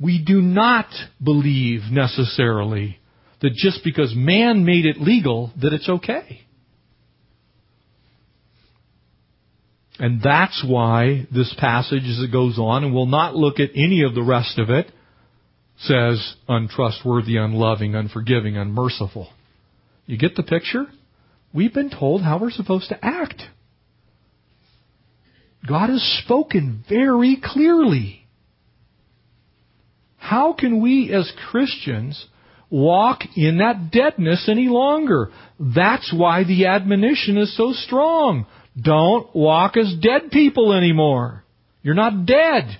We 0.00 0.22
do 0.22 0.42
not 0.42 0.86
believe 1.22 1.82
necessarily 1.90 2.98
that 3.40 3.54
just 3.54 3.82
because 3.82 4.14
man 4.14 4.64
made 4.64 4.84
it 4.84 5.00
legal 5.00 5.52
that 5.60 5.72
it's 5.72 5.88
okay. 5.88 6.42
And 9.98 10.20
that's 10.22 10.62
why 10.66 11.26
this 11.32 11.54
passage, 11.58 12.02
as 12.02 12.20
it 12.22 12.30
goes 12.30 12.58
on, 12.58 12.84
and 12.84 12.94
we'll 12.94 13.06
not 13.06 13.34
look 13.34 13.58
at 13.58 13.70
any 13.74 14.02
of 14.02 14.14
the 14.14 14.22
rest 14.22 14.58
of 14.58 14.68
it, 14.68 14.90
says 15.78 16.34
untrustworthy, 16.48 17.36
unloving, 17.36 17.94
unforgiving, 17.94 18.56
unmerciful. 18.58 19.28
You 20.04 20.18
get 20.18 20.36
the 20.36 20.42
picture? 20.42 20.84
We've 21.54 21.72
been 21.72 21.90
told 21.90 22.22
how 22.22 22.38
we're 22.38 22.50
supposed 22.50 22.90
to 22.90 22.98
act. 23.02 23.42
God 25.68 25.90
has 25.90 26.02
spoken 26.24 26.84
very 26.88 27.38
clearly. 27.42 28.26
How 30.16 30.52
can 30.52 30.80
we 30.82 31.12
as 31.12 31.32
Christians 31.50 32.26
walk 32.68 33.20
in 33.36 33.58
that 33.58 33.90
deadness 33.90 34.48
any 34.48 34.68
longer? 34.68 35.30
That's 35.58 36.12
why 36.14 36.44
the 36.44 36.66
admonition 36.66 37.38
is 37.38 37.56
so 37.56 37.72
strong. 37.72 38.46
Don't 38.80 39.34
walk 39.34 39.76
as 39.76 39.94
dead 40.00 40.30
people 40.30 40.72
anymore. 40.72 41.44
You're 41.82 41.94
not 41.94 42.26
dead. 42.26 42.78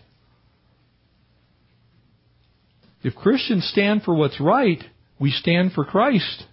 If 3.03 3.15
Christians 3.15 3.69
stand 3.71 4.03
for 4.03 4.15
what's 4.15 4.41
right, 4.41 4.83
we 5.21 5.31
stand 5.31 5.73
for 5.73 5.85
Christ. 5.85 6.45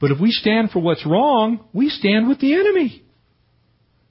But 0.00 0.10
if 0.10 0.20
we 0.20 0.32
stand 0.32 0.70
for 0.70 0.80
what's 0.80 1.06
wrong, 1.06 1.64
we 1.72 1.88
stand 1.88 2.28
with 2.28 2.40
the 2.40 2.54
enemy. 2.54 3.04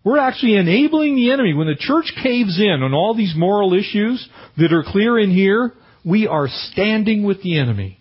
We're 0.07 0.19
actually 0.19 0.55
enabling 0.55 1.17
the 1.17 1.33
enemy. 1.33 1.53
When 1.53 1.67
the 1.67 1.75
church 1.75 2.13
caves 2.23 2.61
in 2.61 2.81
on 2.81 2.93
all 2.93 3.13
these 3.13 3.33
moral 3.35 3.73
issues 3.73 4.25
that 4.55 4.71
are 4.71 4.85
clear 4.87 5.19
in 5.19 5.31
here, 5.31 5.73
we 6.05 6.27
are 6.27 6.47
standing 6.47 7.25
with 7.25 7.43
the 7.43 7.59
enemy. 7.59 7.99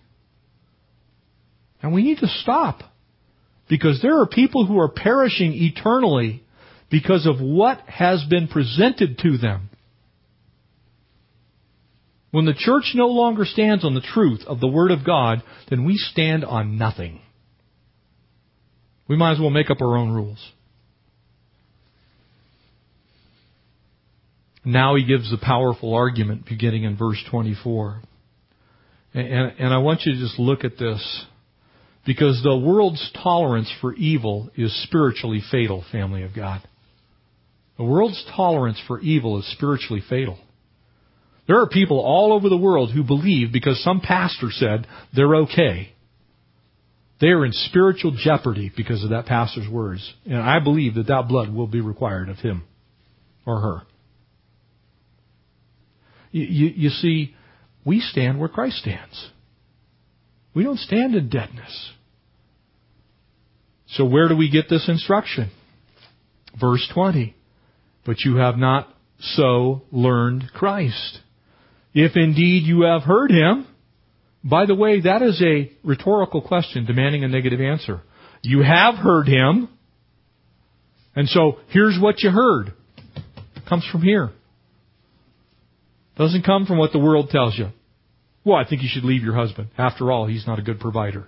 And 1.81 1.93
we 1.93 2.03
need 2.03 2.19
to 2.19 2.27
stop. 2.27 2.79
Because 3.67 4.01
there 4.01 4.21
are 4.21 4.25
people 4.25 4.65
who 4.65 4.79
are 4.79 4.87
perishing 4.87 5.51
eternally 5.53 6.45
because 6.89 7.25
of 7.25 7.41
what 7.41 7.81
has 7.81 8.23
been 8.29 8.47
presented 8.47 9.17
to 9.23 9.37
them. 9.37 9.69
When 12.31 12.45
the 12.45 12.53
church 12.53 12.93
no 12.95 13.07
longer 13.07 13.43
stands 13.43 13.83
on 13.83 13.95
the 13.95 13.99
truth 13.99 14.45
of 14.47 14.61
the 14.61 14.69
Word 14.69 14.91
of 14.91 15.05
God, 15.05 15.43
then 15.69 15.83
we 15.83 15.97
stand 15.97 16.45
on 16.45 16.77
nothing. 16.77 17.19
We 19.09 19.17
might 19.17 19.33
as 19.33 19.41
well 19.41 19.49
make 19.49 19.69
up 19.69 19.81
our 19.81 19.97
own 19.97 20.11
rules. 20.11 20.53
Now 24.67 24.95
he 24.95 25.05
gives 25.05 25.31
a 25.31 25.37
powerful 25.37 25.93
argument 25.93 26.45
beginning 26.45 26.83
in 26.83 26.97
verse 26.97 27.23
24. 27.31 28.01
And, 29.13 29.53
and, 29.57 29.73
I 29.73 29.77
want 29.77 30.01
you 30.03 30.11
to 30.11 30.19
just 30.19 30.37
look 30.37 30.65
at 30.65 30.77
this. 30.77 31.25
Because 32.05 32.41
the 32.43 32.57
world's 32.57 33.09
tolerance 33.23 33.71
for 33.79 33.93
evil 33.93 34.49
is 34.57 34.83
spiritually 34.83 35.41
fatal, 35.51 35.85
family 35.89 36.23
of 36.23 36.35
God. 36.35 36.61
The 37.77 37.85
world's 37.85 38.21
tolerance 38.35 38.81
for 38.87 38.99
evil 38.99 39.39
is 39.39 39.49
spiritually 39.53 40.03
fatal. 40.09 40.37
There 41.47 41.61
are 41.61 41.69
people 41.69 42.01
all 42.01 42.33
over 42.33 42.49
the 42.49 42.57
world 42.57 42.91
who 42.91 43.03
believe 43.03 43.53
because 43.53 43.81
some 43.81 44.01
pastor 44.01 44.49
said 44.51 44.85
they're 45.15 45.35
okay. 45.43 45.93
They 47.21 47.27
are 47.27 47.45
in 47.45 47.53
spiritual 47.53 48.17
jeopardy 48.17 48.69
because 48.75 49.01
of 49.05 49.11
that 49.11 49.27
pastor's 49.27 49.69
words. 49.69 50.13
And 50.25 50.41
I 50.41 50.59
believe 50.59 50.95
that 50.95 51.07
that 51.07 51.29
blood 51.29 51.53
will 51.53 51.67
be 51.67 51.79
required 51.79 52.27
of 52.27 52.37
him 52.39 52.65
or 53.45 53.61
her. 53.61 53.81
You, 56.31 56.43
you, 56.43 56.73
you 56.75 56.89
see, 56.89 57.35
we 57.85 57.99
stand 57.99 58.39
where 58.39 58.49
Christ 58.49 58.77
stands. 58.77 59.29
We 60.53 60.63
don't 60.63 60.79
stand 60.79 61.15
in 61.15 61.29
deadness. 61.29 61.91
So 63.89 64.05
where 64.05 64.27
do 64.27 64.35
we 64.35 64.49
get 64.49 64.69
this 64.69 64.89
instruction? 64.89 65.51
Verse 66.59 66.87
20 66.93 67.35
but 68.07 68.21
you 68.21 68.37
have 68.37 68.57
not 68.57 68.87
so 69.19 69.83
learned 69.91 70.49
Christ. 70.53 71.19
If 71.93 72.15
indeed 72.15 72.63
you 72.63 72.83
have 72.83 73.03
heard 73.03 73.29
him, 73.29 73.67
by 74.43 74.65
the 74.65 74.75
way, 74.75 75.01
that 75.01 75.21
is 75.21 75.43
a 75.45 75.69
rhetorical 75.83 76.41
question 76.41 76.85
demanding 76.85 77.25
a 77.25 77.27
negative 77.27 77.59
answer. 77.59 78.01
You 78.43 78.61
have 78.61 78.95
heard 78.95 79.27
him, 79.27 79.67
and 81.15 81.27
so 81.27 81.59
here's 81.67 81.97
what 81.99 82.23
you 82.23 82.29
heard. 82.29 82.71
It 83.57 83.65
comes 83.67 83.85
from 83.91 84.03
here. 84.03 84.31
Doesn't 86.17 86.43
come 86.43 86.65
from 86.65 86.77
what 86.77 86.91
the 86.91 86.99
world 86.99 87.29
tells 87.29 87.57
you. 87.57 87.69
Well, 88.43 88.55
I 88.55 88.67
think 88.67 88.81
you 88.81 88.89
should 88.91 89.03
leave 89.03 89.23
your 89.23 89.35
husband. 89.35 89.69
After 89.77 90.11
all, 90.11 90.25
he's 90.25 90.47
not 90.47 90.57
a 90.57 90.61
good 90.61 90.79
provider. 90.79 91.27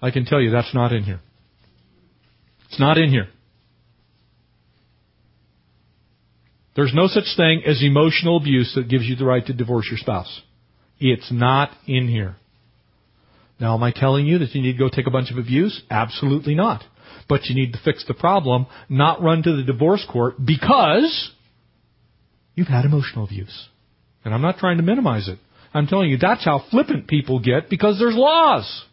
I 0.00 0.10
can 0.10 0.24
tell 0.24 0.40
you 0.40 0.50
that's 0.50 0.74
not 0.74 0.92
in 0.92 1.02
here. 1.02 1.20
It's 2.68 2.80
not 2.80 2.96
in 2.96 3.10
here. 3.10 3.28
There's 6.76 6.92
no 6.94 7.06
such 7.06 7.36
thing 7.36 7.62
as 7.66 7.82
emotional 7.82 8.36
abuse 8.36 8.72
that 8.74 8.88
gives 8.88 9.04
you 9.04 9.16
the 9.16 9.24
right 9.24 9.44
to 9.46 9.52
divorce 9.52 9.86
your 9.88 9.98
spouse. 9.98 10.42
It's 10.98 11.30
not 11.30 11.70
in 11.86 12.08
here. 12.08 12.36
Now, 13.60 13.74
am 13.74 13.82
I 13.82 13.92
telling 13.92 14.26
you 14.26 14.38
that 14.38 14.54
you 14.54 14.62
need 14.62 14.72
to 14.72 14.78
go 14.78 14.88
take 14.88 15.06
a 15.06 15.10
bunch 15.10 15.30
of 15.30 15.38
abuse? 15.38 15.82
Absolutely 15.90 16.54
not. 16.54 16.82
But 17.28 17.44
you 17.44 17.54
need 17.54 17.72
to 17.72 17.80
fix 17.84 18.04
the 18.06 18.14
problem, 18.14 18.66
not 18.88 19.22
run 19.22 19.42
to 19.42 19.56
the 19.56 19.62
divorce 19.62 20.04
court 20.10 20.34
because 20.44 21.30
you've 22.54 22.68
had 22.68 22.84
emotional 22.84 23.24
abuse. 23.24 23.68
And 24.24 24.32
I'm 24.32 24.42
not 24.42 24.58
trying 24.58 24.78
to 24.78 24.82
minimize 24.82 25.28
it. 25.28 25.38
I'm 25.72 25.86
telling 25.86 26.10
you 26.10 26.18
that's 26.18 26.44
how 26.44 26.64
flippant 26.70 27.08
people 27.08 27.40
get 27.40 27.68
because 27.68 27.98
there's 27.98 28.14
laws. 28.16 28.84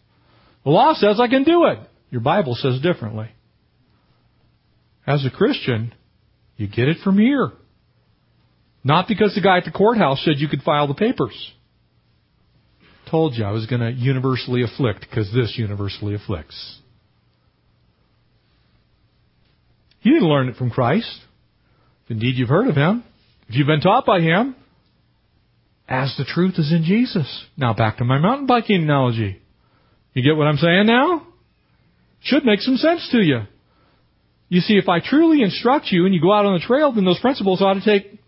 The 0.64 0.72
law 0.72 0.94
says 0.94 1.20
I 1.20 1.28
can 1.28 1.44
do 1.44 1.66
it. 1.66 1.80
Your 2.10 2.22
Bible 2.22 2.56
says 2.56 2.82
differently. 2.82 3.30
As 5.08 5.26
a 5.26 5.30
Christian, 5.30 5.94
you 6.58 6.68
get 6.68 6.88
it 6.88 6.98
from 7.04 7.18
here. 7.18 7.52
Not 8.84 9.08
because 9.08 9.36
the 9.36 9.42
guy 9.42 9.58
at 9.58 9.66
the 9.66 9.72
courthouse 9.72 10.24
said 10.24 10.36
you 10.38 10.48
could 10.48 10.64
file 10.64 10.88
the 10.88 10.94
papers. 10.94 11.54
Told 13.10 13.36
you 13.36 13.44
I 13.44 13.52
was 13.52 13.66
going 13.68 13.82
to 13.82 13.92
universally 13.92 14.64
afflict 14.64 15.02
because 15.02 15.32
this 15.34 15.56
universally 15.58 16.16
afflicts. 16.16 16.80
You 20.02 20.14
didn't 20.14 20.30
learn 20.30 20.50
it 20.50 20.56
from 20.56 20.72
Christ. 20.72 21.20
Indeed 22.10 22.36
you've 22.36 22.50
heard 22.50 22.68
of 22.68 22.76
him, 22.76 23.04
if 23.52 23.58
you've 23.58 23.68
been 23.68 23.82
taught 23.82 24.06
by 24.06 24.22
him, 24.22 24.56
as 25.86 26.16
the 26.18 26.24
truth 26.24 26.54
is 26.58 26.72
in 26.72 26.86
Jesus. 26.86 27.46
Now 27.58 27.74
back 27.74 27.98
to 27.98 28.06
my 28.06 28.18
mountain 28.18 28.46
biking 28.46 28.82
analogy. 28.82 29.42
You 30.14 30.24
get 30.24 30.38
what 30.38 30.48
I'm 30.48 30.56
saying 30.56 30.86
now? 30.86 31.28
Should 32.22 32.46
make 32.46 32.62
some 32.62 32.78
sense 32.78 33.10
to 33.12 33.18
you. 33.18 33.42
You 34.48 34.62
see, 34.62 34.76
if 34.78 34.88
I 34.88 35.02
truly 35.02 35.42
instruct 35.42 35.88
you 35.92 36.06
and 36.06 36.16
you 36.16 36.22
go 36.22 36.32
out 36.32 36.46
on 36.46 36.54
the 36.54 36.66
trail, 36.66 36.94
then 36.94 37.04
those 37.04 37.20
principles 37.20 37.62
ought 37.62 37.74
to 37.74 37.84
take 37.84 38.22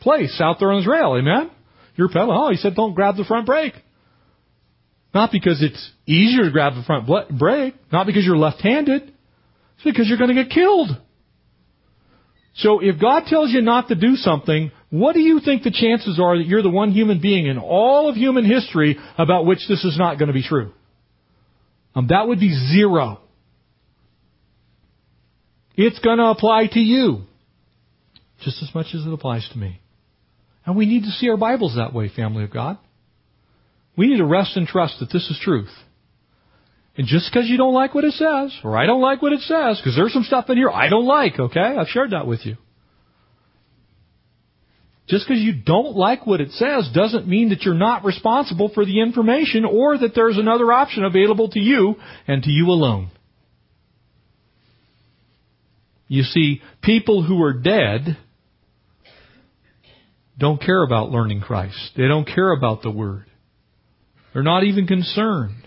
place 0.00 0.38
out 0.42 0.58
there 0.58 0.70
on 0.70 0.82
the 0.82 0.84
trail. 0.84 1.16
Amen? 1.16 1.50
You're 1.94 2.08
pedaling. 2.08 2.36
Oh, 2.38 2.50
he 2.50 2.58
said 2.58 2.74
don't 2.74 2.94
grab 2.94 3.16
the 3.16 3.24
front 3.24 3.46
brake. 3.46 3.74
Not 5.14 5.32
because 5.32 5.62
it's 5.62 5.90
easier 6.04 6.44
to 6.44 6.50
grab 6.50 6.74
the 6.74 6.82
front 6.82 7.08
brake, 7.38 7.76
not 7.90 8.06
because 8.06 8.26
you're 8.26 8.36
left-handed. 8.36 9.04
It's 9.04 9.84
because 9.84 10.06
you're 10.06 10.18
going 10.18 10.36
to 10.36 10.42
get 10.42 10.52
killed. 10.52 10.90
So 12.56 12.80
if 12.80 12.98
God 12.98 13.24
tells 13.26 13.50
you 13.50 13.60
not 13.60 13.88
to 13.88 13.94
do 13.94 14.16
something, 14.16 14.70
what 14.88 15.12
do 15.12 15.20
you 15.20 15.40
think 15.40 15.62
the 15.62 15.70
chances 15.70 16.18
are 16.18 16.38
that 16.38 16.46
you're 16.46 16.62
the 16.62 16.70
one 16.70 16.90
human 16.90 17.20
being 17.20 17.46
in 17.46 17.58
all 17.58 18.08
of 18.08 18.16
human 18.16 18.44
history 18.44 18.96
about 19.18 19.44
which 19.44 19.60
this 19.68 19.84
is 19.84 19.98
not 19.98 20.18
going 20.18 20.28
to 20.28 20.32
be 20.32 20.42
true? 20.42 20.72
Um, 21.94 22.06
that 22.08 22.26
would 22.26 22.40
be 22.40 22.54
zero. 22.72 23.20
It's 25.76 25.98
going 25.98 26.18
to 26.18 26.26
apply 26.26 26.68
to 26.72 26.80
you 26.80 27.22
just 28.42 28.62
as 28.62 28.74
much 28.74 28.86
as 28.94 29.04
it 29.04 29.12
applies 29.12 29.46
to 29.52 29.58
me. 29.58 29.80
And 30.64 30.76
we 30.76 30.86
need 30.86 31.02
to 31.02 31.10
see 31.10 31.28
our 31.28 31.36
Bibles 31.36 31.76
that 31.76 31.92
way, 31.92 32.08
family 32.08 32.44
of 32.44 32.52
God. 32.52 32.78
We 33.96 34.08
need 34.08 34.18
to 34.18 34.26
rest 34.26 34.56
and 34.56 34.66
trust 34.66 35.00
that 35.00 35.10
this 35.12 35.28
is 35.30 35.38
truth. 35.42 35.70
And 36.96 37.06
just 37.06 37.30
because 37.30 37.48
you 37.48 37.58
don't 37.58 37.74
like 37.74 37.94
what 37.94 38.04
it 38.04 38.14
says, 38.14 38.56
or 38.64 38.76
I 38.76 38.86
don't 38.86 39.02
like 39.02 39.20
what 39.20 39.32
it 39.32 39.40
says, 39.40 39.78
because 39.78 39.94
there's 39.94 40.12
some 40.12 40.22
stuff 40.22 40.48
in 40.48 40.56
here 40.56 40.70
I 40.70 40.88
don't 40.88 41.04
like, 41.06 41.38
okay? 41.38 41.60
I've 41.60 41.88
shared 41.88 42.12
that 42.12 42.26
with 42.26 42.46
you. 42.46 42.56
Just 45.08 45.28
because 45.28 45.40
you 45.40 45.52
don't 45.54 45.94
like 45.94 46.26
what 46.26 46.40
it 46.40 46.50
says 46.52 46.88
doesn't 46.92 47.28
mean 47.28 47.50
that 47.50 47.62
you're 47.62 47.74
not 47.74 48.04
responsible 48.04 48.70
for 48.74 48.84
the 48.84 49.00
information 49.00 49.64
or 49.64 49.96
that 49.98 50.14
there's 50.14 50.36
another 50.36 50.72
option 50.72 51.04
available 51.04 51.48
to 51.50 51.60
you 51.60 51.94
and 52.26 52.42
to 52.42 52.50
you 52.50 52.68
alone. 52.68 53.10
You 56.08 56.22
see, 56.22 56.60
people 56.82 57.22
who 57.22 57.42
are 57.42 57.52
dead 57.52 58.16
don't 60.38 60.60
care 60.60 60.82
about 60.82 61.10
learning 61.10 61.40
Christ. 61.40 61.92
They 61.96 62.08
don't 62.08 62.26
care 62.26 62.50
about 62.50 62.82
the 62.82 62.90
Word. 62.90 63.26
They're 64.32 64.42
not 64.42 64.64
even 64.64 64.86
concerned. 64.86 65.65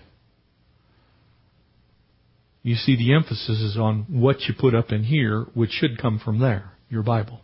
You 2.62 2.74
see, 2.76 2.96
the 2.96 3.14
emphasis 3.14 3.60
is 3.60 3.76
on 3.78 4.04
what 4.08 4.42
you 4.42 4.54
put 4.58 4.74
up 4.74 4.92
in 4.92 5.04
here, 5.04 5.46
which 5.54 5.70
should 5.70 5.98
come 5.98 6.20
from 6.22 6.40
there, 6.40 6.72
your 6.90 7.02
Bible. 7.02 7.40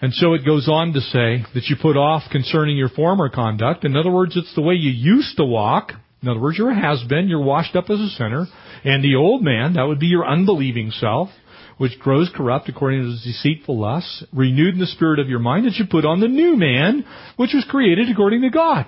And 0.00 0.14
so 0.14 0.34
it 0.34 0.46
goes 0.46 0.68
on 0.68 0.92
to 0.92 1.00
say 1.00 1.44
that 1.54 1.64
you 1.64 1.74
put 1.80 1.96
off 1.96 2.22
concerning 2.30 2.76
your 2.76 2.88
former 2.88 3.28
conduct. 3.28 3.84
In 3.84 3.96
other 3.96 4.12
words, 4.12 4.36
it's 4.36 4.54
the 4.54 4.62
way 4.62 4.74
you 4.74 4.90
used 4.90 5.36
to 5.38 5.44
walk. 5.44 5.90
In 6.22 6.28
other 6.28 6.38
words, 6.38 6.56
you're 6.56 6.70
a 6.70 6.80
has-been. 6.80 7.28
You're 7.28 7.42
washed 7.42 7.74
up 7.74 7.90
as 7.90 7.98
a 7.98 8.08
sinner. 8.10 8.46
And 8.84 9.02
the 9.02 9.16
old 9.16 9.42
man, 9.42 9.72
that 9.72 9.88
would 9.88 9.98
be 9.98 10.06
your 10.06 10.24
unbelieving 10.24 10.92
self, 10.92 11.30
which 11.78 11.98
grows 11.98 12.30
corrupt 12.32 12.68
according 12.68 13.02
to 13.02 13.10
his 13.10 13.24
deceitful 13.24 13.76
lusts, 13.76 14.24
renewed 14.32 14.74
in 14.74 14.80
the 14.80 14.86
spirit 14.86 15.18
of 15.18 15.28
your 15.28 15.40
mind, 15.40 15.66
that 15.66 15.74
you 15.74 15.84
put 15.90 16.04
on 16.04 16.20
the 16.20 16.28
new 16.28 16.56
man, 16.56 17.04
which 17.36 17.54
was 17.54 17.66
created 17.68 18.08
according 18.08 18.42
to 18.42 18.50
God, 18.50 18.86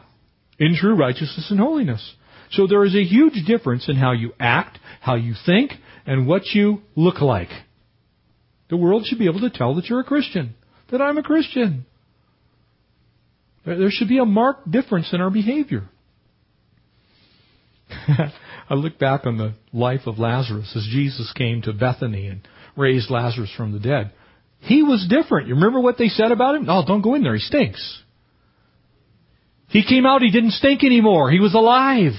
in 0.61 0.77
true 0.77 0.95
righteousness 0.95 1.49
and 1.51 1.59
holiness. 1.59 2.15
So 2.51 2.67
there 2.67 2.85
is 2.85 2.95
a 2.95 3.05
huge 3.05 3.45
difference 3.47 3.89
in 3.89 3.97
how 3.97 4.13
you 4.13 4.33
act, 4.39 4.79
how 5.01 5.15
you 5.15 5.35
think, 5.47 5.73
and 6.07 6.27
what 6.27 6.47
you 6.47 6.83
look 6.97 7.21
like. 7.21 7.51
The 8.69 8.77
world 8.77 9.07
should 9.07 9.19
be 9.19 9.27
able 9.27 9.41
to 9.41 9.51
tell 9.51 9.75
that 9.77 9.87
you're 9.87 10.01
a 10.01 10.05
Christian, 10.05 10.55
that 10.91 11.01
I'm 11.01 11.19
a 11.19 11.23
Christian. 11.23 11.87
There 13.65 13.91
should 13.91 14.09
be 14.09 14.19
a 14.19 14.25
marked 14.25 14.71
difference 14.71 15.13
in 15.13 15.21
our 15.21 15.31
behavior. 15.31 15.89
I 17.91 18.75
look 18.75 18.99
back 18.99 19.27
on 19.27 19.37
the 19.37 19.55
life 19.73 20.03
of 20.07 20.19
Lazarus 20.19 20.73
as 20.77 20.89
Jesus 20.91 21.33
came 21.37 21.63
to 21.63 21.73
Bethany 21.73 22.29
and 22.29 22.47
raised 22.77 23.11
Lazarus 23.11 23.53
from 23.57 23.73
the 23.73 23.81
dead. 23.81 24.13
He 24.61 24.83
was 24.83 25.07
different. 25.09 25.49
You 25.49 25.55
remember 25.55 25.81
what 25.81 25.99
they 25.99 26.09
said 26.09 26.33
about 26.33 26.55
him? 26.55 26.67
Oh, 26.69 26.85
don't 26.87 27.03
go 27.03 27.15
in 27.15 27.23
there. 27.23 27.35
He 27.35 27.41
stinks. 27.41 28.03
He 29.69 29.85
came 29.85 30.07
out. 30.07 30.23
He 30.23 30.31
didn't 30.31 30.53
stink 30.53 30.85
anymore. 30.85 31.31
He 31.31 31.41
was 31.41 31.55
alive. 31.55 32.13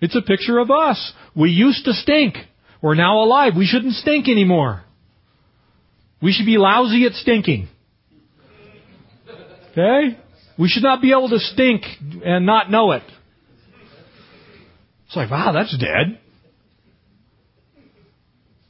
It's 0.00 0.16
a 0.16 0.22
picture 0.22 0.58
of 0.58 0.70
us. 0.70 1.12
We 1.34 1.50
used 1.50 1.84
to 1.86 1.92
stink. 1.92 2.36
We're 2.82 2.94
now 2.94 3.22
alive. 3.22 3.54
We 3.56 3.66
shouldn't 3.66 3.94
stink 3.94 4.28
anymore. 4.28 4.82
We 6.22 6.32
should 6.32 6.46
be 6.46 6.58
lousy 6.58 7.04
at 7.04 7.12
stinking. 7.12 7.68
Okay? 9.72 10.18
We 10.58 10.68
should 10.68 10.82
not 10.82 11.02
be 11.02 11.10
able 11.10 11.28
to 11.30 11.38
stink 11.38 11.82
and 12.24 12.46
not 12.46 12.70
know 12.70 12.92
it. 12.92 13.02
It's 15.06 15.16
like, 15.16 15.30
wow, 15.30 15.52
that's 15.52 15.76
dead. 15.78 16.18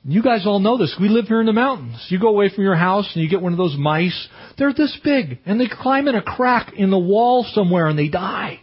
You 0.09 0.23
guys 0.23 0.47
all 0.47 0.61
know 0.61 0.79
this. 0.79 0.97
We 1.01 1.09
live 1.09 1.27
here 1.27 1.41
in 1.41 1.47
the 1.47 1.53
mountains. 1.53 2.07
You 2.11 2.21
go 2.21 2.29
away 2.29 2.49
from 2.55 2.63
your 2.63 2.77
house 2.77 3.11
and 3.15 3.25
you 3.25 3.29
get 3.29 3.43
one 3.43 3.53
of 3.53 3.59
those 3.59 3.77
mice. 3.77 4.29
They're 4.57 4.73
this 4.73 4.97
big 5.03 5.41
and 5.45 5.61
they 5.61 5.69
climb 5.69 6.07
in 6.07 6.15
a 6.15 6.23
crack 6.23 6.75
in 6.77 6.91
the 6.91 6.99
wall 6.99 7.45
somewhere 7.53 7.89
and 7.89 7.99
they 7.99 8.09
die. 8.09 8.61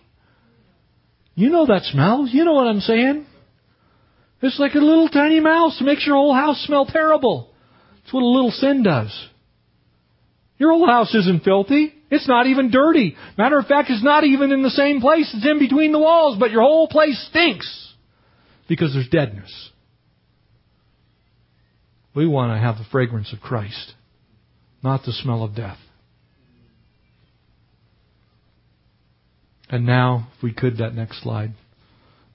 You 1.35 1.49
know 1.49 1.65
that 1.65 1.83
smell. 1.83 2.27
You 2.27 2.45
know 2.45 2.53
what 2.53 2.67
I'm 2.67 2.79
saying. 2.79 3.25
It's 4.41 4.59
like 4.59 4.75
a 4.75 4.79
little 4.79 5.09
tiny 5.09 5.39
mouse. 5.39 5.81
Makes 5.81 6.05
your 6.05 6.15
whole 6.15 6.33
house 6.33 6.63
smell 6.65 6.85
terrible. 6.85 7.53
That's 7.95 8.13
what 8.13 8.21
a 8.21 8.25
little 8.25 8.51
sin 8.51 8.83
does. 8.83 9.27
Your 10.57 10.71
whole 10.71 10.87
house 10.87 11.13
isn't 11.15 11.43
filthy. 11.43 11.93
It's 12.11 12.27
not 12.27 12.45
even 12.45 12.69
dirty. 12.69 13.15
Matter 13.37 13.57
of 13.57 13.65
fact, 13.65 13.89
it's 13.89 14.03
not 14.03 14.23
even 14.23 14.51
in 14.51 14.61
the 14.61 14.69
same 14.69 15.01
place. 15.01 15.33
It's 15.33 15.45
in 15.45 15.59
between 15.59 15.91
the 15.91 15.99
walls, 15.99 16.37
but 16.39 16.51
your 16.51 16.61
whole 16.61 16.87
place 16.87 17.19
stinks 17.29 17.93
because 18.67 18.93
there's 18.93 19.09
deadness. 19.09 19.51
We 22.15 22.27
want 22.27 22.55
to 22.55 22.59
have 22.59 22.77
the 22.77 22.85
fragrance 22.91 23.33
of 23.33 23.39
Christ, 23.39 23.93
not 24.83 25.03
the 25.05 25.13
smell 25.13 25.43
of 25.43 25.55
death. 25.55 25.79
And 29.73 29.87
now, 29.87 30.27
if 30.37 30.43
we 30.43 30.53
could, 30.53 30.77
that 30.77 30.93
next 30.93 31.23
slide. 31.23 31.53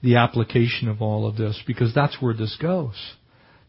The 0.03 0.17
application 0.17 0.89
of 0.89 1.01
all 1.01 1.25
of 1.25 1.37
this, 1.37 1.57
because 1.65 1.95
that's 1.95 2.21
where 2.21 2.33
this 2.33 2.57
goes. 2.61 2.95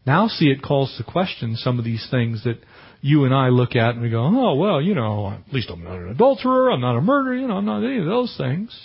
Now 0.05 0.27
see 0.27 0.47
it 0.47 0.61
calls 0.61 0.93
to 0.97 1.09
question 1.09 1.55
some 1.55 1.79
of 1.79 1.85
these 1.85 2.05
things 2.11 2.43
that 2.43 2.59
you 2.99 3.23
and 3.23 3.33
I 3.33 3.47
look 3.47 3.77
at 3.77 3.91
and 3.91 4.01
we 4.01 4.09
go, 4.09 4.25
oh, 4.25 4.55
well, 4.55 4.81
you 4.81 4.93
know, 4.93 5.29
at 5.29 5.53
least 5.53 5.69
I'm 5.69 5.85
not 5.85 5.99
an 5.99 6.09
adulterer, 6.09 6.69
I'm 6.69 6.81
not 6.81 6.97
a 6.97 7.01
murderer, 7.01 7.33
you 7.33 7.47
know, 7.47 7.55
I'm 7.55 7.65
not 7.65 7.85
any 7.85 7.99
of 7.99 8.05
those 8.05 8.35
things. 8.37 8.77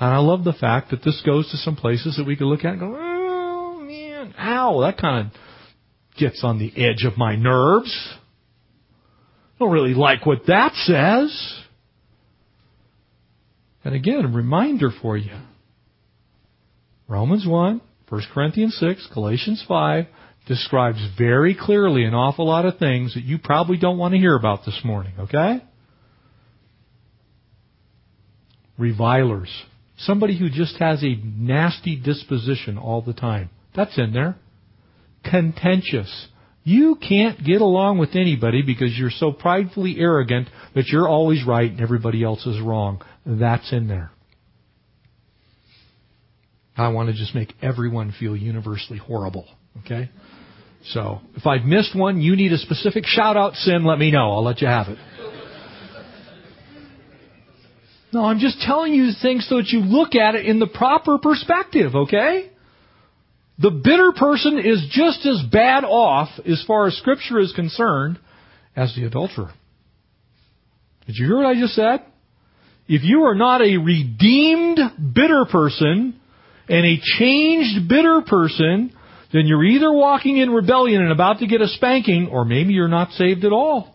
And 0.00 0.08
I 0.08 0.20
love 0.20 0.42
the 0.42 0.54
fact 0.54 0.90
that 0.92 1.04
this 1.04 1.22
goes 1.26 1.50
to 1.50 1.58
some 1.58 1.76
places 1.76 2.16
that 2.16 2.26
we 2.26 2.36
can 2.36 2.46
look 2.46 2.64
at 2.64 2.72
and 2.72 2.80
go, 2.80 2.96
oh, 2.98 3.78
man, 3.82 4.32
ow, 4.38 4.80
that 4.80 4.96
kind 4.96 5.26
of 5.26 5.32
gets 6.18 6.42
on 6.42 6.58
the 6.58 6.72
edge 6.82 7.04
of 7.04 7.18
my 7.18 7.36
nerves. 7.36 7.94
I 9.56 9.58
don't 9.58 9.70
really 9.70 9.92
like 9.92 10.24
what 10.24 10.46
that 10.46 10.72
says. 10.76 11.62
And 13.84 13.94
again, 13.94 14.24
a 14.24 14.28
reminder 14.28 14.90
for 15.02 15.16
you. 15.16 15.32
Romans 17.08 17.46
1, 17.46 17.80
1 18.08 18.22
Corinthians 18.32 18.76
6, 18.78 19.08
Galatians 19.12 19.64
5 19.66 20.06
describes 20.46 20.98
very 21.18 21.56
clearly 21.58 22.04
an 22.04 22.14
awful 22.14 22.46
lot 22.46 22.64
of 22.64 22.78
things 22.78 23.14
that 23.14 23.24
you 23.24 23.38
probably 23.38 23.76
don't 23.76 23.98
want 23.98 24.12
to 24.12 24.18
hear 24.18 24.36
about 24.36 24.64
this 24.64 24.80
morning, 24.84 25.12
okay? 25.18 25.62
Revilers. 28.78 29.50
Somebody 29.98 30.38
who 30.38 30.48
just 30.50 30.76
has 30.78 31.02
a 31.02 31.14
nasty 31.24 32.00
disposition 32.00 32.78
all 32.78 33.02
the 33.02 33.12
time. 33.12 33.50
That's 33.74 33.96
in 33.98 34.12
there. 34.12 34.36
Contentious. 35.24 36.28
You 36.64 36.96
can't 36.96 37.44
get 37.44 37.60
along 37.60 37.98
with 37.98 38.14
anybody 38.14 38.62
because 38.62 38.96
you're 38.96 39.10
so 39.10 39.32
pridefully 39.32 39.96
arrogant 39.98 40.48
that 40.74 40.86
you're 40.86 41.08
always 41.08 41.44
right 41.46 41.70
and 41.70 41.80
everybody 41.80 42.22
else 42.22 42.46
is 42.46 42.60
wrong. 42.60 43.02
That's 43.24 43.72
in 43.72 43.88
there. 43.88 44.10
I 46.76 46.88
want 46.88 47.10
to 47.10 47.14
just 47.14 47.34
make 47.34 47.52
everyone 47.60 48.14
feel 48.18 48.36
universally 48.36 48.98
horrible. 48.98 49.46
Okay? 49.84 50.10
So, 50.86 51.20
if 51.36 51.46
I've 51.46 51.64
missed 51.64 51.96
one, 51.96 52.20
you 52.20 52.34
need 52.34 52.52
a 52.52 52.58
specific 52.58 53.04
shout 53.06 53.36
out 53.36 53.54
sin, 53.54 53.84
let 53.84 53.98
me 53.98 54.10
know. 54.10 54.32
I'll 54.32 54.44
let 54.44 54.60
you 54.60 54.66
have 54.66 54.88
it. 54.88 54.98
No, 58.12 58.24
I'm 58.24 58.40
just 58.40 58.60
telling 58.60 58.92
you 58.92 59.10
things 59.22 59.46
so 59.48 59.56
that 59.56 59.68
you 59.68 59.80
look 59.80 60.14
at 60.14 60.34
it 60.34 60.44
in 60.44 60.58
the 60.58 60.66
proper 60.66 61.18
perspective, 61.18 61.94
okay? 61.94 62.50
The 63.58 63.70
bitter 63.70 64.12
person 64.12 64.58
is 64.58 64.86
just 64.90 65.24
as 65.24 65.42
bad 65.50 65.84
off, 65.84 66.28
as 66.46 66.62
far 66.66 66.88
as 66.88 66.96
Scripture 66.96 67.38
is 67.38 67.52
concerned, 67.52 68.18
as 68.76 68.94
the 68.94 69.04
adulterer. 69.04 69.52
Did 71.06 71.16
you 71.16 71.26
hear 71.26 71.36
what 71.36 71.46
I 71.46 71.54
just 71.54 71.74
said? 71.74 72.00
If 72.88 73.02
you 73.04 73.24
are 73.24 73.34
not 73.34 73.62
a 73.62 73.76
redeemed 73.76 74.78
bitter 75.14 75.44
person 75.50 76.20
and 76.68 76.86
a 76.86 77.00
changed 77.18 77.88
bitter 77.88 78.22
person, 78.26 78.92
then 79.32 79.46
you're 79.46 79.64
either 79.64 79.92
walking 79.92 80.36
in 80.36 80.50
rebellion 80.50 81.02
and 81.02 81.12
about 81.12 81.38
to 81.38 81.46
get 81.46 81.60
a 81.60 81.68
spanking, 81.68 82.28
or 82.28 82.44
maybe 82.44 82.74
you're 82.74 82.88
not 82.88 83.12
saved 83.12 83.44
at 83.44 83.52
all. 83.52 83.94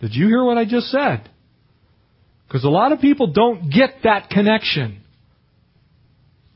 Did 0.00 0.14
you 0.14 0.26
hear 0.26 0.44
what 0.44 0.58
I 0.58 0.64
just 0.64 0.88
said? 0.88 1.28
Because 2.46 2.64
a 2.64 2.68
lot 2.68 2.92
of 2.92 3.00
people 3.00 3.28
don't 3.28 3.70
get 3.70 4.02
that 4.04 4.28
connection. 4.28 5.00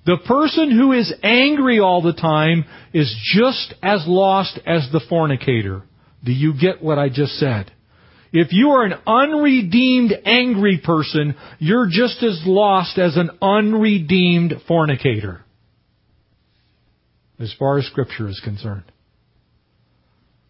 The 0.04 0.18
person 0.26 0.70
who 0.70 0.92
is 0.92 1.12
angry 1.22 1.80
all 1.80 2.02
the 2.02 2.12
time 2.12 2.64
is 2.92 3.14
just 3.34 3.74
as 3.82 4.04
lost 4.06 4.58
as 4.66 4.88
the 4.92 5.00
fornicator. 5.08 5.82
Do 6.24 6.32
you 6.32 6.54
get 6.58 6.82
what 6.82 6.98
I 6.98 7.08
just 7.08 7.32
said? 7.32 7.72
If 8.32 8.52
you 8.52 8.70
are 8.70 8.84
an 8.84 8.94
unredeemed 9.06 10.12
angry 10.24 10.80
person, 10.84 11.34
you're 11.58 11.88
just 11.90 12.22
as 12.22 12.42
lost 12.44 12.98
as 12.98 13.16
an 13.16 13.30
unredeemed 13.40 14.54
fornicator. 14.66 15.42
As 17.40 17.54
far 17.58 17.78
as 17.78 17.86
scripture 17.86 18.28
is 18.28 18.40
concerned. 18.44 18.84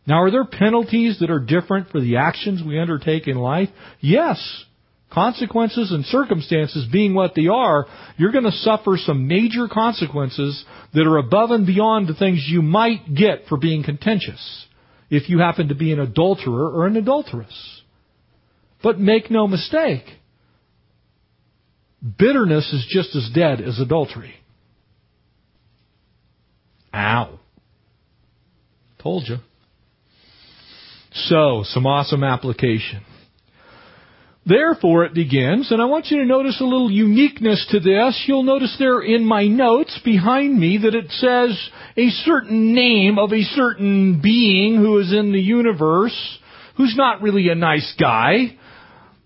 Now, 0.07 0.23
are 0.23 0.31
there 0.31 0.45
penalties 0.45 1.19
that 1.21 1.31
are 1.31 1.39
different 1.39 1.91
for 1.91 2.01
the 2.01 2.17
actions 2.17 2.63
we 2.67 2.79
undertake 2.79 3.29
in 3.29 3.37
life? 3.37 3.69
Yes. 4.01 4.65
Consequences 5.13 5.93
and 5.93 6.05
circumstances 6.07 6.87
being 6.91 7.15
what 7.15 7.35
they 7.35 7.47
are, 7.47 7.87
you're 8.17 8.33
going 8.33 8.45
to 8.45 8.53
suffer 8.53 8.97
some 8.97 9.29
major 9.29 9.69
consequences 9.71 10.65
that 10.95 11.07
are 11.07 11.19
above 11.19 11.51
and 11.51 11.67
beyond 11.67 12.09
the 12.09 12.15
things 12.15 12.45
you 12.49 12.63
might 12.63 13.15
get 13.15 13.47
for 13.49 13.59
being 13.59 13.85
contentious 13.85 14.68
if 15.11 15.29
you 15.29 15.39
happen 15.39 15.69
to 15.69 15.75
be 15.75 15.93
an 15.93 16.01
adulterer 16.01 16.71
or 16.71 16.87
an 16.87 16.97
adulteress. 16.97 17.83
But 18.83 18.99
make 18.99 19.31
no 19.31 19.49
mistake, 19.49 20.05
bitterness 22.19 22.73
is 22.73 22.87
just 22.89 23.17
as 23.17 23.29
dead 23.35 23.61
as 23.61 23.81
adultery. 23.81 24.35
Ow. 26.95 27.39
Told 29.03 29.29
you. 29.29 29.39
So, 31.13 31.63
some 31.65 31.87
awesome 31.87 32.23
application. 32.23 33.03
Therefore 34.49 35.05
it 35.05 35.13
begins, 35.13 35.71
and 35.71 35.83
I 35.83 35.85
want 35.85 36.07
you 36.07 36.21
to 36.21 36.25
notice 36.25 36.59
a 36.61 36.65
little 36.65 36.91
uniqueness 36.91 37.67
to 37.71 37.81
this. 37.81 38.25
You'll 38.27 38.45
notice 38.45 38.75
there 38.79 39.03
in 39.03 39.27
my 39.27 39.47
notes 39.47 40.01
behind 40.03 40.59
me 40.59 40.79
that 40.79 40.95
it 40.95 41.11
says 41.11 41.71
a 41.99 42.09
certain 42.25 42.75
name 42.75 43.19
of 43.19 43.31
a 43.35 43.43
certain 43.43 44.23
being 44.23 44.77
who 44.77 44.99
is 45.01 45.13
in 45.13 45.33
the 45.33 45.41
universe, 45.41 46.39
who's 46.79 46.95
not 46.97 47.21
really 47.21 47.51
a 47.51 47.55
nice 47.55 47.95
guy, 48.01 48.57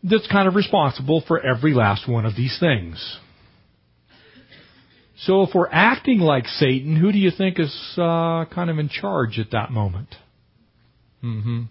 that's 0.03 0.27
kind 0.27 0.49
of 0.49 0.57
responsible 0.57 1.23
for 1.29 1.41
every 1.41 1.73
last 1.73 2.09
one 2.09 2.27
of 2.27 2.35
these 2.35 2.57
things. 2.59 3.19
So 5.19 5.43
if 5.43 5.51
we're 5.55 5.71
acting 5.71 6.19
like 6.19 6.49
Satan, 6.49 6.97
who 6.97 7.13
do 7.13 7.19
you 7.19 7.31
think 7.31 7.61
is 7.61 7.73
uh, 7.97 8.47
kind 8.47 8.71
of 8.71 8.79
in 8.81 8.89
charge 8.89 9.39
at 9.39 9.53
that 9.53 9.71
moment? 9.71 10.17
Mm-hmm. 11.23 11.63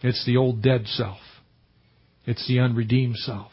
It's 0.00 0.24
the 0.24 0.38
old 0.38 0.62
dead 0.62 0.86
self. 0.86 1.18
It's 2.26 2.46
the 2.48 2.60
unredeemed 2.60 3.16
self. 3.16 3.52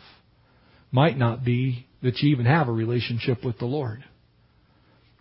Might 0.91 1.17
not 1.17 1.43
be 1.43 1.88
that 2.01 2.19
you 2.19 2.32
even 2.32 2.45
have 2.45 2.67
a 2.67 2.74
relationship 2.74 3.43
with 3.43 3.59
the 3.59 3.65
Lord. 3.65 4.03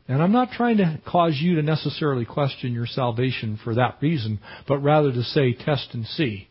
And 0.08 0.22
I'm 0.22 0.32
not 0.32 0.50
trying 0.50 0.78
to 0.78 1.00
cause 1.06 1.38
you 1.40 1.56
to 1.56 1.62
necessarily 1.62 2.24
question 2.24 2.72
your 2.72 2.86
salvation 2.86 3.58
for 3.62 3.74
that 3.74 3.98
reason, 4.00 4.40
but 4.66 4.78
rather 4.78 5.12
to 5.12 5.22
say, 5.22 5.54
test 5.54 5.90
and 5.92 6.04
see 6.06 6.48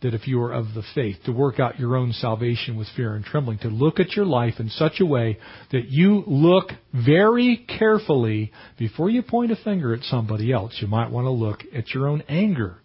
that 0.00 0.14
if 0.14 0.26
you 0.26 0.40
are 0.42 0.52
of 0.52 0.74
the 0.74 0.82
faith, 0.94 1.16
to 1.24 1.32
work 1.32 1.60
out 1.60 1.78
your 1.78 1.96
own 1.96 2.12
salvation 2.12 2.76
with 2.76 2.88
fear 2.96 3.14
and 3.14 3.24
trembling, 3.24 3.58
to 3.58 3.68
look 3.68 4.00
at 4.00 4.12
your 4.12 4.26
life 4.26 4.54
in 4.58 4.68
such 4.68 5.00
a 5.00 5.06
way 5.06 5.38
that 5.70 5.88
you 5.88 6.24
look 6.26 6.70
very 6.92 7.64
carefully 7.78 8.52
before 8.78 9.08
you 9.08 9.22
point 9.22 9.52
a 9.52 9.56
finger 9.56 9.94
at 9.94 10.02
somebody 10.02 10.52
else. 10.52 10.76
You 10.80 10.88
might 10.88 11.10
want 11.10 11.26
to 11.26 11.30
look 11.30 11.60
at 11.74 11.90
your 11.90 12.08
own 12.08 12.22
anger 12.28 12.78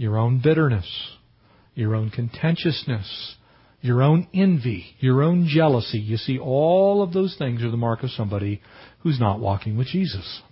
your 0.00 0.16
own 0.16 0.40
bitterness, 0.42 0.86
your 1.74 1.94
own 1.94 2.10
contentiousness, 2.10 3.36
your 3.80 4.02
own 4.02 4.28
envy, 4.34 4.96
your 4.98 5.22
own 5.22 5.46
jealousy. 5.48 5.98
You 5.98 6.16
see, 6.16 6.38
all 6.38 7.02
of 7.02 7.12
those 7.12 7.36
things 7.38 7.62
are 7.62 7.70
the 7.70 7.76
mark 7.76 8.02
of 8.02 8.10
somebody 8.10 8.60
who's 9.00 9.18
not 9.18 9.40
walking 9.40 9.76
with 9.76 9.88
Jesus. 9.88 10.42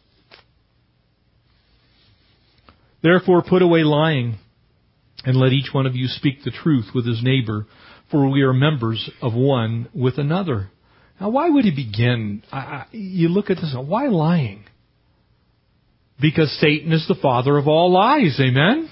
Therefore, 3.03 3.43
put 3.43 3.63
away 3.63 3.85
lying, 3.85 4.39
and 5.25 5.37
let 5.37 5.53
each 5.53 5.73
one 5.73 5.87
of 5.87 5.95
you 5.95 6.07
speak 6.09 6.43
the 6.45 6.51
truth 6.51 6.87
with 6.95 7.07
his 7.07 7.23
neighbor, 7.23 7.67
for 8.11 8.29
we 8.31 8.43
are 8.43 8.53
members 8.53 9.11
of 9.21 9.35
one 9.35 9.89
with 9.95 10.19
another. 10.19 10.71
Now, 11.21 11.31
why 11.31 11.49
would 11.49 11.65
he 11.65 11.71
begin? 11.71 12.43
I, 12.53 12.87
you 12.93 13.29
look 13.29 13.51
at 13.51 13.57
this, 13.57 13.75
why 13.77 14.07
lying? 14.07 14.65
Because 16.21 16.51
Satan 16.61 16.93
is 16.93 17.07
the 17.07 17.19
father 17.21 17.57
of 17.57 17.69
all 17.69 17.93
lies, 17.93 18.39
amen? 18.41 18.89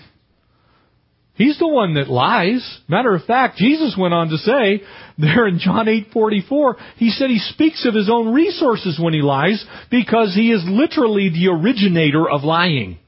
He's 1.36 1.58
the 1.58 1.68
one 1.68 1.94
that 1.94 2.08
lies. 2.08 2.80
Matter 2.88 3.14
of 3.14 3.24
fact, 3.24 3.58
Jesus 3.58 3.94
went 3.98 4.14
on 4.14 4.30
to 4.30 4.38
say 4.38 4.82
there 5.18 5.46
in 5.46 5.58
John 5.58 5.86
8:44, 5.86 6.76
he 6.96 7.10
said 7.10 7.28
he 7.28 7.38
speaks 7.38 7.84
of 7.86 7.94
his 7.94 8.08
own 8.10 8.32
resources 8.32 8.98
when 8.98 9.12
he 9.12 9.20
lies 9.20 9.64
because 9.90 10.34
he 10.34 10.50
is 10.50 10.64
literally 10.66 11.28
the 11.28 11.48
originator 11.48 12.28
of 12.28 12.42
lying. 12.42 12.98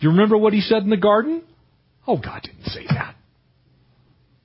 Do 0.00 0.06
you 0.06 0.10
remember 0.10 0.38
what 0.38 0.54
he 0.54 0.62
said 0.62 0.82
in 0.82 0.90
the 0.90 0.96
garden? 0.96 1.42
Oh, 2.06 2.16
God 2.16 2.42
didn't 2.42 2.64
say 2.66 2.86
that. 2.88 3.14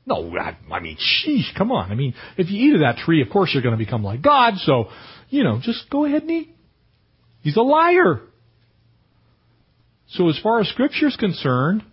No, 0.05 0.35
I, 0.37 0.57
I 0.73 0.79
mean, 0.79 0.97
sheesh, 0.97 1.55
come 1.57 1.71
on. 1.71 1.91
I 1.91 1.95
mean, 1.95 2.15
if 2.37 2.49
you 2.49 2.69
eat 2.69 2.73
of 2.73 2.81
that 2.81 2.97
tree, 2.97 3.21
of 3.21 3.29
course 3.29 3.51
you're 3.53 3.63
going 3.63 3.77
to 3.77 3.83
become 3.83 4.03
like 4.03 4.21
God, 4.21 4.55
so, 4.57 4.89
you 5.29 5.43
know, 5.43 5.59
just 5.61 5.89
go 5.89 6.03
ahead 6.05 6.23
and 6.23 6.31
eat. 6.31 6.55
He's 7.41 7.57
a 7.57 7.61
liar. 7.61 8.21
So 10.09 10.27
as 10.29 10.39
far 10.41 10.59
as 10.59 10.67
Scripture's 10.69 11.15
concerned, 11.15 11.83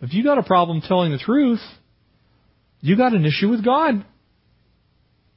if 0.00 0.14
you 0.14 0.24
got 0.24 0.38
a 0.38 0.42
problem 0.42 0.80
telling 0.80 1.12
the 1.12 1.18
truth, 1.18 1.60
you 2.80 2.96
got 2.96 3.12
an 3.12 3.24
issue 3.26 3.48
with 3.48 3.64
God. 3.64 4.04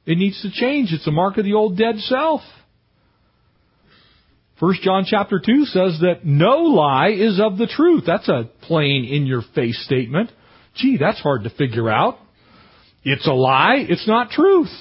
It 0.06 0.18
needs 0.18 0.40
to 0.42 0.50
change. 0.50 0.92
It's 0.92 1.06
a 1.06 1.10
mark 1.10 1.38
of 1.38 1.44
the 1.44 1.54
old 1.54 1.76
dead 1.76 1.98
self. 1.98 2.40
First 4.60 4.82
John 4.82 5.04
chapter 5.06 5.40
2 5.44 5.64
says 5.64 5.98
that 6.00 6.20
no 6.24 6.58
lie 6.58 7.10
is 7.10 7.40
of 7.40 7.58
the 7.58 7.66
truth. 7.66 8.04
That's 8.06 8.28
a 8.28 8.50
plain 8.62 9.04
in 9.04 9.26
your 9.26 9.42
face 9.54 9.82
statement. 9.84 10.30
Gee, 10.76 10.96
that's 10.98 11.20
hard 11.20 11.44
to 11.44 11.50
figure 11.50 11.90
out. 11.90 12.18
It's 13.02 13.26
a 13.26 13.32
lie. 13.32 13.84
It's 13.88 14.06
not 14.06 14.30
truth. 14.30 14.72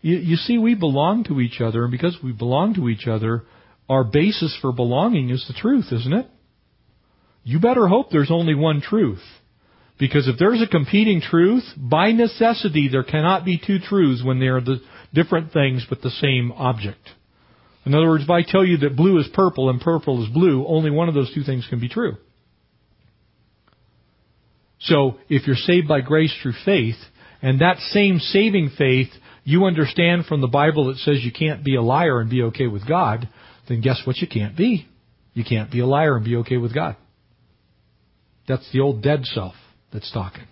You, 0.00 0.16
you 0.16 0.36
see, 0.36 0.58
we 0.58 0.74
belong 0.74 1.24
to 1.24 1.40
each 1.40 1.60
other, 1.60 1.82
and 1.82 1.90
because 1.90 2.18
we 2.22 2.32
belong 2.32 2.74
to 2.74 2.88
each 2.88 3.06
other, 3.06 3.44
our 3.88 4.04
basis 4.04 4.56
for 4.60 4.72
belonging 4.72 5.30
is 5.30 5.44
the 5.48 5.54
truth, 5.54 5.86
isn't 5.92 6.12
it? 6.12 6.26
You 7.46 7.60
better 7.60 7.86
hope 7.86 8.08
there's 8.10 8.32
only 8.32 8.56
one 8.56 8.80
truth. 8.80 9.22
Because 10.00 10.26
if 10.26 10.36
there's 10.36 10.60
a 10.60 10.66
competing 10.66 11.20
truth, 11.20 11.62
by 11.76 12.10
necessity 12.10 12.88
there 12.90 13.04
cannot 13.04 13.44
be 13.44 13.62
two 13.64 13.78
truths 13.78 14.20
when 14.24 14.40
they 14.40 14.48
are 14.48 14.60
the 14.60 14.80
different 15.14 15.52
things 15.52 15.86
but 15.88 16.02
the 16.02 16.10
same 16.10 16.50
object. 16.50 17.08
In 17.84 17.94
other 17.94 18.08
words, 18.08 18.24
if 18.24 18.30
I 18.30 18.42
tell 18.42 18.64
you 18.64 18.78
that 18.78 18.96
blue 18.96 19.20
is 19.20 19.28
purple 19.32 19.70
and 19.70 19.80
purple 19.80 20.24
is 20.24 20.28
blue, 20.28 20.66
only 20.66 20.90
one 20.90 21.08
of 21.08 21.14
those 21.14 21.32
two 21.32 21.44
things 21.44 21.64
can 21.70 21.78
be 21.78 21.88
true. 21.88 22.16
So, 24.80 25.18
if 25.28 25.46
you're 25.46 25.54
saved 25.54 25.86
by 25.86 26.00
grace 26.00 26.34
through 26.42 26.54
faith, 26.64 26.96
and 27.42 27.60
that 27.60 27.78
same 27.78 28.18
saving 28.18 28.72
faith 28.76 29.08
you 29.44 29.66
understand 29.66 30.26
from 30.26 30.40
the 30.40 30.48
Bible 30.48 30.88
that 30.88 30.96
says 30.98 31.22
you 31.22 31.30
can't 31.30 31.64
be 31.64 31.76
a 31.76 31.82
liar 31.82 32.18
and 32.18 32.28
be 32.28 32.42
okay 32.42 32.66
with 32.66 32.88
God, 32.88 33.28
then 33.68 33.82
guess 33.82 34.02
what 34.04 34.16
you 34.16 34.26
can't 34.26 34.56
be? 34.56 34.88
You 35.32 35.44
can't 35.44 35.70
be 35.70 35.78
a 35.78 35.86
liar 35.86 36.16
and 36.16 36.24
be 36.24 36.36
okay 36.38 36.56
with 36.56 36.74
God. 36.74 36.96
That's 38.48 38.70
the 38.72 38.80
old 38.80 39.02
dead 39.02 39.24
self 39.24 39.54
that's 39.92 40.12
talking. 40.12 40.44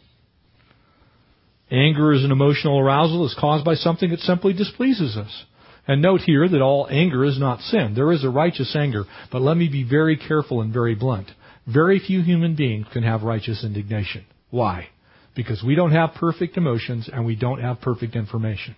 Anger 1.70 2.12
is 2.12 2.24
an 2.24 2.32
emotional 2.32 2.78
arousal 2.78 3.22
that's 3.22 3.38
caused 3.38 3.64
by 3.64 3.74
something 3.74 4.11
that 4.11 4.20
simply 4.20 4.53
displeases 4.53 5.16
us. 5.16 5.45
And 5.86 6.01
note 6.01 6.20
here 6.20 6.49
that 6.49 6.62
all 6.62 6.86
anger 6.90 7.24
is 7.24 7.38
not 7.38 7.61
sin. 7.61 7.95
There 7.95 8.12
is 8.12 8.24
a 8.24 8.30
righteous 8.30 8.74
anger, 8.74 9.05
but 9.30 9.42
let 9.42 9.57
me 9.57 9.68
be 9.68 9.84
very 9.84 10.16
careful 10.16 10.62
and 10.62 10.72
very 10.72 10.95
blunt. 10.95 11.30
Very 11.66 11.99
few 11.99 12.22
human 12.22 12.57
beings 12.57 12.86
can 12.92 13.03
have 13.03 13.22
righteous 13.22 13.64
indignation. 13.64 14.24
Why? 14.51 14.88
Because 15.34 15.62
we 15.62 15.74
don't 15.74 15.92
have 15.92 16.14
perfect 16.14 16.57
emotions 16.57 17.11
and 17.12 17.26
we 17.26 17.36
don't 17.36 17.61
have 17.61 17.80
perfect 17.80 18.14
information. 18.14 18.76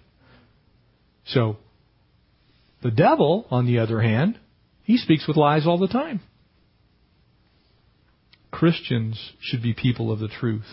So, 1.27 1.59
the 2.83 2.91
devil, 2.91 3.47
on 3.51 3.67
the 3.67 3.79
other 3.81 4.01
hand, 4.01 4.39
he 4.85 4.97
speaks 4.97 5.27
with 5.27 5.37
lies 5.37 5.67
all 5.67 5.79
the 5.79 5.89
time. 5.89 6.21
Christians 8.57 9.21
should 9.43 9.63
be 9.63 9.75
people 9.75 10.11
of 10.11 10.19
the 10.19 10.29
truth. 10.29 10.65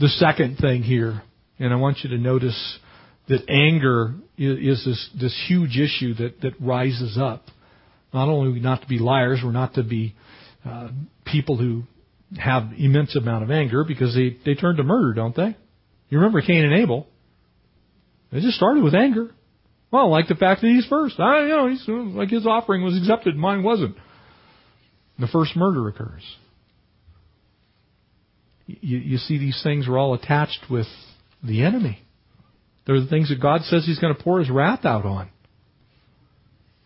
The 0.00 0.08
second 0.08 0.56
thing 0.56 0.82
here, 0.82 1.22
and 1.58 1.70
I 1.70 1.76
want 1.76 1.98
you 2.02 2.08
to 2.10 2.18
notice 2.18 2.78
that 3.28 3.50
anger 3.50 4.14
is 4.38 4.82
this, 4.86 5.10
this 5.20 5.44
huge 5.48 5.76
issue 5.76 6.14
that, 6.14 6.40
that 6.40 6.54
rises 6.58 7.18
up. 7.20 7.44
Not 8.14 8.28
only 8.28 8.58
not 8.58 8.80
to 8.80 8.88
be 8.88 8.98
liars, 8.98 9.40
we're 9.44 9.52
not 9.52 9.74
to 9.74 9.82
be 9.82 10.14
uh, 10.64 10.88
people 11.26 11.58
who 11.58 11.82
have 12.38 12.70
immense 12.78 13.14
amount 13.16 13.44
of 13.44 13.50
anger 13.50 13.84
because 13.86 14.14
they, 14.14 14.38
they 14.46 14.58
turn 14.58 14.76
to 14.76 14.82
murder, 14.82 15.12
don't 15.12 15.36
they? 15.36 15.54
You 16.08 16.18
remember 16.18 16.40
Cain 16.40 16.64
and 16.64 16.72
Abel. 16.72 17.06
They 18.32 18.40
just 18.40 18.56
started 18.56 18.82
with 18.82 18.94
anger. 18.94 19.30
Well, 19.90 20.10
like 20.10 20.28
the 20.28 20.34
fact 20.36 20.62
that 20.62 20.68
he's 20.68 20.86
first. 20.86 21.20
I, 21.20 21.42
you 21.42 21.48
know, 21.48 21.68
he's, 21.68 21.84
like 21.86 22.30
his 22.30 22.46
offering 22.46 22.82
was 22.82 22.96
accepted, 22.96 23.36
mine 23.36 23.62
wasn't. 23.62 23.96
The 25.18 25.28
first 25.28 25.54
murder 25.54 25.86
occurs 25.88 26.22
you, 28.66 28.98
you 28.98 29.16
see 29.18 29.38
these 29.38 29.60
things 29.62 29.88
are 29.88 29.96
all 29.96 30.14
attached 30.14 30.66
with 30.70 30.86
the 31.42 31.62
enemy. 31.62 32.02
They're 32.86 33.00
the 33.00 33.06
things 33.06 33.28
that 33.30 33.40
God 33.40 33.62
says 33.62 33.84
He's 33.84 33.98
going 33.98 34.14
to 34.14 34.22
pour 34.22 34.38
His 34.40 34.50
wrath 34.50 34.84
out 34.84 35.04
on. 35.04 35.30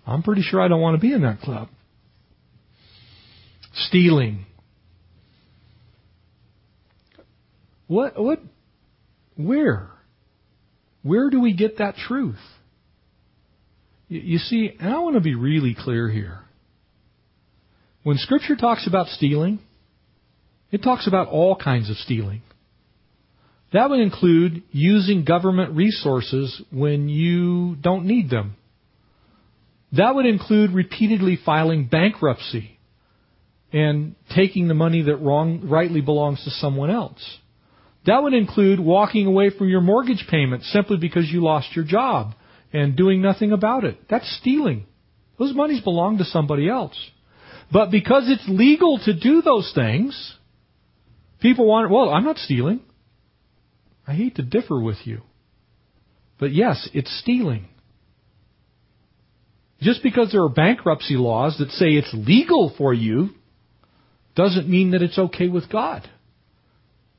I'm 0.07 0.22
pretty 0.22 0.43
sure 0.43 0.61
I 0.61 0.68
don't 0.68 0.81
want 0.81 0.97
to 0.97 1.01
be 1.01 1.12
in 1.12 1.22
that 1.22 1.41
club. 1.41 1.68
stealing. 3.74 4.47
What, 7.87 8.20
what, 8.20 8.41
where? 9.37 9.91
Where 11.03 11.31
do 11.31 11.41
we 11.41 11.55
get 11.55 11.78
that 11.78 11.97
truth? 11.97 12.39
You, 14.09 14.20
you 14.20 14.39
see, 14.39 14.76
and 14.78 14.93
I 14.95 14.99
want 15.01 15.14
to 15.14 15.20
be 15.20 15.35
really 15.35 15.76
clear 15.78 16.09
here. 16.09 16.41
When 18.03 18.16
Scripture 18.16 18.57
talks 18.57 18.87
about 18.87 19.09
stealing, 19.09 19.61
it 20.71 20.83
talks 20.83 21.07
about 21.07 21.29
all 21.29 21.57
kinds 21.57 21.91
of 21.91 21.97
stealing. 21.97 22.43
That 23.73 23.89
would 23.89 24.01
include 24.01 24.62
using 24.73 25.25
government 25.25 25.77
resources 25.77 26.61
when 26.71 27.09
you 27.09 27.77
don't 27.77 28.07
need 28.07 28.31
them. 28.31 28.57
That 29.93 30.14
would 30.14 30.27
include 30.27 30.73
repeatedly 30.73 31.39
filing 31.45 31.87
bankruptcy 31.87 32.79
and 33.73 34.14
taking 34.35 34.68
the 34.68 34.75
money 34.75 35.03
that 35.03 35.16
wrong, 35.16 35.68
rightly 35.68 36.01
belongs 36.01 36.43
to 36.45 36.51
someone 36.51 36.91
else. 36.91 37.39
That 38.07 38.23
would 38.23 38.35
include 38.35 38.81
walking 38.81 39.27
away 39.27 39.51
from 39.51 39.68
your 39.68 39.81
mortgage 39.81 40.27
payment 40.29 40.62
simply 40.64 40.97
because 40.97 41.31
you 41.31 41.43
lost 41.43 41.77
your 41.77 41.85
job 41.85 42.35
and 42.73 42.97
doing 42.97 43.21
nothing 43.21 43.53
about 43.53 43.85
it. 43.85 43.99
That's 44.09 44.39
stealing. 44.41 44.87
Those 45.39 45.55
monies 45.55 45.83
belong 45.83 46.18
to 46.18 46.25
somebody 46.25 46.68
else. 46.68 46.97
But 47.73 47.91
because 47.91 48.25
it's 48.27 48.49
legal 48.49 48.99
to 49.05 49.12
do 49.12 49.43
those 49.43 49.71
things, 49.75 50.35
people 51.41 51.66
want, 51.66 51.91
well, 51.91 52.11
I'm 52.11 52.24
not 52.24 52.38
stealing. 52.38 52.80
I 54.07 54.14
hate 54.14 54.36
to 54.36 54.43
differ 54.43 54.80
with 54.80 54.99
you. 55.05 55.22
But 56.38 56.53
yes, 56.53 56.88
it's 56.95 57.16
stealing. 57.20 57.68
Just 59.80 60.03
because 60.03 60.32
there 60.32 60.43
are 60.43 60.49
bankruptcy 60.49 61.14
laws 61.14 61.57
that 61.59 61.70
say 61.70 61.86
it's 61.88 62.12
legal 62.12 62.74
for 62.76 62.93
you 62.93 63.30
doesn't 64.36 64.68
mean 64.68 64.93
that 64.93 65.03
it's 65.03 65.18
okay 65.18 65.49
with 65.49 65.70
God. 65.70 66.09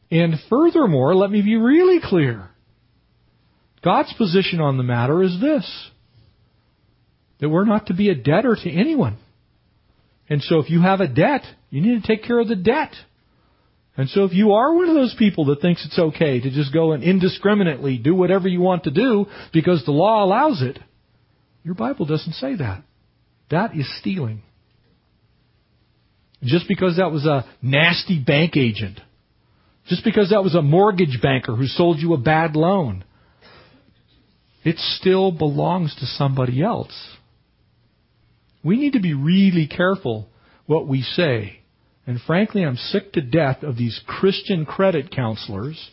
And 0.09 0.36
furthermore, 0.49 1.15
let 1.15 1.32
me 1.32 1.41
be 1.41 1.55
really 1.55 1.99
clear. 2.03 2.49
God's 3.84 4.13
position 4.13 4.59
on 4.59 4.78
the 4.78 4.84
matter 4.84 5.24
is 5.24 5.39
this 5.39 5.89
that 7.39 7.49
we're 7.49 7.65
not 7.65 7.88
to 7.88 7.95
be 7.95 8.09
a 8.09 8.15
debtor 8.15 8.55
to 8.55 8.69
anyone. 8.69 9.17
And 10.30 10.43
so 10.43 10.59
if 10.59 10.69
you 10.69 10.82
have 10.82 11.01
a 11.01 11.07
debt, 11.07 11.41
you 11.72 11.82
need 11.82 12.03
to 12.03 12.07
take 12.07 12.24
care 12.24 12.39
of 12.39 12.47
the 12.47 12.55
debt. 12.55 12.93
And 13.98 14.10
so 14.10 14.24
if 14.24 14.34
you 14.34 14.54
are 14.54 14.74
one 14.74 14.88
of 14.88 14.96
those 14.96 15.16
people 15.18 15.46
that 15.46 15.62
thinks 15.62 15.86
it's 15.86 16.00
okay 16.00 16.39
to 16.39 16.50
just 16.50 16.74
go 16.74 16.94
and 16.94 17.04
indiscriminately 17.04 17.98
do 17.98 18.16
whatever 18.16 18.48
you 18.48 18.62
want 18.62 18.86
to 18.86 18.92
do 18.92 19.26
because 19.54 19.84
the 19.86 19.92
law 19.92 20.24
allows 20.24 20.62
it, 20.62 20.80
your 21.64 21.76
Bible 21.76 22.06
doesn't 22.06 22.34
say 22.34 22.56
that. 22.56 22.84
That 23.50 23.76
is 23.76 23.88
stealing. 24.00 24.44
Just 26.44 26.68
because 26.68 26.98
that 26.98 27.12
was 27.12 27.26
a 27.26 27.46
nasty 27.62 28.18
bank 28.20 28.56
agent, 28.58 29.00
just 29.88 30.04
because 30.04 30.30
that 30.30 30.44
was 30.44 30.56
a 30.56 30.62
mortgage 30.62 31.20
banker 31.22 31.56
who 31.56 31.68
sold 31.68 32.00
you 32.00 32.14
a 32.14 32.18
bad 32.18 32.56
loan, 32.56 33.04
it 34.64 34.78
still 34.78 35.32
belongs 35.32 35.94
to 36.00 36.06
somebody 36.06 36.64
else. 36.64 36.94
We 38.64 38.78
need 38.78 38.94
to 38.94 39.00
be 39.00 39.14
really 39.14 39.68
careful 39.68 40.30
what 40.66 40.88
we 40.88 41.02
say. 41.02 41.61
And 42.12 42.20
frankly, 42.20 42.66
I'm 42.66 42.76
sick 42.76 43.14
to 43.14 43.22
death 43.22 43.64
of 43.64 43.78
these 43.78 44.01
Christian 44.05 44.66
credit 44.66 45.12
counselors 45.16 45.91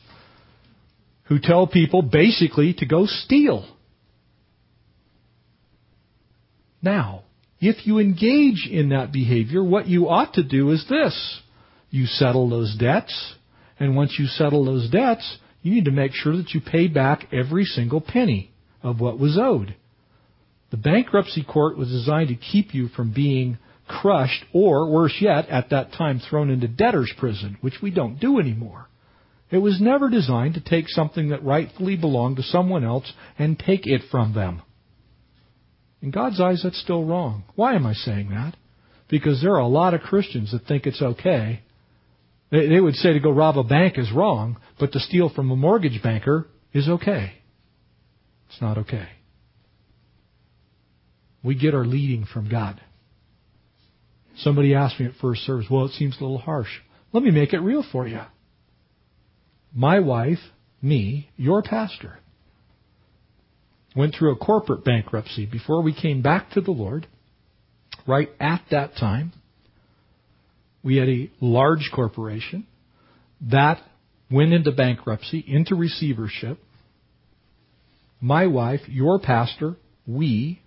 who 1.26 1.38
tell 1.38 1.68
people 1.68 2.02
basically 2.02 2.74
to 2.78 2.86
go 2.86 3.06
steal. 3.06 3.72
Now, 6.82 7.22
if 7.60 7.86
you 7.86 8.00
engage 8.00 8.68
in 8.68 8.88
that 8.88 9.12
behavior, 9.12 9.62
what 9.62 9.86
you 9.86 10.08
ought 10.08 10.34
to 10.34 10.42
do 10.42 10.72
is 10.72 10.84
this. 10.88 11.40
You 11.88 12.06
settle 12.06 12.48
those 12.50 12.74
debts, 12.76 13.34
and 13.78 13.94
once 13.94 14.16
you 14.18 14.26
settle 14.26 14.64
those 14.64 14.90
debts, 14.90 15.38
you 15.62 15.72
need 15.72 15.84
to 15.84 15.92
make 15.92 16.14
sure 16.14 16.36
that 16.36 16.50
you 16.50 16.60
pay 16.60 16.88
back 16.88 17.28
every 17.32 17.64
single 17.64 18.00
penny 18.00 18.50
of 18.82 19.00
what 19.00 19.20
was 19.20 19.38
owed. 19.40 19.76
The 20.72 20.78
bankruptcy 20.78 21.44
court 21.44 21.78
was 21.78 21.90
designed 21.90 22.30
to 22.30 22.34
keep 22.34 22.74
you 22.74 22.88
from 22.88 23.14
being 23.14 23.58
crushed, 23.88 24.44
or 24.52 24.90
worse 24.90 25.16
yet, 25.20 25.48
at 25.48 25.70
that 25.70 25.92
time 25.92 26.20
thrown 26.20 26.50
into 26.50 26.68
debtor's 26.68 27.12
prison, 27.18 27.56
which 27.60 27.80
we 27.82 27.90
don't 27.90 28.20
do 28.20 28.38
anymore. 28.38 28.88
It 29.50 29.58
was 29.58 29.80
never 29.80 30.10
designed 30.10 30.54
to 30.54 30.60
take 30.60 30.88
something 30.88 31.30
that 31.30 31.44
rightfully 31.44 31.96
belonged 31.96 32.36
to 32.36 32.42
someone 32.42 32.84
else 32.84 33.12
and 33.38 33.58
take 33.58 33.86
it 33.86 34.02
from 34.10 34.34
them. 34.34 34.62
In 36.02 36.10
God's 36.10 36.40
eyes, 36.40 36.60
that's 36.62 36.80
still 36.80 37.04
wrong. 37.04 37.44
Why 37.54 37.74
am 37.74 37.86
I 37.86 37.94
saying 37.94 38.28
that? 38.30 38.56
Because 39.08 39.40
there 39.40 39.54
are 39.54 39.60
a 39.60 39.66
lot 39.66 39.94
of 39.94 40.02
Christians 40.02 40.52
that 40.52 40.66
think 40.66 40.86
it's 40.86 41.02
okay. 41.02 41.62
They 42.50 42.80
would 42.80 42.94
say 42.94 43.14
to 43.14 43.20
go 43.20 43.30
rob 43.30 43.58
a 43.58 43.64
bank 43.64 43.98
is 43.98 44.12
wrong, 44.12 44.58
but 44.78 44.92
to 44.92 45.00
steal 45.00 45.28
from 45.28 45.50
a 45.50 45.56
mortgage 45.56 46.02
banker 46.02 46.46
is 46.72 46.88
okay. 46.88 47.32
It's 48.48 48.60
not 48.60 48.78
okay. 48.78 49.08
We 51.42 51.54
get 51.54 51.74
our 51.74 51.84
leading 51.84 52.26
from 52.26 52.48
God. 52.48 52.80
Somebody 54.38 54.74
asked 54.74 55.00
me 55.00 55.06
at 55.06 55.16
first 55.20 55.42
service, 55.42 55.66
well, 55.70 55.86
it 55.86 55.92
seems 55.92 56.16
a 56.18 56.22
little 56.22 56.38
harsh. 56.38 56.70
Let 57.12 57.22
me 57.22 57.30
make 57.30 57.52
it 57.52 57.60
real 57.60 57.84
for 57.90 58.06
you. 58.06 58.20
My 59.74 60.00
wife, 60.00 60.38
me, 60.80 61.30
your 61.36 61.62
pastor, 61.62 62.18
went 63.96 64.14
through 64.14 64.32
a 64.32 64.36
corporate 64.36 64.84
bankruptcy 64.84 65.46
before 65.46 65.82
we 65.82 65.92
came 65.92 66.22
back 66.22 66.50
to 66.52 66.60
the 66.60 66.70
Lord. 66.70 67.06
Right 68.06 68.28
at 68.40 68.62
that 68.70 68.96
time, 68.96 69.32
we 70.82 70.96
had 70.96 71.08
a 71.08 71.30
large 71.40 71.90
corporation 71.94 72.66
that 73.40 73.82
went 74.30 74.52
into 74.52 74.72
bankruptcy, 74.72 75.44
into 75.46 75.74
receivership. 75.74 76.58
My 78.20 78.46
wife, 78.46 78.80
your 78.86 79.18
pastor, 79.18 79.76
we 80.06 80.62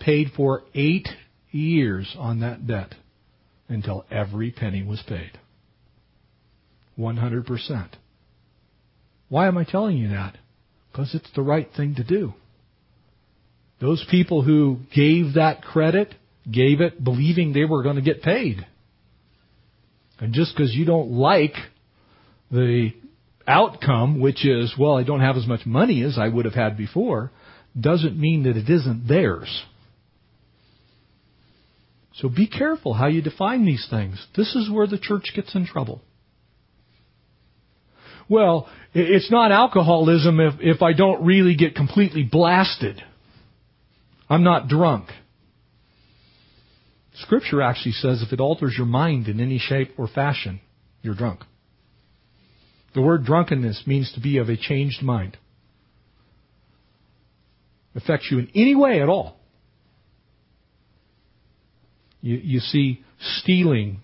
paid 0.00 0.32
for 0.36 0.62
eight 0.74 1.08
years 1.52 2.14
on 2.18 2.40
that 2.40 2.66
debt 2.66 2.94
until 3.68 4.04
every 4.10 4.50
penny 4.50 4.82
was 4.82 5.02
paid. 5.06 5.32
100%. 6.98 7.88
Why 9.28 9.48
am 9.48 9.56
I 9.56 9.64
telling 9.64 9.96
you 9.96 10.08
that? 10.10 10.36
Because 10.90 11.14
it's 11.14 11.30
the 11.34 11.42
right 11.42 11.68
thing 11.74 11.94
to 11.94 12.04
do. 12.04 12.34
Those 13.80 14.04
people 14.10 14.42
who 14.42 14.78
gave 14.94 15.34
that 15.34 15.62
credit 15.62 16.14
gave 16.50 16.80
it 16.80 17.02
believing 17.02 17.52
they 17.52 17.64
were 17.64 17.82
going 17.82 17.96
to 17.96 18.02
get 18.02 18.22
paid. 18.22 18.66
And 20.20 20.34
just 20.34 20.54
because 20.54 20.74
you 20.74 20.84
don't 20.84 21.12
like 21.12 21.54
the 22.50 22.90
outcome, 23.46 24.20
which 24.20 24.46
is, 24.46 24.74
well, 24.78 24.96
I 24.96 25.02
don't 25.02 25.20
have 25.20 25.36
as 25.36 25.46
much 25.46 25.66
money 25.66 26.02
as 26.04 26.18
I 26.18 26.28
would 26.28 26.44
have 26.44 26.54
had 26.54 26.76
before, 26.76 27.32
doesn't 27.78 28.18
mean 28.18 28.44
that 28.44 28.56
it 28.56 28.68
isn't 28.68 29.08
theirs. 29.08 29.64
So 32.14 32.28
be 32.28 32.46
careful 32.46 32.92
how 32.94 33.06
you 33.06 33.22
define 33.22 33.64
these 33.64 33.86
things. 33.88 34.24
This 34.36 34.54
is 34.54 34.70
where 34.70 34.86
the 34.86 34.98
church 34.98 35.32
gets 35.34 35.54
in 35.54 35.66
trouble. 35.66 36.02
Well, 38.28 38.68
it's 38.94 39.30
not 39.30 39.52
alcoholism 39.52 40.40
if, 40.40 40.54
if 40.60 40.82
I 40.82 40.92
don't 40.92 41.24
really 41.24 41.54
get 41.54 41.74
completely 41.74 42.22
blasted. 42.22 43.02
I'm 44.28 44.44
not 44.44 44.68
drunk. 44.68 45.08
Scripture 47.14 47.60
actually 47.60 47.92
says 47.92 48.22
if 48.22 48.32
it 48.32 48.40
alters 48.40 48.74
your 48.76 48.86
mind 48.86 49.28
in 49.28 49.40
any 49.40 49.58
shape 49.58 49.92
or 49.98 50.08
fashion, 50.08 50.60
you're 51.02 51.14
drunk. 51.14 51.40
The 52.94 53.02
word 53.02 53.24
drunkenness 53.24 53.84
means 53.86 54.12
to 54.14 54.20
be 54.20 54.38
of 54.38 54.48
a 54.48 54.56
changed 54.56 55.02
mind. 55.02 55.36
Affects 57.94 58.28
you 58.30 58.38
in 58.38 58.48
any 58.54 58.74
way 58.74 59.02
at 59.02 59.08
all. 59.08 59.36
You, 62.22 62.36
you 62.36 62.60
see, 62.60 63.04
stealing 63.20 64.00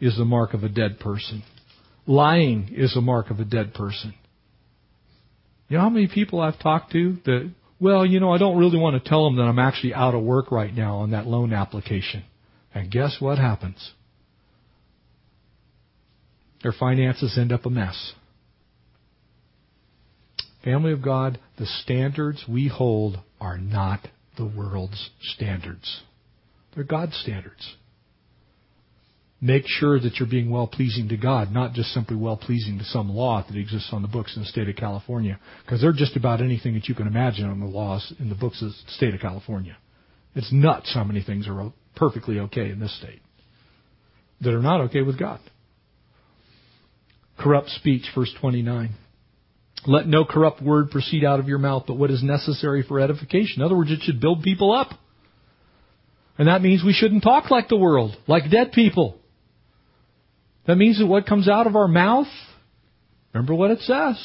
is 0.00 0.16
the 0.16 0.24
mark 0.24 0.54
of 0.54 0.64
a 0.64 0.68
dead 0.68 0.98
person. 0.98 1.42
Lying 2.06 2.72
is 2.74 2.96
a 2.96 3.00
mark 3.00 3.30
of 3.30 3.38
a 3.38 3.44
dead 3.44 3.74
person. 3.74 4.14
You 5.68 5.76
know 5.76 5.82
how 5.82 5.90
many 5.90 6.08
people 6.08 6.40
I've 6.40 6.58
talked 6.58 6.92
to 6.92 7.18
that, 7.26 7.52
well, 7.78 8.06
you 8.06 8.20
know, 8.20 8.32
I 8.32 8.38
don't 8.38 8.58
really 8.58 8.78
want 8.78 9.02
to 9.02 9.08
tell 9.08 9.24
them 9.24 9.36
that 9.36 9.42
I'm 9.42 9.58
actually 9.58 9.92
out 9.92 10.14
of 10.14 10.22
work 10.22 10.50
right 10.50 10.74
now 10.74 10.98
on 10.98 11.10
that 11.10 11.26
loan 11.26 11.52
application. 11.52 12.24
And 12.74 12.90
guess 12.90 13.18
what 13.20 13.38
happens? 13.38 13.92
Their 16.62 16.72
finances 16.72 17.36
end 17.38 17.52
up 17.52 17.66
a 17.66 17.70
mess. 17.70 18.14
Family 20.64 20.92
of 20.92 21.02
God, 21.02 21.38
the 21.58 21.66
standards 21.66 22.44
we 22.48 22.68
hold 22.68 23.18
are 23.40 23.58
not 23.58 24.08
the 24.36 24.46
world's 24.46 25.10
standards. 25.20 26.02
They're 26.78 26.84
God's 26.84 27.16
standards. 27.16 27.74
Make 29.40 29.64
sure 29.66 29.98
that 29.98 30.14
you're 30.14 30.28
being 30.28 30.48
well 30.48 30.68
pleasing 30.68 31.08
to 31.08 31.16
God, 31.16 31.50
not 31.50 31.72
just 31.72 31.88
simply 31.88 32.14
well 32.14 32.36
pleasing 32.36 32.78
to 32.78 32.84
some 32.84 33.10
law 33.10 33.44
that 33.44 33.58
exists 33.58 33.88
on 33.90 34.02
the 34.02 34.06
books 34.06 34.36
in 34.36 34.42
the 34.42 34.48
state 34.48 34.68
of 34.68 34.76
California. 34.76 35.40
Because 35.64 35.80
they're 35.80 35.92
just 35.92 36.14
about 36.14 36.40
anything 36.40 36.74
that 36.74 36.88
you 36.88 36.94
can 36.94 37.08
imagine 37.08 37.50
on 37.50 37.58
the 37.58 37.66
laws 37.66 38.14
in 38.20 38.28
the 38.28 38.36
books 38.36 38.62
of 38.62 38.68
the 38.68 38.92
state 38.92 39.12
of 39.12 39.18
California. 39.18 39.76
It's 40.36 40.52
nuts 40.52 40.94
how 40.94 41.02
many 41.02 41.20
things 41.20 41.48
are 41.48 41.72
perfectly 41.96 42.38
okay 42.38 42.70
in 42.70 42.78
this 42.78 42.96
state. 42.96 43.22
that 44.40 44.54
are 44.54 44.62
not 44.62 44.82
okay 44.82 45.02
with 45.02 45.18
God. 45.18 45.40
Corrupt 47.40 47.70
speech, 47.70 48.04
verse 48.14 48.32
29. 48.40 48.90
Let 49.84 50.06
no 50.06 50.24
corrupt 50.24 50.62
word 50.62 50.92
proceed 50.92 51.24
out 51.24 51.40
of 51.40 51.48
your 51.48 51.58
mouth, 51.58 51.86
but 51.88 51.94
what 51.98 52.12
is 52.12 52.22
necessary 52.22 52.84
for 52.86 53.00
edification. 53.00 53.62
In 53.62 53.62
other 53.62 53.76
words, 53.76 53.90
it 53.90 54.02
should 54.02 54.20
build 54.20 54.44
people 54.44 54.70
up. 54.70 54.90
And 56.38 56.46
that 56.46 56.62
means 56.62 56.84
we 56.84 56.92
shouldn't 56.92 57.24
talk 57.24 57.50
like 57.50 57.68
the 57.68 57.76
world, 57.76 58.16
like 58.28 58.50
dead 58.50 58.70
people. 58.72 59.18
That 60.66 60.76
means 60.76 60.98
that 60.98 61.06
what 61.06 61.26
comes 61.26 61.48
out 61.48 61.66
of 61.66 61.74
our 61.74 61.88
mouth, 61.88 62.28
remember 63.34 63.54
what 63.54 63.72
it 63.72 63.80
says. 63.80 64.22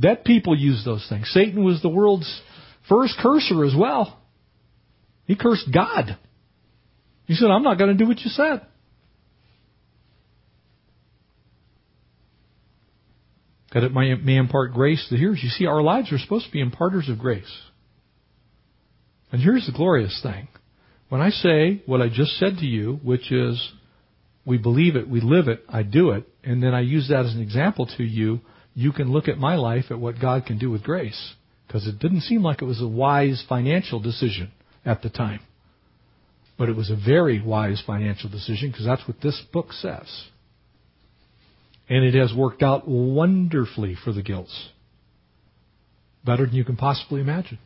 Dead 0.00 0.24
people 0.24 0.58
use 0.58 0.82
those 0.84 1.06
things. 1.08 1.30
Satan 1.30 1.64
was 1.64 1.80
the 1.80 1.88
world's 1.88 2.40
first 2.88 3.14
curser 3.20 3.64
as 3.64 3.74
well. 3.78 4.18
He 5.26 5.36
cursed 5.36 5.68
God. 5.72 6.18
He 7.26 7.34
said, 7.34 7.48
I'm 7.50 7.62
not 7.62 7.78
going 7.78 7.96
to 7.96 8.02
do 8.02 8.08
what 8.08 8.18
you 8.18 8.30
said. 8.30 8.62
That 13.72 13.84
it 13.84 13.92
may 13.92 14.36
impart 14.36 14.72
grace 14.72 15.06
to 15.10 15.16
hearers. 15.16 15.38
You 15.40 15.50
see, 15.50 15.66
our 15.66 15.82
lives 15.82 16.10
are 16.10 16.18
supposed 16.18 16.46
to 16.46 16.50
be 16.50 16.60
imparters 16.60 17.08
of 17.08 17.20
grace. 17.20 17.52
And 19.32 19.40
here's 19.40 19.66
the 19.66 19.72
glorious 19.72 20.18
thing. 20.22 20.48
When 21.08 21.20
I 21.20 21.30
say 21.30 21.82
what 21.86 22.00
I 22.00 22.08
just 22.08 22.38
said 22.38 22.58
to 22.58 22.66
you, 22.66 23.00
which 23.02 23.32
is, 23.32 23.72
we 24.44 24.58
believe 24.58 24.96
it, 24.96 25.08
we 25.08 25.20
live 25.20 25.48
it, 25.48 25.64
I 25.68 25.82
do 25.82 26.10
it, 26.10 26.24
and 26.44 26.62
then 26.62 26.74
I 26.74 26.80
use 26.80 27.08
that 27.08 27.26
as 27.26 27.34
an 27.34 27.42
example 27.42 27.86
to 27.96 28.04
you, 28.04 28.40
you 28.74 28.92
can 28.92 29.12
look 29.12 29.28
at 29.28 29.38
my 29.38 29.56
life 29.56 29.86
at 29.90 29.98
what 29.98 30.20
God 30.20 30.46
can 30.46 30.58
do 30.58 30.70
with 30.70 30.82
grace. 30.82 31.34
Because 31.66 31.86
it 31.86 31.98
didn't 31.98 32.22
seem 32.22 32.42
like 32.42 32.62
it 32.62 32.64
was 32.66 32.80
a 32.80 32.88
wise 32.88 33.44
financial 33.48 34.00
decision 34.00 34.50
at 34.84 35.02
the 35.02 35.10
time. 35.10 35.40
But 36.58 36.68
it 36.68 36.76
was 36.76 36.90
a 36.90 36.96
very 36.96 37.40
wise 37.40 37.82
financial 37.86 38.28
decision 38.28 38.70
because 38.70 38.86
that's 38.86 39.06
what 39.06 39.20
this 39.20 39.40
book 39.52 39.72
says. 39.72 40.08
And 41.88 42.04
it 42.04 42.14
has 42.14 42.34
worked 42.34 42.62
out 42.62 42.88
wonderfully 42.88 43.96
for 44.04 44.12
the 44.12 44.22
Gilts. 44.22 44.68
Better 46.24 46.46
than 46.46 46.54
you 46.54 46.64
can 46.64 46.76
possibly 46.76 47.20
imagine. 47.20 47.58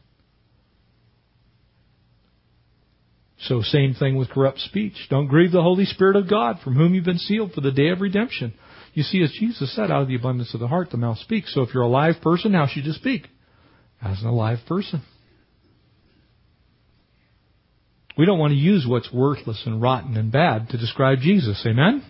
So 3.49 3.61
same 3.61 3.95
thing 3.95 4.17
with 4.17 4.31
corrupt 4.31 4.61
speech. 4.61 4.95
Don't 5.11 5.27
grieve 5.27 5.53
the 5.53 5.63
Holy 5.63 5.85
Spirit 5.85 6.17
of 6.17 6.31
God, 6.31 6.61
from 6.65 6.77
whom 6.77 6.95
you've 6.95 7.05
been 7.05 7.19
sealed 7.19 7.53
for 7.53 7.61
the 7.61 7.73
day 7.73 7.89
of 7.89 8.01
redemption. 8.01 8.55
You 8.95 9.03
see, 9.03 9.23
as 9.23 9.33
Jesus 9.39 9.75
said, 9.75 9.91
out 9.91 10.03
of 10.03 10.09
the 10.09 10.15
abundance 10.15 10.55
of 10.55 10.61
the 10.61 10.69
heart, 10.69 10.91
the 10.91 10.97
mouth 10.97 11.19
speaks. 11.19 11.53
So 11.53 11.63
if 11.63 11.75
you're 11.75 11.83
a 11.83 11.89
live 11.89 12.23
person, 12.23 12.55
how 12.55 12.67
should 12.67 12.87
you 12.87 12.93
speak? 12.93 13.29
As 14.03 14.21
an 14.23 14.29
alive 14.29 14.59
person. 14.67 15.03
We 18.17 18.25
don't 18.25 18.39
want 18.39 18.53
to 18.53 18.57
use 18.57 18.87
what's 18.89 19.13
worthless 19.13 19.63
and 19.67 19.83
rotten 19.83 20.17
and 20.17 20.31
bad 20.31 20.69
to 20.71 20.79
describe 20.79 21.19
Jesus. 21.19 21.61
Amen? 21.67 22.03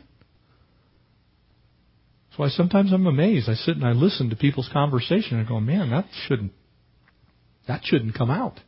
That's 2.29 2.39
why 2.39 2.49
sometimes 2.49 2.93
I'm 2.93 3.07
amazed. 3.07 3.49
I 3.49 3.55
sit 3.55 3.77
and 3.77 3.85
I 3.85 3.93
listen 3.93 4.31
to 4.31 4.37
people's 4.37 4.69
conversation 4.73 5.39
and 5.39 5.49
go, 5.49 5.59
man, 5.61 5.91
that 5.91 6.07
shouldn't, 6.27 6.53
that 7.67 7.81
shouldn't 7.85 8.15
come 8.15 8.31
out. 8.31 8.61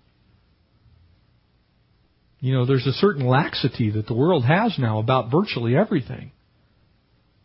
You 2.41 2.55
know, 2.55 2.67
there's 2.67 2.87
a 2.87 2.93
certain 2.93 3.27
laxity 3.27 3.91
that 3.93 4.07
the 4.07 4.15
world 4.15 4.45
has 4.45 4.77
now 4.79 4.99
about 4.99 5.31
virtually 5.31 5.77
everything. 5.77 6.33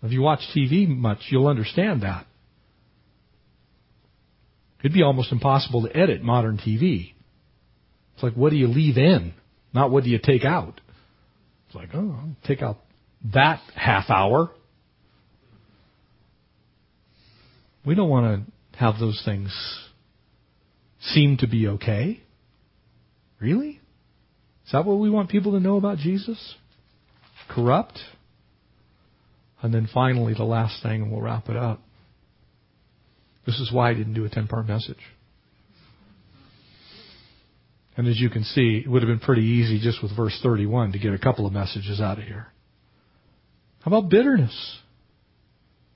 If 0.04 0.12
you 0.12 0.22
watch 0.22 0.42
TV 0.56 0.88
much, 0.88 1.20
you'll 1.30 1.48
understand 1.48 2.02
that. 2.02 2.26
It'd 4.80 4.94
be 4.94 5.04
almost 5.04 5.32
impossible 5.32 5.84
to 5.84 5.96
edit 5.96 6.24
modern 6.24 6.58
TV. 6.58 7.14
It's 8.16 8.24
like, 8.24 8.34
what 8.34 8.50
do 8.50 8.56
you 8.56 8.68
leave 8.68 8.98
in? 8.98 9.34
Not 9.74 9.92
what 9.92 10.04
do 10.04 10.10
you 10.10 10.20
take 10.22 10.44
out? 10.44 10.82
It's 11.68 11.76
like, 11.76 11.89
oh, 11.94 12.16
I'll 12.20 12.36
take 12.48 12.62
out 12.62 12.78
that 13.34 13.62
half 13.76 14.10
hour. 14.10 14.50
We 17.86 17.96
don't 17.96 18.10
want 18.10 18.46
to 18.46 18.78
have 18.78 19.00
those 19.00 19.22
things 19.24 19.52
seem 21.02 21.38
to 21.38 21.48
be 21.48 21.68
okay. 21.68 22.22
Really? 23.39 23.81
Is 24.66 24.72
that 24.74 24.86
what 24.86 24.99
we 24.99 25.09
want 25.09 25.30
people 25.30 25.53
to 25.53 25.59
know 25.59 25.78
about 25.78 25.97
Jesus? 25.97 26.55
Corrupt? 27.49 27.99
And 29.62 29.74
then 29.74 29.88
finally, 29.93 30.34
the 30.34 30.43
last 30.43 30.82
thing, 30.82 31.03
and 31.03 31.12
we'll 31.12 31.22
wrap 31.22 31.49
it 31.49 31.55
up. 31.55 31.82
This 33.45 33.59
is 33.59 33.72
why 33.72 33.89
I 33.89 33.93
didn't 33.93 34.14
do 34.14 34.26
a 34.26 34.30
10 34.30 34.47
part 34.47 34.68
message. 34.68 34.97
And 37.97 38.07
as 38.07 38.20
you 38.20 38.30
can 38.30 38.43
see, 38.43 38.82
it 38.84 38.89
would 38.89 39.01
have 39.01 39.09
been 39.09 39.20
pretty 39.20 39.43
easy 39.43 39.80
just 39.80 40.01
with 40.01 40.16
verse 40.16 40.39
31 40.41 40.93
to 40.93 40.99
get 40.99 41.14
a 41.14 41.20
couple 41.20 41.45
of 41.45 41.53
messages 41.53 41.99
out 41.99 42.20
of 42.20 42.24
here. 42.24 42.47
How 43.82 43.89
about 43.91 44.09
bitterness? 44.09 44.80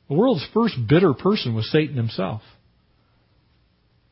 The 0.09 0.15
world's 0.15 0.45
first 0.53 0.75
bitter 0.87 1.13
person 1.13 1.55
was 1.55 1.71
Satan 1.71 1.95
himself. 1.95 2.41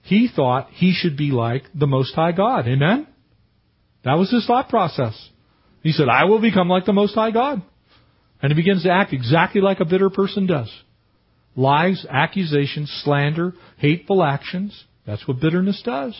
He 0.04 0.30
thought 0.34 0.70
he 0.72 0.94
should 0.94 1.18
be 1.18 1.32
like 1.32 1.64
the 1.74 1.88
Most 1.88 2.14
High 2.16 2.32
God. 2.32 2.68
Amen? 2.68 3.08
That 4.04 4.18
was 4.18 4.32
his 4.32 4.46
thought 4.46 4.70
process. 4.70 5.30
He 5.82 5.92
said, 5.92 6.10
I 6.10 6.26
will 6.26 6.42
become 6.42 6.70
like 6.70 6.86
the 6.86 6.94
Most 6.94 7.16
High 7.16 7.32
God. 7.32 7.62
And 8.42 8.52
he 8.52 8.56
begins 8.56 8.84
to 8.84 8.92
act 8.92 9.14
exactly 9.14 9.62
like 9.62 9.80
a 9.80 9.86
bitter 9.86 10.10
person 10.10 10.48
does. 10.48 10.72
Lies, 11.56 12.06
accusations, 12.10 12.92
slander, 13.04 13.54
hateful 13.78 14.24
actions. 14.24 14.84
That's 15.06 15.28
what 15.28 15.40
bitterness 15.40 15.82
does. 15.84 16.16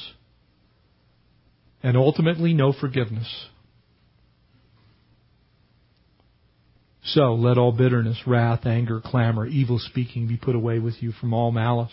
And 1.82 1.98
ultimately, 1.98 2.54
no 2.54 2.72
forgiveness. 2.72 3.48
So 7.06 7.34
let 7.34 7.58
all 7.58 7.74
bitterness, 7.74 8.22
wrath, 8.26 8.66
anger, 8.66 9.02
clamor, 9.04 9.46
evil 9.46 9.78
speaking 9.80 10.28
be 10.28 10.38
put 10.38 10.56
away 10.56 10.80
with 10.80 11.02
you 11.02 11.12
from 11.12 11.34
all 11.34 11.52
malice. 11.52 11.92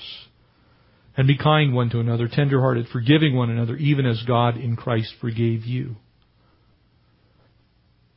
And 1.16 1.26
be 1.26 1.36
kind 1.36 1.74
one 1.74 1.90
to 1.90 2.00
another, 2.00 2.28
tenderhearted, 2.28 2.86
forgiving 2.92 3.36
one 3.36 3.50
another, 3.50 3.76
even 3.76 4.06
as 4.06 4.22
God 4.26 4.56
in 4.56 4.76
Christ 4.76 5.12
forgave 5.20 5.64
you. 5.64 5.96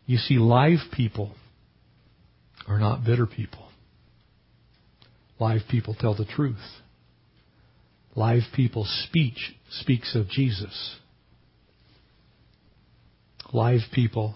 You 0.06 0.18
see, 0.18 0.38
live 0.38 0.80
people 0.91 1.34
are 2.68 2.80
not 2.80 3.04
bitter 3.04 3.26
people. 3.26 3.68
Live 5.39 5.62
people 5.70 5.96
tell 6.00 6.16
the 6.16 6.26
truth. 6.26 6.58
Live 8.16 8.44
people's 8.56 9.06
speech 9.08 9.56
speaks 9.70 10.16
of 10.16 10.30
Jesus. 10.30 10.98
Live 13.52 13.82
people 13.91 14.36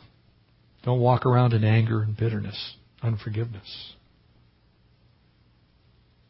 don't 0.83 0.99
walk 0.99 1.25
around 1.25 1.53
in 1.53 1.63
anger 1.63 2.01
and 2.01 2.17
bitterness, 2.17 2.75
unforgiveness. 3.03 3.93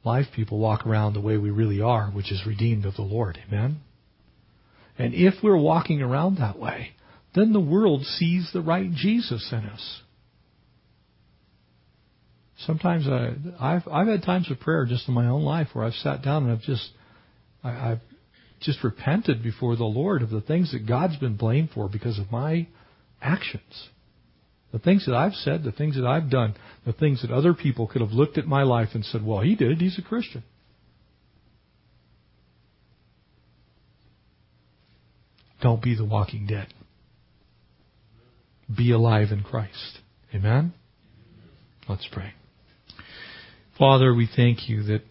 Live 0.08 0.28
people 0.34 0.58
walk 0.58 0.88
around 0.88 1.14
the 1.14 1.22
way 1.22 1.36
we 1.36 1.50
really 1.50 1.82
are, 1.82 2.08
which 2.08 2.32
is 2.32 2.48
redeemed 2.48 2.86
of 2.86 2.96
the 2.96 3.02
Lord. 3.02 3.38
Amen? 3.46 3.82
And 4.98 5.14
if 5.14 5.34
we're 5.44 5.58
walking 5.58 6.02
around 6.02 6.38
that 6.38 6.58
way, 6.58 6.92
then 7.36 7.52
the 7.52 7.60
world 7.60 8.06
sees 8.06 8.50
the 8.54 8.62
right 8.62 8.90
Jesus 8.90 9.50
in 9.52 9.66
us. 9.66 10.02
Sometimes 12.60 13.06
I, 13.06 13.34
I've 13.60 13.86
I've 13.92 14.08
had 14.08 14.24
times 14.24 14.50
of 14.50 14.62
prayer 14.62 14.86
just 14.86 15.10
in 15.10 15.14
my 15.14 15.28
own 15.28 15.44
life 15.44 15.68
where 15.74 15.84
I've 15.84 15.94
sat 15.94 16.24
down 16.24 16.44
and 16.44 16.54
I've 16.54 16.62
just 16.62 16.90
I, 17.62 17.92
I've 17.92 18.02
just 18.62 18.86
repented 18.86 19.44
before 19.44 19.76
the 19.76 19.84
Lord 19.84 20.22
of 20.22 20.30
the 20.30 20.42
things 20.42 20.72
that 20.72 20.88
God's 20.88 21.18
been 21.18 21.36
blamed 21.36 21.72
for 21.76 21.90
because 21.90 22.18
of 22.18 22.32
my 22.32 22.68
actions. 23.22 23.90
The 24.72 24.80
things 24.80 25.06
that 25.06 25.16
I've 25.16 25.34
said, 25.34 25.64
the 25.64 25.72
things 25.72 25.96
that 25.96 26.06
I've 26.06 26.30
done, 26.30 26.56
the 26.86 26.94
things 26.94 27.22
that 27.22 27.32
other 27.32 27.54
people 27.54 27.88
could 27.88 28.02
have 28.02 28.12
looked 28.12 28.38
at 28.38 28.46
my 28.46 28.64
life 28.64 28.90
and 28.94 29.06
said, 29.06 29.26
well, 29.26 29.42
he 29.42 29.56
did 29.56 29.72
it, 29.72 29.78
he's 29.80 29.98
a 29.98 30.02
Christian. 30.02 30.44
Don't 35.62 35.82
be 35.82 35.96
the 35.96 36.06
walking 36.06 36.46
dead. 36.48 36.68
Be 38.76 38.92
alive 38.92 39.30
in 39.32 39.42
Christ. 39.44 40.00
Amen? 40.36 40.74
Let's 41.88 42.08
pray. 42.12 42.34
Father, 43.80 44.14
we 44.14 44.28
thank 44.36 44.68
you 44.70 44.84
that 44.84 45.02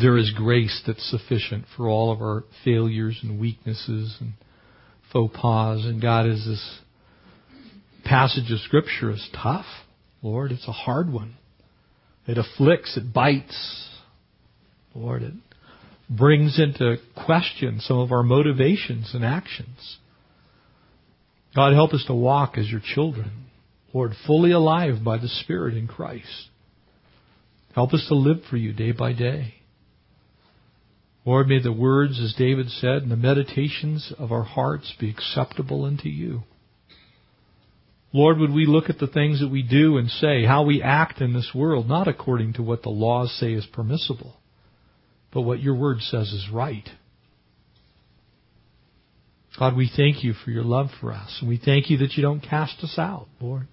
there 0.00 0.16
is 0.16 0.32
grace 0.34 0.82
that's 0.86 1.08
sufficient 1.10 1.66
for 1.76 1.88
all 1.88 2.10
of 2.10 2.20
our 2.22 2.44
failures 2.64 3.18
and 3.22 3.38
weaknesses 3.38 4.16
and 4.20 4.32
faux 5.12 5.36
pas. 5.36 5.84
And 5.84 6.00
God, 6.00 6.26
is 6.26 6.44
this 6.46 6.80
passage 8.04 8.50
of 8.50 8.60
Scripture 8.60 9.10
is 9.10 9.28
tough, 9.42 9.66
Lord, 10.22 10.52
it's 10.52 10.68
a 10.68 10.72
hard 10.72 11.12
one. 11.12 11.36
It 12.26 12.38
afflicts, 12.38 12.96
it 12.96 13.12
bites. 13.12 13.88
Lord, 14.94 15.22
it 15.22 15.34
brings 16.08 16.60
into 16.60 16.96
question 17.26 17.80
some 17.80 17.98
of 17.98 18.12
our 18.12 18.22
motivations 18.22 19.10
and 19.14 19.24
actions. 19.24 19.98
God, 21.54 21.74
help 21.74 21.92
us 21.92 22.04
to 22.06 22.14
walk 22.14 22.56
as 22.56 22.70
your 22.70 22.80
children. 22.82 23.46
Lord, 23.92 24.12
fully 24.26 24.52
alive 24.52 25.04
by 25.04 25.18
the 25.18 25.28
Spirit 25.28 25.74
in 25.74 25.86
Christ. 25.86 26.48
Help 27.74 27.92
us 27.92 28.04
to 28.08 28.14
live 28.14 28.38
for 28.48 28.56
you 28.56 28.72
day 28.72 28.92
by 28.92 29.12
day. 29.12 29.54
Lord, 31.24 31.46
may 31.46 31.62
the 31.62 31.72
words, 31.72 32.20
as 32.20 32.34
David 32.36 32.68
said, 32.68 33.02
and 33.02 33.10
the 33.10 33.16
meditations 33.16 34.12
of 34.18 34.32
our 34.32 34.42
hearts 34.42 34.92
be 34.98 35.10
acceptable 35.10 35.84
unto 35.84 36.08
you. 36.08 36.42
Lord, 38.12 38.38
would 38.38 38.52
we 38.52 38.66
look 38.66 38.90
at 38.90 38.98
the 38.98 39.06
things 39.06 39.40
that 39.40 39.50
we 39.50 39.62
do 39.62 39.96
and 39.96 40.10
say, 40.10 40.44
how 40.44 40.64
we 40.64 40.82
act 40.82 41.20
in 41.20 41.32
this 41.32 41.50
world, 41.54 41.88
not 41.88 42.08
according 42.08 42.54
to 42.54 42.62
what 42.62 42.82
the 42.82 42.90
laws 42.90 43.34
say 43.40 43.52
is 43.52 43.66
permissible, 43.72 44.36
but 45.32 45.42
what 45.42 45.62
your 45.62 45.74
word 45.74 46.00
says 46.00 46.28
is 46.28 46.48
right. 46.52 46.88
God, 49.58 49.76
we 49.76 49.90
thank 49.94 50.24
you 50.24 50.34
for 50.34 50.50
your 50.50 50.64
love 50.64 50.88
for 51.00 51.12
us. 51.12 51.38
And 51.40 51.48
we 51.48 51.60
thank 51.62 51.88
you 51.88 51.98
that 51.98 52.12
you 52.12 52.22
don't 52.22 52.40
cast 52.40 52.82
us 52.82 52.96
out, 52.98 53.28
Lord. 53.40 53.66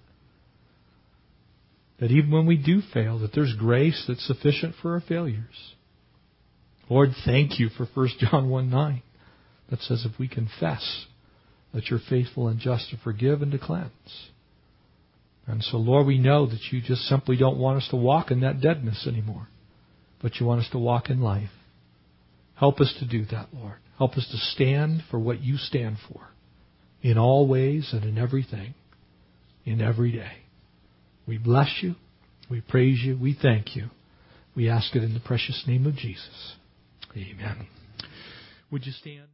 That 2.00 2.10
even 2.10 2.30
when 2.30 2.46
we 2.46 2.56
do 2.56 2.80
fail, 2.94 3.18
that 3.18 3.34
there's 3.34 3.54
grace 3.58 4.04
that's 4.08 4.26
sufficient 4.26 4.74
for 4.80 4.94
our 4.94 5.00
failures. 5.00 5.74
Lord, 6.88 7.10
thank 7.26 7.60
you 7.60 7.68
for 7.68 7.86
1 7.92 8.08
John 8.18 8.48
1 8.48 8.70
9 8.70 9.02
that 9.70 9.80
says 9.80 10.06
if 10.10 10.18
we 10.18 10.28
confess 10.28 11.06
that 11.72 11.86
you're 11.86 12.00
faithful 12.08 12.48
and 12.48 12.58
just 12.58 12.90
to 12.90 12.96
forgive 12.98 13.42
and 13.42 13.52
to 13.52 13.58
cleanse. 13.58 14.30
And 15.46 15.62
so, 15.62 15.78
Lord, 15.78 16.06
we 16.06 16.18
know 16.18 16.46
that 16.46 16.60
you 16.70 16.80
just 16.80 17.02
simply 17.02 17.36
don't 17.36 17.58
want 17.58 17.78
us 17.78 17.88
to 17.90 17.96
walk 17.96 18.30
in 18.30 18.40
that 18.40 18.60
deadness 18.60 19.06
anymore, 19.06 19.48
but 20.22 20.36
you 20.36 20.46
want 20.46 20.60
us 20.60 20.68
to 20.72 20.78
walk 20.78 21.10
in 21.10 21.20
life. 21.20 21.50
Help 22.54 22.80
us 22.80 22.94
to 22.98 23.06
do 23.06 23.24
that, 23.26 23.48
Lord. 23.52 23.76
Help 23.98 24.12
us 24.12 24.28
to 24.30 24.36
stand 24.36 25.02
for 25.10 25.18
what 25.18 25.40
you 25.40 25.56
stand 25.56 25.96
for 26.08 26.28
in 27.02 27.18
all 27.18 27.48
ways 27.48 27.90
and 27.92 28.04
in 28.04 28.18
everything, 28.18 28.74
in 29.64 29.80
every 29.80 30.12
day. 30.12 30.38
We 31.26 31.38
bless 31.38 31.78
you. 31.82 31.94
We 32.50 32.60
praise 32.60 33.00
you. 33.02 33.18
We 33.20 33.36
thank 33.40 33.76
you. 33.76 33.86
We 34.54 34.68
ask 34.68 34.94
it 34.94 35.02
in 35.02 35.14
the 35.14 35.20
precious 35.20 35.64
name 35.66 35.86
of 35.86 35.94
Jesus. 35.94 36.54
Amen. 37.16 37.66
Would 38.70 38.86
you 38.86 38.92
stand? 38.92 39.30